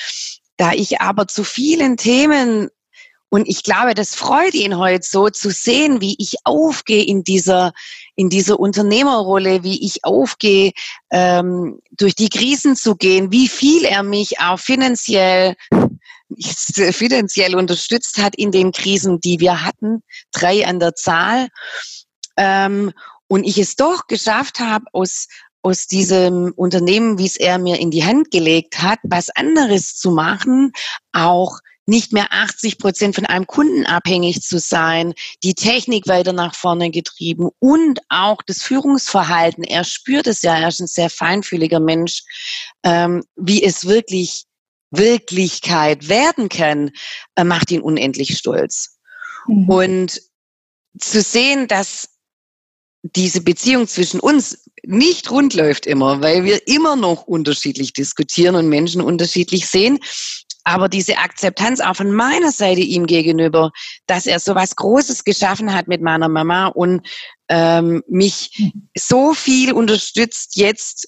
da 0.60 0.74
ich 0.74 1.00
aber 1.00 1.28
zu 1.28 1.46
vielen 1.46 1.96
Themen 1.96 2.70
und 3.30 3.48
ich 3.48 3.64
glaube, 3.64 3.94
das 3.94 4.16
freut 4.16 4.56
ihn 4.56 4.78
heute 4.78 5.08
so 5.08 5.30
zu 5.30 5.52
sehen, 5.52 6.02
wie 6.02 6.16
ich 6.18 6.34
aufgehe 6.44 7.04
in 7.04 7.24
dieser, 7.24 7.72
in 8.16 8.30
dieser 8.30 8.60
Unternehmerrolle, 8.60 9.64
wie 9.64 9.86
ich 9.86 10.04
aufgehe, 10.04 10.72
ähm, 11.12 11.80
durch 11.92 12.16
die 12.16 12.30
Krisen 12.30 12.76
zu 12.76 12.96
gehen, 12.96 13.32
wie 13.32 13.48
viel 13.48 13.86
er 13.86 14.04
mich 14.04 14.40
auch 14.40 14.60
finanziell, 14.60 15.56
finanziell 16.92 17.56
unterstützt 17.56 18.18
hat 18.18 18.36
in 18.36 18.52
den 18.52 18.72
Krisen, 18.72 19.22
die 19.22 19.40
wir 19.40 19.64
hatten, 19.64 20.04
drei 20.32 20.66
an 20.66 20.80
der 20.80 20.96
Zahl. 20.96 21.48
Ähm, 22.36 22.92
und 23.28 23.44
ich 23.44 23.60
es 23.60 23.76
doch 23.76 24.08
geschafft 24.08 24.60
habe, 24.60 24.86
aus, 24.92 25.28
aus 25.62 25.88
diesem 25.88 26.54
Unternehmen, 26.56 27.18
wie 27.18 27.26
es 27.26 27.38
er 27.38 27.58
mir 27.58 27.80
in 27.80 27.92
die 27.92 28.06
Hand 28.06 28.32
gelegt 28.32 28.82
hat, 28.82 29.00
was 29.04 29.30
anderes 29.30 29.96
zu 29.96 30.12
machen, 30.12 30.72
auch 31.12 31.60
nicht 31.90 32.14
mehr 32.14 32.28
80 32.30 32.78
Prozent 32.78 33.16
von 33.16 33.26
einem 33.26 33.48
Kunden 33.48 33.86
abhängig 33.86 34.42
zu 34.42 34.60
sein, 34.60 35.14
die 35.44 35.56
Technik 35.56 36.08
weiter 36.08 36.34
nach 36.34 36.56
vorne 36.56 36.92
getrieben 36.92 37.50
und 37.60 38.00
auch 38.10 38.42
das 38.46 38.62
Führungsverhalten. 38.62 39.64
Er 39.64 39.84
spürt 39.84 40.28
es 40.28 40.44
ja, 40.44 40.58
er 40.58 40.68
ist 40.70 40.80
ein 40.80 40.88
sehr 40.88 41.10
feinfühliger 41.10 41.80
Mensch, 41.80 42.24
ähm, 42.84 43.24
wie 43.36 43.64
es 43.64 43.88
wirklich 43.88 44.46
Wirklichkeit 44.92 46.08
werden 46.10 46.50
kann, 46.50 46.92
äh, 47.36 47.44
macht 47.44 47.72
ihn 47.72 47.82
unendlich 47.82 48.38
stolz. 48.38 48.98
Mhm. 49.48 49.70
Und 49.70 50.22
zu 50.98 51.22
sehen, 51.22 51.68
dass 51.68 52.10
diese 53.04 53.42
Beziehung 53.42 53.88
zwischen 53.88 54.20
uns 54.20 54.66
nicht 54.84 55.30
rund 55.32 55.54
läuft 55.54 55.86
immer, 55.86 56.22
weil 56.22 56.44
wir 56.44 56.68
immer 56.68 56.96
noch 56.96 57.24
unterschiedlich 57.24 57.94
diskutieren 57.94 58.56
und 58.56 58.70
Menschen 58.70 59.02
unterschiedlich 59.02 59.68
sehen. 59.68 60.00
Aber 60.64 60.90
diese 60.90 61.18
Akzeptanz 61.18 61.80
auch 61.80 61.96
von 61.96 62.12
meiner 62.12 62.52
Seite 62.52 62.82
ihm 62.82 63.06
gegenüber, 63.06 63.72
dass 64.08 64.26
er 64.26 64.40
so 64.40 64.56
was 64.56 64.76
Großes 64.76 65.24
geschaffen 65.24 65.74
hat 65.74 65.88
mit 65.88 66.02
meiner 66.02 66.30
Mama 66.30 66.68
und 66.68 67.08
ähm, 67.50 68.04
mich 68.08 68.72
so 68.98 69.34
viel 69.34 69.74
unterstützt 69.74 70.58
jetzt. 70.58 71.08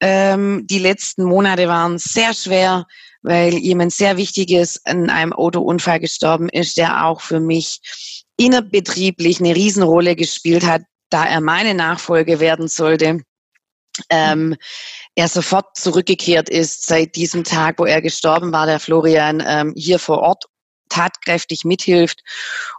Ähm, 0.00 0.66
die 0.66 0.78
letzten 0.78 1.24
Monate 1.24 1.68
waren 1.68 1.98
sehr 1.98 2.32
schwer, 2.34 2.86
weil 3.22 3.54
jemand 3.54 3.92
sehr 3.92 4.16
Wichtiges 4.16 4.80
in 4.86 5.10
einem 5.10 5.32
Autounfall 5.32 6.00
gestorben 6.00 6.48
ist, 6.48 6.76
der 6.76 7.04
auch 7.04 7.20
für 7.20 7.40
mich 7.40 7.80
innerbetrieblich 8.36 9.40
eine 9.40 9.54
Riesenrolle 9.54 10.16
gespielt 10.16 10.64
hat, 10.64 10.82
da 11.10 11.26
er 11.26 11.40
meine 11.40 11.74
Nachfolge 11.74 12.40
werden 12.40 12.68
sollte. 12.68 13.20
Ähm, 14.10 14.56
er 15.16 15.28
sofort 15.28 15.76
zurückgekehrt 15.76 16.48
ist 16.48 16.86
seit 16.86 17.16
diesem 17.16 17.42
Tag, 17.44 17.78
wo 17.78 17.84
er 17.84 18.00
gestorben 18.00 18.52
war, 18.52 18.66
der 18.66 18.78
Florian 18.78 19.42
ähm, 19.44 19.72
hier 19.76 19.98
vor 19.98 20.18
Ort 20.18 20.44
tatkräftig 20.88 21.64
mithilft. 21.64 22.22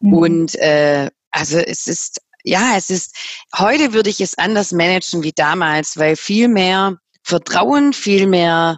Mhm. 0.02 0.14
Und 0.14 0.56
äh, 0.56 1.10
also 1.32 1.58
es 1.58 1.88
ist, 1.88 2.22
ja, 2.44 2.76
es 2.78 2.90
ist, 2.90 3.16
heute 3.58 3.94
würde 3.94 4.10
ich 4.10 4.22
es 4.22 4.38
anders 4.38 4.72
managen 4.72 5.24
wie 5.24 5.34
damals, 5.34 5.98
weil 5.98 6.16
viel 6.16 6.48
mehr 6.48 6.98
Vertrauen, 7.24 7.94
viel 7.94 8.28
mehr 8.28 8.78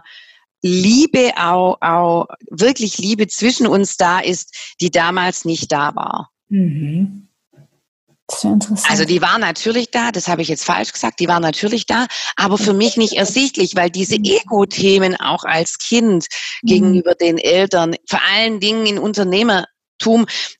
Liebe, 0.62 1.32
auch, 1.36 1.78
auch 1.80 2.26
wirklich 2.50 2.98
Liebe 2.98 3.26
zwischen 3.26 3.66
uns 3.66 3.96
da 3.96 4.20
ist, 4.20 4.74
die 4.80 4.90
damals 4.90 5.44
nicht 5.44 5.72
da 5.72 5.94
war. 5.94 6.30
Mhm. 6.48 7.28
Also 8.88 9.04
die 9.04 9.22
war 9.22 9.38
natürlich 9.38 9.90
da, 9.90 10.10
das 10.12 10.28
habe 10.28 10.42
ich 10.42 10.48
jetzt 10.48 10.64
falsch 10.64 10.92
gesagt, 10.92 11.20
die 11.20 11.28
war 11.28 11.40
natürlich 11.40 11.86
da, 11.86 12.06
aber 12.36 12.58
für 12.58 12.72
mich 12.72 12.96
nicht 12.96 13.14
ersichtlich, 13.14 13.76
weil 13.76 13.90
diese 13.90 14.18
mhm. 14.18 14.24
Ego-Themen 14.24 15.16
auch 15.16 15.44
als 15.44 15.78
Kind 15.78 16.26
mhm. 16.62 16.66
gegenüber 16.66 17.14
den 17.14 17.38
Eltern, 17.38 17.94
vor 18.08 18.20
allen 18.34 18.60
Dingen 18.60 18.86
in 18.86 18.98
Unternehmer. 18.98 19.66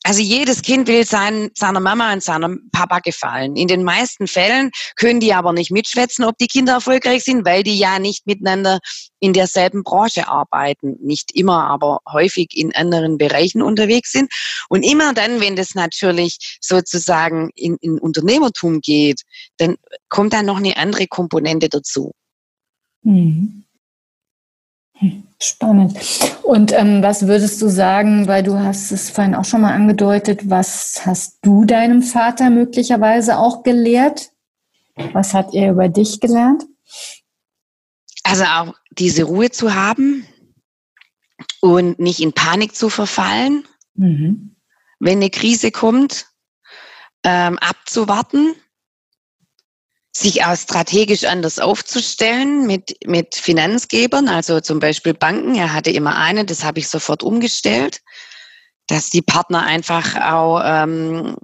Also 0.05 0.21
jedes 0.21 0.63
Kind 0.63 0.89
will 0.89 1.05
sein, 1.05 1.51
seiner 1.55 1.81
Mama 1.81 2.13
und 2.13 2.23
seinem 2.23 2.69
Papa 2.71 3.01
gefallen. 3.01 3.57
In 3.57 3.69
den 3.69 3.83
meisten 3.83 4.27
Fällen 4.27 4.71
können 4.97 5.21
die 5.21 5.35
aber 5.35 5.53
nicht 5.53 5.71
mitschwätzen, 5.71 6.25
ob 6.25 6.39
die 6.39 6.47
Kinder 6.47 6.75
erfolgreich 6.75 7.25
sind, 7.25 7.45
weil 7.45 7.63
die 7.63 7.77
ja 7.77 7.99
nicht 7.99 8.27
miteinander 8.27 8.79
in 9.21 9.33
derselben 9.33 9.83
Branche 9.83 10.29
arbeiten. 10.29 10.97
Nicht 11.01 11.33
immer, 11.35 11.67
aber 11.67 12.01
häufig 12.11 12.51
in 12.55 12.75
anderen 12.75 13.19
Bereichen 13.19 13.63
unterwegs 13.63 14.13
sind. 14.13 14.33
Und 14.69 14.83
immer 14.83 15.13
dann, 15.13 15.41
wenn 15.41 15.57
das 15.57 15.75
natürlich 15.75 16.59
sozusagen 16.61 17.51
in, 17.55 17.77
in 17.81 17.99
Unternehmertum 17.99 18.81
geht, 18.81 19.23
dann 19.59 19.77
kommt 20.09 20.33
da 20.33 20.43
noch 20.43 20.59
eine 20.59 20.77
andere 20.77 21.07
Komponente 21.07 21.69
dazu. 21.69 22.13
Mhm. 23.03 23.65
Spannend. 25.41 25.99
Und 26.43 26.73
ähm, 26.73 27.03
was 27.03 27.27
würdest 27.27 27.61
du 27.61 27.69
sagen, 27.69 28.29
weil 28.29 28.43
du 28.43 28.59
hast 28.59 28.93
es 28.93 29.11
vorhin 29.11 29.35
auch 29.35 29.45
schon 29.45 29.63
mal 29.63 29.73
angedeutet, 29.73 30.49
was 30.49 31.05
hast 31.05 31.39
du 31.43 31.65
deinem 31.65 32.03
Vater 32.03 32.51
möglicherweise 32.51 33.39
auch 33.39 33.63
gelehrt? 33.63 34.31
Was 35.13 35.35
hat 35.35 35.55
er 35.55 35.73
über 35.73 35.89
dich 35.89 36.21
gelernt? 36.21 36.65
Also 38.23 38.45
auch 38.45 38.75
diese 38.93 39.25
Ruhe 39.25 39.51
zu 39.51 39.75
haben 39.75 40.27
und 41.61 41.99
nicht 41.99 42.21
in 42.21 42.33
Panik 42.33 42.77
zu 42.77 42.89
verfallen, 42.89 43.65
mhm. 43.95 44.57
wenn 45.01 45.19
eine 45.19 45.31
Krise 45.31 45.71
kommt, 45.73 46.27
ähm, 47.25 47.59
abzuwarten 47.59 48.55
sich 50.15 50.45
auch 50.45 50.57
strategisch 50.57 51.25
anders 51.25 51.59
aufzustellen 51.59 52.67
mit, 52.67 52.97
mit 53.07 53.35
Finanzgebern, 53.35 54.29
also 54.29 54.61
zum 54.61 54.79
Beispiel 54.79 55.15
Banken. 55.15 55.55
Er 55.55 55.73
hatte 55.73 55.91
immer 55.91 56.17
eine, 56.17 56.45
das 56.45 56.65
habe 56.65 56.81
ich 56.81 56.89
sofort 56.89 57.23
umgestellt, 57.23 58.01
dass 58.89 59.09
die 59.09 59.23
Partner 59.23 59.63
einfach 59.63 60.17
auch 60.17 60.61
ähm, 60.63 61.37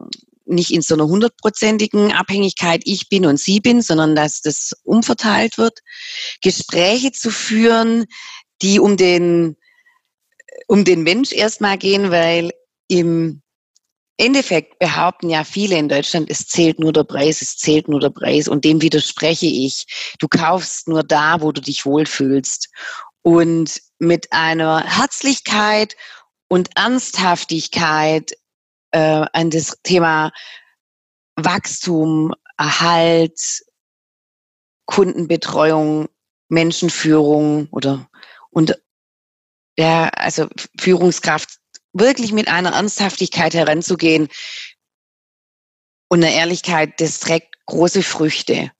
nicht 0.44 0.70
in 0.70 0.82
so 0.82 0.94
einer 0.94 1.06
hundertprozentigen 1.06 2.12
Abhängigkeit 2.12 2.82
ich 2.84 3.08
bin 3.08 3.24
und 3.24 3.40
sie 3.40 3.60
bin, 3.60 3.80
sondern 3.80 4.14
dass 4.14 4.42
das 4.42 4.72
umverteilt 4.82 5.56
wird. 5.56 5.78
Gespräche 6.42 7.12
zu 7.12 7.30
führen, 7.30 8.04
die 8.60 8.80
um 8.80 8.98
den, 8.98 9.56
um 10.66 10.84
den 10.84 11.02
Mensch 11.02 11.32
erstmal 11.32 11.78
gehen, 11.78 12.10
weil 12.10 12.50
im 12.88 13.42
Endeffekt 14.18 14.78
behaupten 14.80 15.30
ja 15.30 15.44
viele 15.44 15.78
in 15.78 15.88
Deutschland, 15.88 16.28
es 16.28 16.46
zählt 16.46 16.78
nur 16.80 16.92
der 16.92 17.04
Preis, 17.04 17.40
es 17.40 17.56
zählt 17.56 17.88
nur 17.88 18.00
der 18.00 18.10
Preis 18.10 18.48
und 18.48 18.64
dem 18.64 18.82
widerspreche 18.82 19.46
ich. 19.46 19.86
Du 20.18 20.26
kaufst 20.28 20.88
nur 20.88 21.04
da, 21.04 21.40
wo 21.40 21.52
du 21.52 21.60
dich 21.60 21.86
wohlfühlst. 21.86 22.68
Und 23.22 23.80
mit 23.98 24.32
einer 24.32 24.82
Herzlichkeit 24.84 25.96
und 26.48 26.76
Ernsthaftigkeit 26.76 28.32
äh, 28.90 29.26
an 29.32 29.50
das 29.50 29.76
Thema 29.82 30.32
Wachstum, 31.36 32.34
Erhalt, 32.56 33.40
Kundenbetreuung, 34.86 36.08
Menschenführung 36.48 37.68
oder 37.70 38.08
und 38.50 38.80
ja, 39.78 40.08
also 40.08 40.48
Führungskraft 40.80 41.58
wirklich 41.93 42.32
mit 42.32 42.49
einer 42.49 42.72
Ernsthaftigkeit 42.72 43.55
heranzugehen 43.55 44.28
und 46.09 46.22
eine 46.22 46.34
Ehrlichkeit, 46.34 47.01
das 47.01 47.20
trägt 47.20 47.55
große 47.66 48.03
Früchte. 48.03 48.70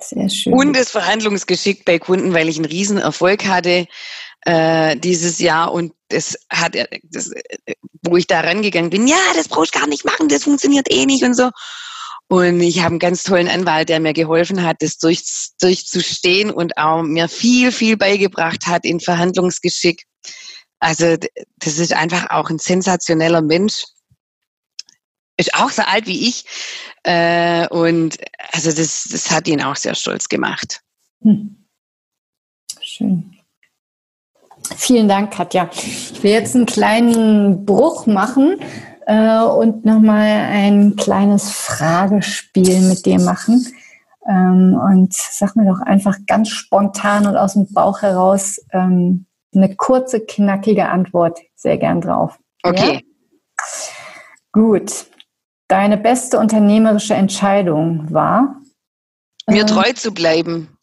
Sehr 0.00 0.28
schön. 0.28 0.52
Und 0.54 0.74
das 0.74 0.90
Verhandlungsgeschick 0.90 1.84
bei 1.84 1.98
Kunden, 1.98 2.32
weil 2.32 2.48
ich 2.48 2.56
einen 2.56 2.66
riesen 2.66 2.98
Erfolg 2.98 3.46
hatte 3.46 3.86
äh, 4.42 4.96
dieses 4.96 5.38
Jahr 5.38 5.72
und 5.72 5.92
das 6.08 6.36
hat, 6.50 6.74
das, 7.02 7.32
wo 8.02 8.16
ich 8.16 8.26
da 8.26 8.40
rangegangen 8.40 8.90
bin, 8.90 9.06
ja, 9.06 9.18
das 9.34 9.48
brauchst 9.48 9.74
du 9.74 9.80
gar 9.80 9.88
nicht 9.88 10.04
machen, 10.04 10.28
das 10.28 10.44
funktioniert 10.44 10.90
eh 10.90 11.04
nicht 11.04 11.24
und 11.24 11.34
so. 11.34 11.50
Und 12.30 12.60
ich 12.60 12.80
habe 12.80 12.90
einen 12.90 12.98
ganz 12.98 13.22
tollen 13.22 13.48
Anwalt, 13.48 13.88
der 13.88 14.00
mir 14.00 14.12
geholfen 14.12 14.62
hat, 14.62 14.76
das 14.80 14.98
durch, 14.98 15.24
durchzustehen 15.60 16.50
und 16.50 16.76
auch 16.76 17.02
mir 17.02 17.26
viel, 17.26 17.72
viel 17.72 17.96
beigebracht 17.96 18.66
hat 18.66 18.84
in 18.84 19.00
Verhandlungsgeschick. 19.00 20.04
Also 20.80 21.16
das 21.58 21.78
ist 21.78 21.92
einfach 21.92 22.30
auch 22.30 22.50
ein 22.50 22.58
sensationeller 22.58 23.42
Mensch. 23.42 23.84
Ist 25.36 25.54
auch 25.54 25.70
so 25.70 25.82
alt 25.82 26.06
wie 26.06 26.28
ich. 26.28 26.44
Äh, 27.04 27.68
und 27.68 28.18
also 28.52 28.72
das, 28.72 29.08
das 29.10 29.30
hat 29.30 29.48
ihn 29.48 29.62
auch 29.62 29.76
sehr 29.76 29.94
stolz 29.94 30.28
gemacht. 30.28 30.80
Hm. 31.22 31.64
Schön. 32.80 33.34
Vielen 34.76 35.08
Dank, 35.08 35.32
Katja. 35.32 35.70
Ich 35.72 36.22
will 36.22 36.32
jetzt 36.32 36.54
einen 36.54 36.66
kleinen 36.66 37.64
Bruch 37.64 38.06
machen 38.06 38.60
äh, 39.06 39.40
und 39.40 39.84
nochmal 39.84 40.26
ein 40.26 40.96
kleines 40.96 41.50
Fragespiel 41.50 42.80
mit 42.80 43.06
dir 43.06 43.20
machen. 43.20 43.66
Ähm, 44.28 44.78
und 44.78 45.14
sag 45.14 45.56
mir 45.56 45.66
doch 45.66 45.80
einfach 45.80 46.18
ganz 46.26 46.50
spontan 46.50 47.26
und 47.26 47.36
aus 47.36 47.54
dem 47.54 47.72
Bauch 47.72 48.02
heraus, 48.02 48.60
ähm, 48.72 49.26
eine 49.54 49.74
kurze, 49.76 50.24
knackige 50.24 50.88
Antwort 50.88 51.40
sehr 51.54 51.78
gern 51.78 52.00
drauf. 52.00 52.38
Okay. 52.62 52.94
Ja? 52.94 53.64
Gut. 54.52 55.06
Deine 55.68 55.98
beste 55.98 56.38
unternehmerische 56.38 57.14
Entscheidung 57.14 58.12
war? 58.12 58.60
Mir 59.46 59.62
äh, 59.62 59.66
treu 59.66 59.92
zu 59.92 60.12
bleiben. 60.12 60.78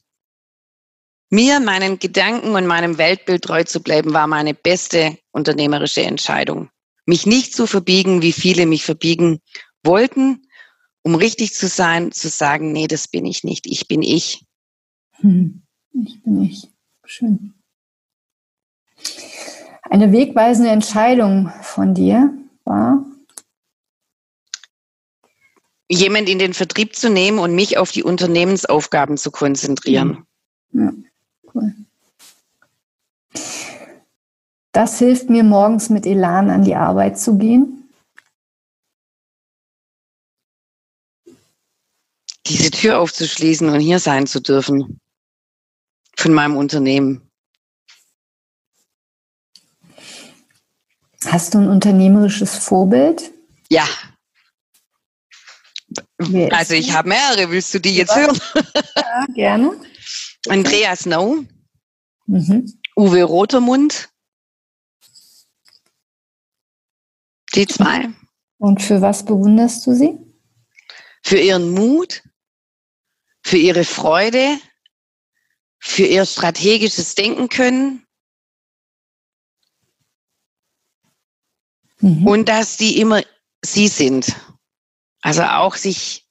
Mir, 1.32 1.59
meinen 1.59 1.97
Gedanken 1.97 2.55
und 2.55 2.68
meinem 2.68 2.97
Weltbild 2.97 3.43
treu 3.43 3.63
zu 3.63 3.82
bleiben, 3.82 4.13
war 4.13 4.28
meine 4.28 4.53
beste 4.53 5.18
unternehmerische 5.32 6.03
Entscheidung. 6.03 6.70
Mich 7.05 7.26
nicht 7.26 7.53
zu 7.53 7.68
verbiegen, 7.68 8.22
wie 8.22 8.32
viele 8.32 8.66
mich 8.66 8.84
verbiegen 8.84 9.39
wollten, 9.84 10.47
um 11.03 11.16
richtig 11.16 11.53
zu 11.53 11.68
sein, 11.68 12.11
zu 12.11 12.30
sagen, 12.30 12.72
nee, 12.72 12.88
das 12.88 13.07
bin 13.07 13.26
ich 13.26 13.43
nicht. 13.43 13.68
Ich 13.68 13.88
bin 13.88 14.01
ich. 14.01 14.45
Hm. 15.18 15.63
Ich 15.91 16.22
bin 16.24 16.41
ich. 16.41 16.68
Schön. 17.05 17.53
Eine 19.84 20.12
wegweisende 20.12 20.72
Entscheidung 20.72 21.51
von 21.62 21.93
dir 21.93 22.34
war? 22.64 23.06
Jemand 25.88 26.28
in 26.28 26.39
den 26.39 26.53
Vertrieb 26.53 26.95
zu 26.95 27.10
nehmen 27.10 27.38
und 27.38 27.53
mich 27.53 27.78
auf 27.78 27.91
die 27.91 28.03
Unternehmensaufgaben 28.03 29.18
zu 29.18 29.30
konzentrieren. 29.30 30.26
Ja, 30.72 30.91
cool. 31.53 31.74
Das 34.72 34.99
hilft 34.99 35.30
mir 35.30 35.43
morgens 35.43 35.89
mit 35.89 36.06
Elan 36.06 36.49
an 36.49 36.64
die 36.64 36.76
Arbeit 36.76 37.18
zu 37.20 37.38
gehen. 37.38 37.89
Diese 42.47 42.72
Tür 42.72 42.99
aufzuschließen 42.99 43.70
und 43.70 43.80
hier 43.80 43.99
sein 43.99 44.28
zu 44.28 44.41
dürfen. 44.41 44.99
Von 46.18 46.34
meinem 46.34 46.58
Unternehmen. 46.58 47.22
Hast 51.36 51.53
du 51.53 51.57
ein 51.57 51.67
unternehmerisches 51.67 52.55
Vorbild? 52.55 53.33
Ja. 53.69 53.86
Also 56.51 56.75
ich 56.75 56.93
habe 56.93 57.09
mehrere. 57.09 57.51
Willst 57.51 57.73
du 57.73 57.79
die 57.79 57.93
jetzt 57.93 58.15
hören? 58.15 58.39
Ja, 58.95 59.25
gerne. 59.33 59.77
Andreas 60.47 61.05
Nau, 61.05 61.43
mhm. 62.25 62.79
Uwe 62.95 63.23
Rotermund, 63.23 64.07
die 67.53 67.67
zwei. 67.67 68.13
Und 68.57 68.81
für 68.81 69.01
was 69.01 69.25
bewunderst 69.25 69.86
du 69.86 69.93
sie? 69.93 70.17
Für 71.21 71.38
ihren 71.38 71.71
Mut, 71.71 72.23
für 73.43 73.57
ihre 73.57 73.83
Freude, 73.83 74.57
für 75.79 76.05
ihr 76.05 76.25
strategisches 76.25 77.13
Denken 77.15 77.49
können, 77.49 78.05
Mhm. 82.00 82.28
Und 82.28 82.50
dass 82.50 82.78
die 82.78 83.00
immer 83.00 83.22
sie 83.64 83.88
sind. 83.88 84.36
Also 85.22 85.43
auch 85.43 85.76
sich 85.76 86.26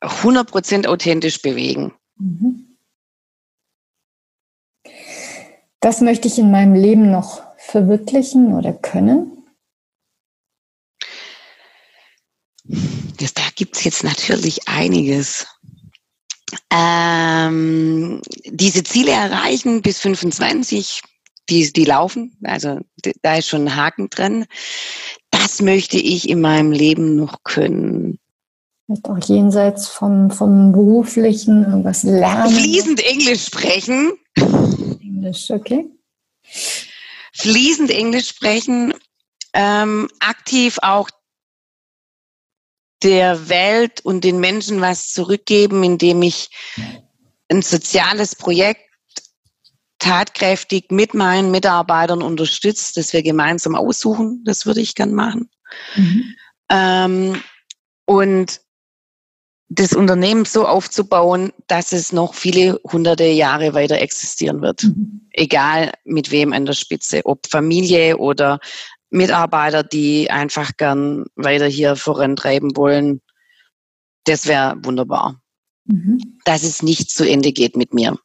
100% 0.00 0.86
authentisch 0.86 1.42
bewegen. 1.42 1.94
Mhm. 2.16 2.76
Das 5.80 6.00
möchte 6.00 6.28
ich 6.28 6.38
in 6.38 6.50
meinem 6.50 6.74
Leben 6.74 7.10
noch 7.10 7.42
verwirklichen 7.56 8.52
oder 8.54 8.72
können? 8.72 9.44
Das, 13.18 13.34
da 13.34 13.42
gibt 13.54 13.76
es 13.76 13.84
jetzt 13.84 14.04
natürlich 14.04 14.68
einiges. 14.68 15.46
Ähm, 16.70 18.22
diese 18.44 18.82
Ziele 18.82 19.12
erreichen 19.12 19.82
bis 19.82 20.00
25, 20.00 21.02
die, 21.50 21.72
die 21.72 21.84
laufen, 21.84 22.36
also 22.44 22.80
da 23.22 23.36
ist 23.36 23.48
schon 23.48 23.68
ein 23.68 23.76
Haken 23.76 24.10
drin. 24.10 24.46
Das 25.30 25.62
möchte 25.62 25.98
ich 25.98 26.28
in 26.28 26.40
meinem 26.40 26.72
Leben 26.72 27.16
noch 27.16 27.42
können. 27.42 28.18
Vielleicht 28.86 29.08
auch 29.08 29.28
jenseits 29.28 29.88
vom, 29.88 30.30
vom 30.30 30.72
beruflichen 30.72 31.64
irgendwas 31.64 32.02
lernen. 32.04 32.54
Fließend 32.54 33.04
Englisch 33.04 33.44
sprechen. 33.44 34.12
Englisch, 34.34 35.50
okay. 35.50 35.86
Fließend 37.34 37.90
Englisch 37.90 38.28
sprechen, 38.28 38.94
ähm, 39.52 40.08
aktiv 40.20 40.78
auch 40.82 41.10
der 43.02 43.48
Welt 43.48 44.00
und 44.04 44.24
den 44.24 44.40
Menschen 44.40 44.80
was 44.80 45.12
zurückgeben, 45.12 45.84
indem 45.84 46.22
ich 46.22 46.50
ein 47.48 47.62
soziales 47.62 48.34
Projekt 48.34 48.87
tatkräftig 49.98 50.90
mit 50.90 51.14
meinen 51.14 51.50
Mitarbeitern 51.50 52.22
unterstützt, 52.22 52.96
dass 52.96 53.12
wir 53.12 53.22
gemeinsam 53.22 53.74
aussuchen. 53.74 54.42
Das 54.44 54.66
würde 54.66 54.80
ich 54.80 54.94
gern 54.94 55.12
machen. 55.12 55.50
Mhm. 55.96 56.34
Ähm, 56.70 57.42
und 58.06 58.60
das 59.68 59.92
Unternehmen 59.92 60.44
so 60.44 60.66
aufzubauen, 60.66 61.52
dass 61.66 61.92
es 61.92 62.12
noch 62.12 62.34
viele 62.34 62.80
hunderte 62.90 63.24
Jahre 63.24 63.74
weiter 63.74 64.00
existieren 64.00 64.62
wird. 64.62 64.84
Mhm. 64.84 65.28
Egal 65.32 65.92
mit 66.04 66.30
wem 66.30 66.52
an 66.52 66.64
der 66.64 66.72
Spitze, 66.72 67.20
ob 67.24 67.46
Familie 67.46 68.16
oder 68.16 68.60
Mitarbeiter, 69.10 69.82
die 69.82 70.30
einfach 70.30 70.76
gern 70.76 71.24
weiter 71.36 71.66
hier 71.66 71.96
vorantreiben 71.96 72.76
wollen. 72.76 73.20
Das 74.24 74.46
wäre 74.46 74.76
wunderbar. 74.82 75.40
Mhm. 75.84 76.38
Dass 76.44 76.62
es 76.62 76.82
nicht 76.82 77.10
zu 77.10 77.28
Ende 77.28 77.52
geht 77.52 77.76
mit 77.76 77.92
mir. 77.92 78.18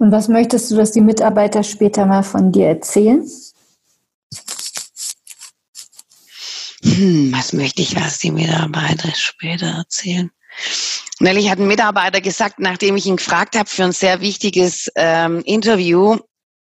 Und 0.00 0.12
was 0.12 0.28
möchtest 0.28 0.70
du, 0.70 0.76
dass 0.76 0.92
die 0.92 1.02
Mitarbeiter 1.02 1.62
später 1.62 2.06
mal 2.06 2.22
von 2.22 2.52
dir 2.52 2.68
erzählen? 2.68 3.22
Hm, 6.82 7.34
was 7.34 7.52
möchte 7.52 7.82
ich, 7.82 7.94
was 7.96 8.18
die 8.18 8.30
Mitarbeiter 8.30 9.12
später 9.14 9.66
erzählen? 9.66 10.30
Neulich 11.18 11.50
hat 11.50 11.58
ein 11.58 11.66
Mitarbeiter 11.66 12.22
gesagt, 12.22 12.60
nachdem 12.60 12.96
ich 12.96 13.04
ihn 13.04 13.18
gefragt 13.18 13.58
habe 13.58 13.68
für 13.68 13.84
ein 13.84 13.92
sehr 13.92 14.22
wichtiges 14.22 14.90
ähm, 14.96 15.42
Interview 15.44 16.16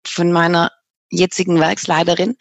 von 0.04 0.32
meiner 0.32 0.72
jetzigen 1.08 1.60
Werksleiterin, 1.60 2.34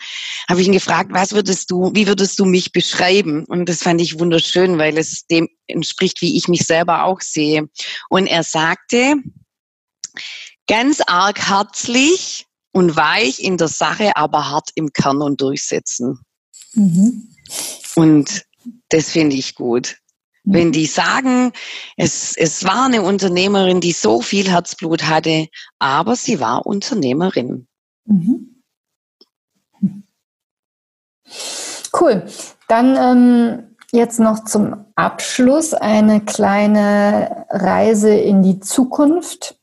habe 0.49 0.61
ich 0.61 0.67
ihn 0.67 0.73
gefragt, 0.73 1.11
was 1.13 1.31
würdest 1.31 1.69
du, 1.69 1.91
wie 1.93 2.07
würdest 2.07 2.39
du 2.39 2.45
mich 2.45 2.71
beschreiben? 2.71 3.45
Und 3.45 3.69
das 3.69 3.83
fand 3.83 4.01
ich 4.01 4.17
wunderschön, 4.17 4.79
weil 4.79 4.97
es 4.97 5.27
dem 5.27 5.47
entspricht, 5.67 6.23
wie 6.23 6.37
ich 6.37 6.47
mich 6.47 6.65
selber 6.65 7.03
auch 7.03 7.21
sehe. 7.21 7.69
Und 8.09 8.25
er 8.25 8.41
sagte, 8.41 9.13
ganz 10.67 11.01
arg 11.05 11.49
herzlich 11.49 12.45
und 12.71 12.95
weich 12.95 13.39
in 13.39 13.57
der 13.57 13.67
Sache, 13.67 14.15
aber 14.15 14.49
hart 14.49 14.69
im 14.75 14.91
Kern 14.93 15.21
und 15.21 15.41
durchsetzen. 15.41 16.19
Mhm. 16.73 17.33
Und 17.95 18.45
das 18.89 19.09
finde 19.09 19.35
ich 19.35 19.55
gut. 19.55 19.97
Wenn 20.49 20.71
die 20.71 20.85
sagen, 20.85 21.51
es, 21.97 22.37
es 22.37 22.63
war 22.63 22.85
eine 22.85 23.01
Unternehmerin, 23.01 23.81
die 23.81 23.91
so 23.91 24.21
viel 24.21 24.49
Herzblut 24.49 25.03
hatte, 25.03 25.49
aber 25.77 26.15
sie 26.15 26.39
war 26.39 26.65
Unternehmerin. 26.65 27.67
Mhm. 28.05 28.63
Cool. 31.99 32.25
Dann 32.69 32.95
ähm, 32.95 33.75
jetzt 33.91 34.21
noch 34.21 34.45
zum 34.45 34.85
Abschluss 34.95 35.73
eine 35.73 36.23
kleine 36.23 37.45
Reise 37.49 38.11
in 38.11 38.41
die 38.41 38.61
Zukunft. 38.61 39.59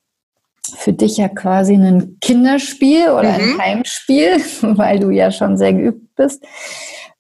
Für 0.77 0.93
dich 0.93 1.19
ja 1.19 1.29
quasi 1.29 1.75
ein 1.75 2.19
Kinderspiel 2.21 3.11
oder 3.11 3.39
mhm. 3.39 3.55
ein 3.55 3.59
Heimspiel, 3.59 4.37
weil 4.63 4.99
du 4.99 5.11
ja 5.11 5.31
schon 5.31 5.59
sehr 5.59 5.73
geübt 5.73 6.15
bist. 6.17 6.45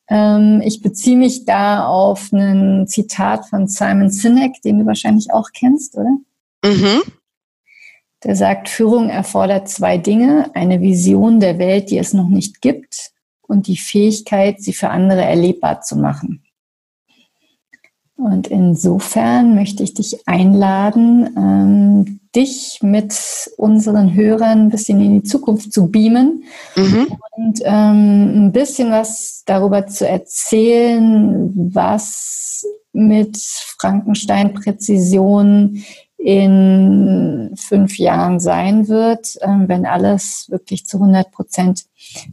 Ähm, 0.09 0.63
ich 0.65 0.83
beziehe 0.83 1.17
mich 1.17 1.45
da 1.45 1.87
auf 1.87 2.33
ein 2.33 2.87
Zitat 2.87 3.47
von 3.47 3.69
Simon 3.69 4.11
Sinek, 4.11 4.61
den 4.63 4.79
du 4.79 4.87
wahrscheinlich 4.87 5.33
auch 5.33 5.51
kennst, 5.53 5.97
oder? 5.97 6.17
Mhm. 6.65 7.03
Der 8.23 8.37
sagt, 8.37 8.69
Führung 8.69 9.11
erfordert 9.11 9.69
zwei 9.69 9.99
Dinge. 9.99 10.51
Eine 10.55 10.81
Vision 10.81 11.41
der 11.41 11.59
Welt, 11.59 11.91
die 11.91 11.99
es 11.99 12.15
noch 12.15 12.29
nicht 12.29 12.63
gibt 12.63 13.13
und 13.43 13.67
die 13.67 13.77
Fähigkeit, 13.77 14.63
sie 14.63 14.73
für 14.73 14.89
andere 14.89 15.23
erlebbar 15.23 15.83
zu 15.83 15.97
machen. 15.97 16.44
Und 18.17 18.47
insofern 18.47 19.55
möchte 19.55 19.83
ich 19.83 19.95
dich 19.95 20.27
einladen, 20.27 21.31
ähm, 21.37 22.21
dich 22.35 22.79
mit 22.83 23.15
unseren 23.57 24.15
Hörern 24.15 24.67
ein 24.67 24.71
bisschen 24.71 25.01
in 25.01 25.21
die 25.21 25.25
Zukunft 25.25 25.73
zu 25.73 25.91
beamen 25.91 26.45
mhm. 26.77 27.07
und 27.37 27.61
ähm, 27.65 28.47
ein 28.47 28.53
bisschen 28.53 28.91
was 28.91 29.43
darüber 29.47 29.87
zu 29.87 30.07
erzählen, 30.09 31.53
was 31.73 32.65
mit 32.93 33.39
Frankenstein-Präzision 33.79 35.85
in 36.17 37.55
fünf 37.57 37.99
Jahren 37.99 38.41
sein 38.41 38.89
wird, 38.89 39.37
ähm, 39.43 39.69
wenn 39.69 39.85
alles 39.85 40.47
wirklich 40.49 40.87
zu 40.87 40.97
100 40.97 41.31
Prozent 41.31 41.85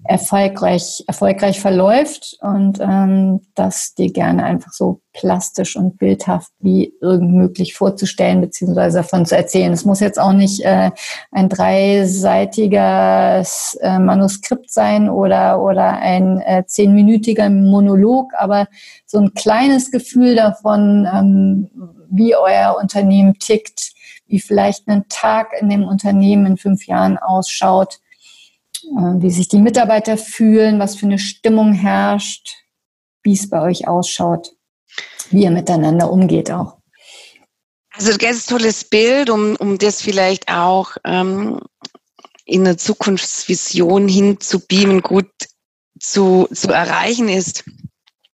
erfolgreich, 0.05 1.03
erfolgreich 1.07 1.59
verläuft 1.59 2.37
und 2.41 2.79
ähm, 2.79 3.41
das 3.53 3.93
dir 3.93 4.13
gerne 4.13 4.45
einfach 4.45 4.71
so 4.71 5.01
plastisch 5.13 5.75
und 5.75 5.97
bildhaft 5.97 6.51
wie 6.59 6.93
irgend 7.01 7.33
möglich 7.33 7.73
vorzustellen 7.73 8.39
beziehungsweise 8.41 8.99
davon 8.99 9.25
zu 9.25 9.35
erzählen. 9.35 9.73
Es 9.73 9.85
muss 9.85 9.99
jetzt 9.99 10.19
auch 10.19 10.33
nicht 10.33 10.61
äh, 10.61 10.91
ein 11.31 11.49
dreiseitiges 11.49 13.77
äh, 13.81 13.97
Manuskript 13.99 14.71
sein 14.71 15.09
oder, 15.09 15.61
oder 15.61 15.99
ein 15.99 16.39
äh, 16.39 16.63
zehnminütiger 16.65 17.49
Monolog, 17.49 18.31
aber 18.37 18.67
so 19.05 19.19
ein 19.19 19.33
kleines 19.33 19.91
Gefühl 19.91 20.35
davon, 20.35 21.05
ähm, 21.13 21.69
wie 22.09 22.33
euer 22.35 22.77
Unternehmen 22.81 23.37
tickt, 23.39 23.91
wie 24.27 24.39
vielleicht 24.39 24.87
ein 24.87 25.05
Tag 25.09 25.49
in 25.59 25.69
dem 25.69 25.83
Unternehmen 25.83 26.45
in 26.45 26.55
fünf 26.57 26.87
Jahren 26.87 27.17
ausschaut, 27.17 27.99
äh, 28.83 29.21
wie 29.21 29.31
sich 29.31 29.49
die 29.49 29.59
Mitarbeiter 29.59 30.17
fühlen, 30.17 30.79
was 30.79 30.95
für 30.95 31.05
eine 31.05 31.19
Stimmung 31.19 31.73
herrscht, 31.73 32.55
wie 33.23 33.33
es 33.33 33.49
bei 33.49 33.61
euch 33.61 33.87
ausschaut, 33.87 34.53
wie 35.29 35.43
ihr 35.43 35.51
miteinander 35.51 36.11
umgeht 36.11 36.51
auch. 36.51 36.77
Also 37.93 38.11
ein 38.11 38.17
ganz 38.17 38.45
tolles 38.45 38.85
Bild, 38.85 39.29
um, 39.29 39.55
um 39.57 39.77
das 39.77 40.01
vielleicht 40.01 40.49
auch 40.49 40.95
ähm, 41.03 41.59
in 42.45 42.61
eine 42.61 42.77
Zukunftsvision 42.77 44.07
hinzubeamen, 44.07 45.01
gut 45.01 45.29
zu, 45.99 46.47
zu 46.53 46.71
erreichen 46.71 47.29
ist, 47.29 47.63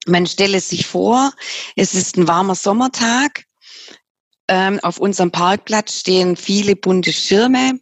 man 0.06 0.26
stelle 0.26 0.60
sich 0.60 0.86
vor, 0.86 1.32
es 1.76 1.94
ist 1.94 2.16
ein 2.16 2.26
warmer 2.26 2.56
Sommertag 2.56 3.44
ähm, 4.48 4.80
auf 4.82 4.98
unserem 4.98 5.30
Parkplatz 5.30 6.00
stehen 6.00 6.36
viele 6.36 6.76
bunte 6.76 7.12
Schirme. 7.12 7.80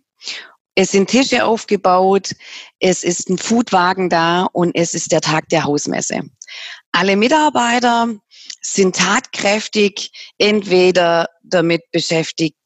Es 0.76 0.92
sind 0.92 1.10
Tische 1.10 1.44
aufgebaut, 1.44 2.36
es 2.78 3.02
ist 3.02 3.28
ein 3.28 3.38
Foodwagen 3.38 4.08
da 4.08 4.44
und 4.52 4.76
es 4.76 4.94
ist 4.94 5.10
der 5.10 5.20
Tag 5.20 5.48
der 5.48 5.64
Hausmesse. 5.64 6.20
Alle 6.92 7.16
Mitarbeiter 7.16 8.14
sind 8.60 8.96
tatkräftig 8.96 10.10
entweder 10.38 11.28
damit 11.42 11.82
beschäftigt, 11.92 12.56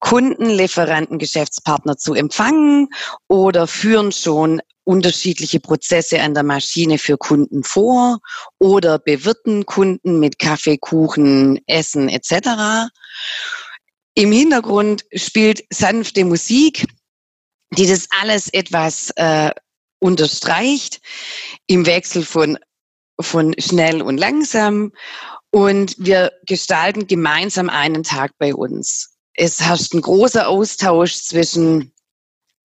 Kunden, 0.00 0.48
Lieferanten, 0.48 1.18
Geschäftspartner 1.18 1.96
zu 1.96 2.14
empfangen 2.14 2.88
oder 3.28 3.66
führen 3.66 4.12
schon 4.12 4.62
unterschiedliche 4.84 5.60
Prozesse 5.60 6.20
an 6.20 6.34
der 6.34 6.42
Maschine 6.42 6.98
für 6.98 7.18
Kunden 7.18 7.62
vor 7.62 8.18
oder 8.58 8.98
bewirten 8.98 9.66
Kunden 9.66 10.18
mit 10.18 10.38
Kaffee, 10.38 10.78
Kuchen, 10.78 11.60
Essen 11.66 12.08
etc. 12.08 12.90
Im 14.14 14.32
Hintergrund 14.32 15.04
spielt 15.14 15.62
sanfte 15.70 16.24
Musik, 16.24 16.86
die 17.76 17.86
das 17.86 18.08
alles 18.20 18.48
etwas 18.52 19.10
äh, 19.16 19.50
unterstreicht, 20.00 21.00
im 21.66 21.86
Wechsel 21.86 22.24
von, 22.24 22.58
von 23.20 23.54
schnell 23.58 24.02
und 24.02 24.18
langsam. 24.18 24.92
Und 25.50 25.96
wir 25.98 26.32
gestalten 26.46 27.06
gemeinsam 27.06 27.68
einen 27.68 28.02
Tag 28.02 28.32
bei 28.38 28.54
uns. 28.54 29.16
Es 29.34 29.60
herrscht 29.60 29.94
ein 29.94 30.00
großer 30.00 30.48
Austausch 30.48 31.14
zwischen 31.14 31.92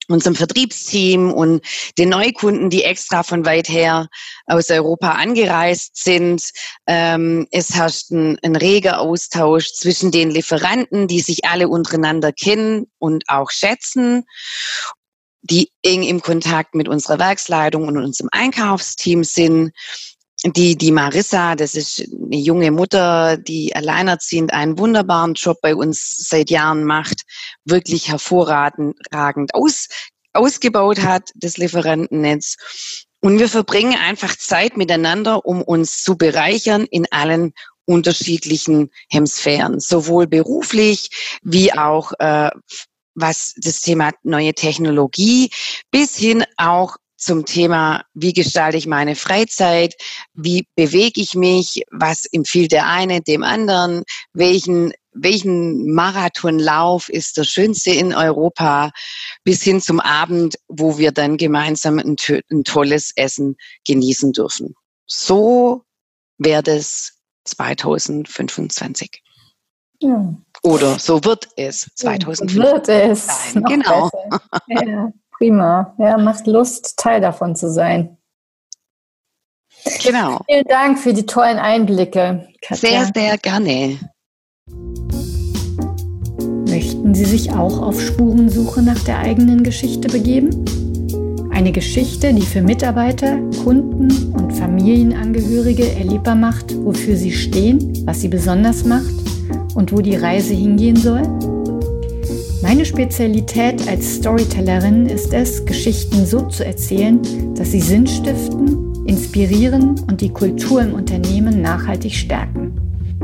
unserem 0.07 0.35
Vertriebsteam 0.35 1.33
und 1.33 1.65
den 1.97 2.09
Neukunden, 2.09 2.69
die 2.69 2.83
extra 2.83 3.23
von 3.23 3.43
weit 3.45 3.69
her 3.69 4.07
aus 4.45 4.69
Europa 4.69 5.11
angereist 5.13 5.97
sind. 5.97 6.51
Ähm, 6.85 7.47
es 7.51 7.73
herrscht 7.73 8.11
ein, 8.11 8.37
ein 8.43 8.55
reger 8.55 8.99
Austausch 8.99 9.73
zwischen 9.73 10.11
den 10.11 10.29
Lieferanten, 10.29 11.07
die 11.07 11.21
sich 11.21 11.45
alle 11.45 11.67
untereinander 11.67 12.31
kennen 12.31 12.85
und 12.99 13.23
auch 13.27 13.49
schätzen 13.49 14.25
die 15.47 15.71
eng 15.83 16.01
im 16.01 16.21
Kontakt 16.21 16.73
mit 16.73 16.87
unserer 16.87 17.19
Werksleitung 17.19 17.87
und 17.87 17.97
unserem 17.97 18.29
Einkaufsteam 18.31 19.23
sind 19.23 19.73
die, 20.45 20.75
die 20.77 20.91
Marissa, 20.91 21.55
das 21.55 21.75
ist 21.75 22.01
eine 22.01 22.37
junge 22.37 22.71
Mutter, 22.71 23.37
die 23.37 23.75
alleinerziehend 23.75 24.53
einen 24.53 24.77
wunderbaren 24.77 25.33
Job 25.33 25.57
bei 25.61 25.75
uns 25.75 26.15
seit 26.29 26.49
Jahren 26.49 26.83
macht, 26.83 27.23
wirklich 27.65 28.09
hervorragend 28.09 29.55
aus, 29.55 29.87
ausgebaut 30.33 31.01
hat, 31.01 31.31
das 31.35 31.57
Lieferantennetz. 31.57 32.57
Und 33.21 33.39
wir 33.39 33.49
verbringen 33.49 33.97
einfach 33.97 34.35
Zeit 34.35 34.77
miteinander, 34.77 35.45
um 35.45 35.63
uns 35.63 36.03
zu 36.03 36.15
bereichern 36.15 36.85
in 36.91 37.07
allen 37.11 37.53
unterschiedlichen 37.85 38.91
Hemisphären, 39.09 39.79
sowohl 39.79 40.27
beruflich 40.27 41.37
wie 41.41 41.73
auch 41.73 42.11
äh, 42.19 42.51
was 43.15 43.53
das 43.57 43.81
Thema 43.81 44.11
neue 44.23 44.53
Technologie 44.53 45.49
bis 45.89 46.15
hin 46.15 46.43
auch 46.57 46.97
zum 47.25 47.45
Thema, 47.45 48.05
wie 48.13 48.33
gestalte 48.33 48.77
ich 48.77 48.87
meine 48.87 49.15
Freizeit, 49.15 49.95
wie 50.33 50.67
bewege 50.75 51.19
ich 51.19 51.35
mich, 51.35 51.83
was 51.91 52.25
empfiehlt 52.31 52.71
der 52.71 52.87
eine 52.87 53.21
dem 53.21 53.43
anderen, 53.43 54.03
welchen, 54.33 54.93
welchen 55.11 55.93
Marathonlauf 55.93 57.09
ist 57.09 57.37
der 57.37 57.43
schönste 57.43 57.91
in 57.91 58.13
Europa, 58.13 58.91
bis 59.43 59.63
hin 59.63 59.81
zum 59.81 59.99
Abend, 59.99 60.55
wo 60.67 60.97
wir 60.97 61.11
dann 61.11 61.37
gemeinsam 61.37 61.99
ein, 61.99 62.15
ein 62.51 62.63
tolles 62.63 63.11
Essen 63.15 63.55
genießen 63.85 64.31
dürfen. 64.31 64.75
So 65.07 65.83
wird 66.37 66.67
es 66.67 67.19
2025. 67.45 69.21
Ja. 69.99 70.35
Oder 70.63 70.99
so 70.99 71.23
wird 71.23 71.47
es 71.55 71.89
2025. 71.95 72.57
Wird 72.57 72.89
es. 72.89 73.53
Sein. 73.53 73.63
Genau. 73.63 74.09
Ja. 74.67 75.11
Prima. 75.45 75.93
Ja, 75.99 76.17
macht 76.17 76.47
Lust, 76.47 76.97
Teil 76.97 77.21
davon 77.21 77.55
zu 77.55 77.71
sein. 77.71 78.17
Genau. 80.03 80.39
Vielen 80.49 80.63
Dank 80.67 80.97
für 80.97 81.13
die 81.13 81.27
tollen 81.27 81.59
Einblicke. 81.59 82.47
Katja. 82.63 82.89
Sehr, 82.89 83.11
sehr 83.13 83.37
gerne. 83.37 83.99
Möchten 86.67 87.13
Sie 87.13 87.25
sich 87.25 87.51
auch 87.51 87.79
auf 87.79 88.01
Spurensuche 88.01 88.81
nach 88.81 88.97
der 89.03 89.19
eigenen 89.19 89.61
Geschichte 89.61 90.07
begeben? 90.07 90.65
Eine 91.51 91.71
Geschichte, 91.71 92.33
die 92.33 92.41
für 92.41 92.63
Mitarbeiter, 92.63 93.37
Kunden 93.63 94.33
und 94.33 94.51
Familienangehörige 94.51 95.91
erlebbar 95.91 96.35
macht, 96.35 96.75
wofür 96.83 97.15
sie 97.15 97.31
stehen, 97.31 98.03
was 98.07 98.21
sie 98.21 98.29
besonders 98.29 98.83
macht 98.83 99.13
und 99.75 99.91
wo 99.91 100.01
die 100.01 100.15
Reise 100.15 100.55
hingehen 100.55 100.95
soll? 100.95 101.21
Meine 102.61 102.85
Spezialität 102.85 103.87
als 103.87 104.15
Storytellerin 104.15 105.05
ist 105.05 105.33
es, 105.33 105.65
Geschichten 105.65 106.25
so 106.25 106.47
zu 106.47 106.65
erzählen, 106.65 107.19
dass 107.55 107.71
sie 107.71 107.81
Sinn 107.81 108.07
stiften, 108.07 108.93
inspirieren 109.05 109.99
und 110.07 110.21
die 110.21 110.29
Kultur 110.29 110.81
im 110.81 110.93
Unternehmen 110.93 111.61
nachhaltig 111.61 112.13
stärken. 112.13 112.73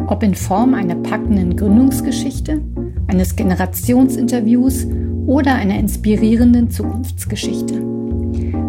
Ob 0.08 0.24
in 0.24 0.36
Form 0.36 0.74
einer 0.74 0.96
packenden 0.96 1.56
Gründungsgeschichte, 1.56 2.62
eines 3.08 3.36
Generationsinterviews 3.36 4.88
oder 5.26 5.56
einer 5.56 5.80
inspirierenden 5.80 6.70
Zukunftsgeschichte. 6.70 7.82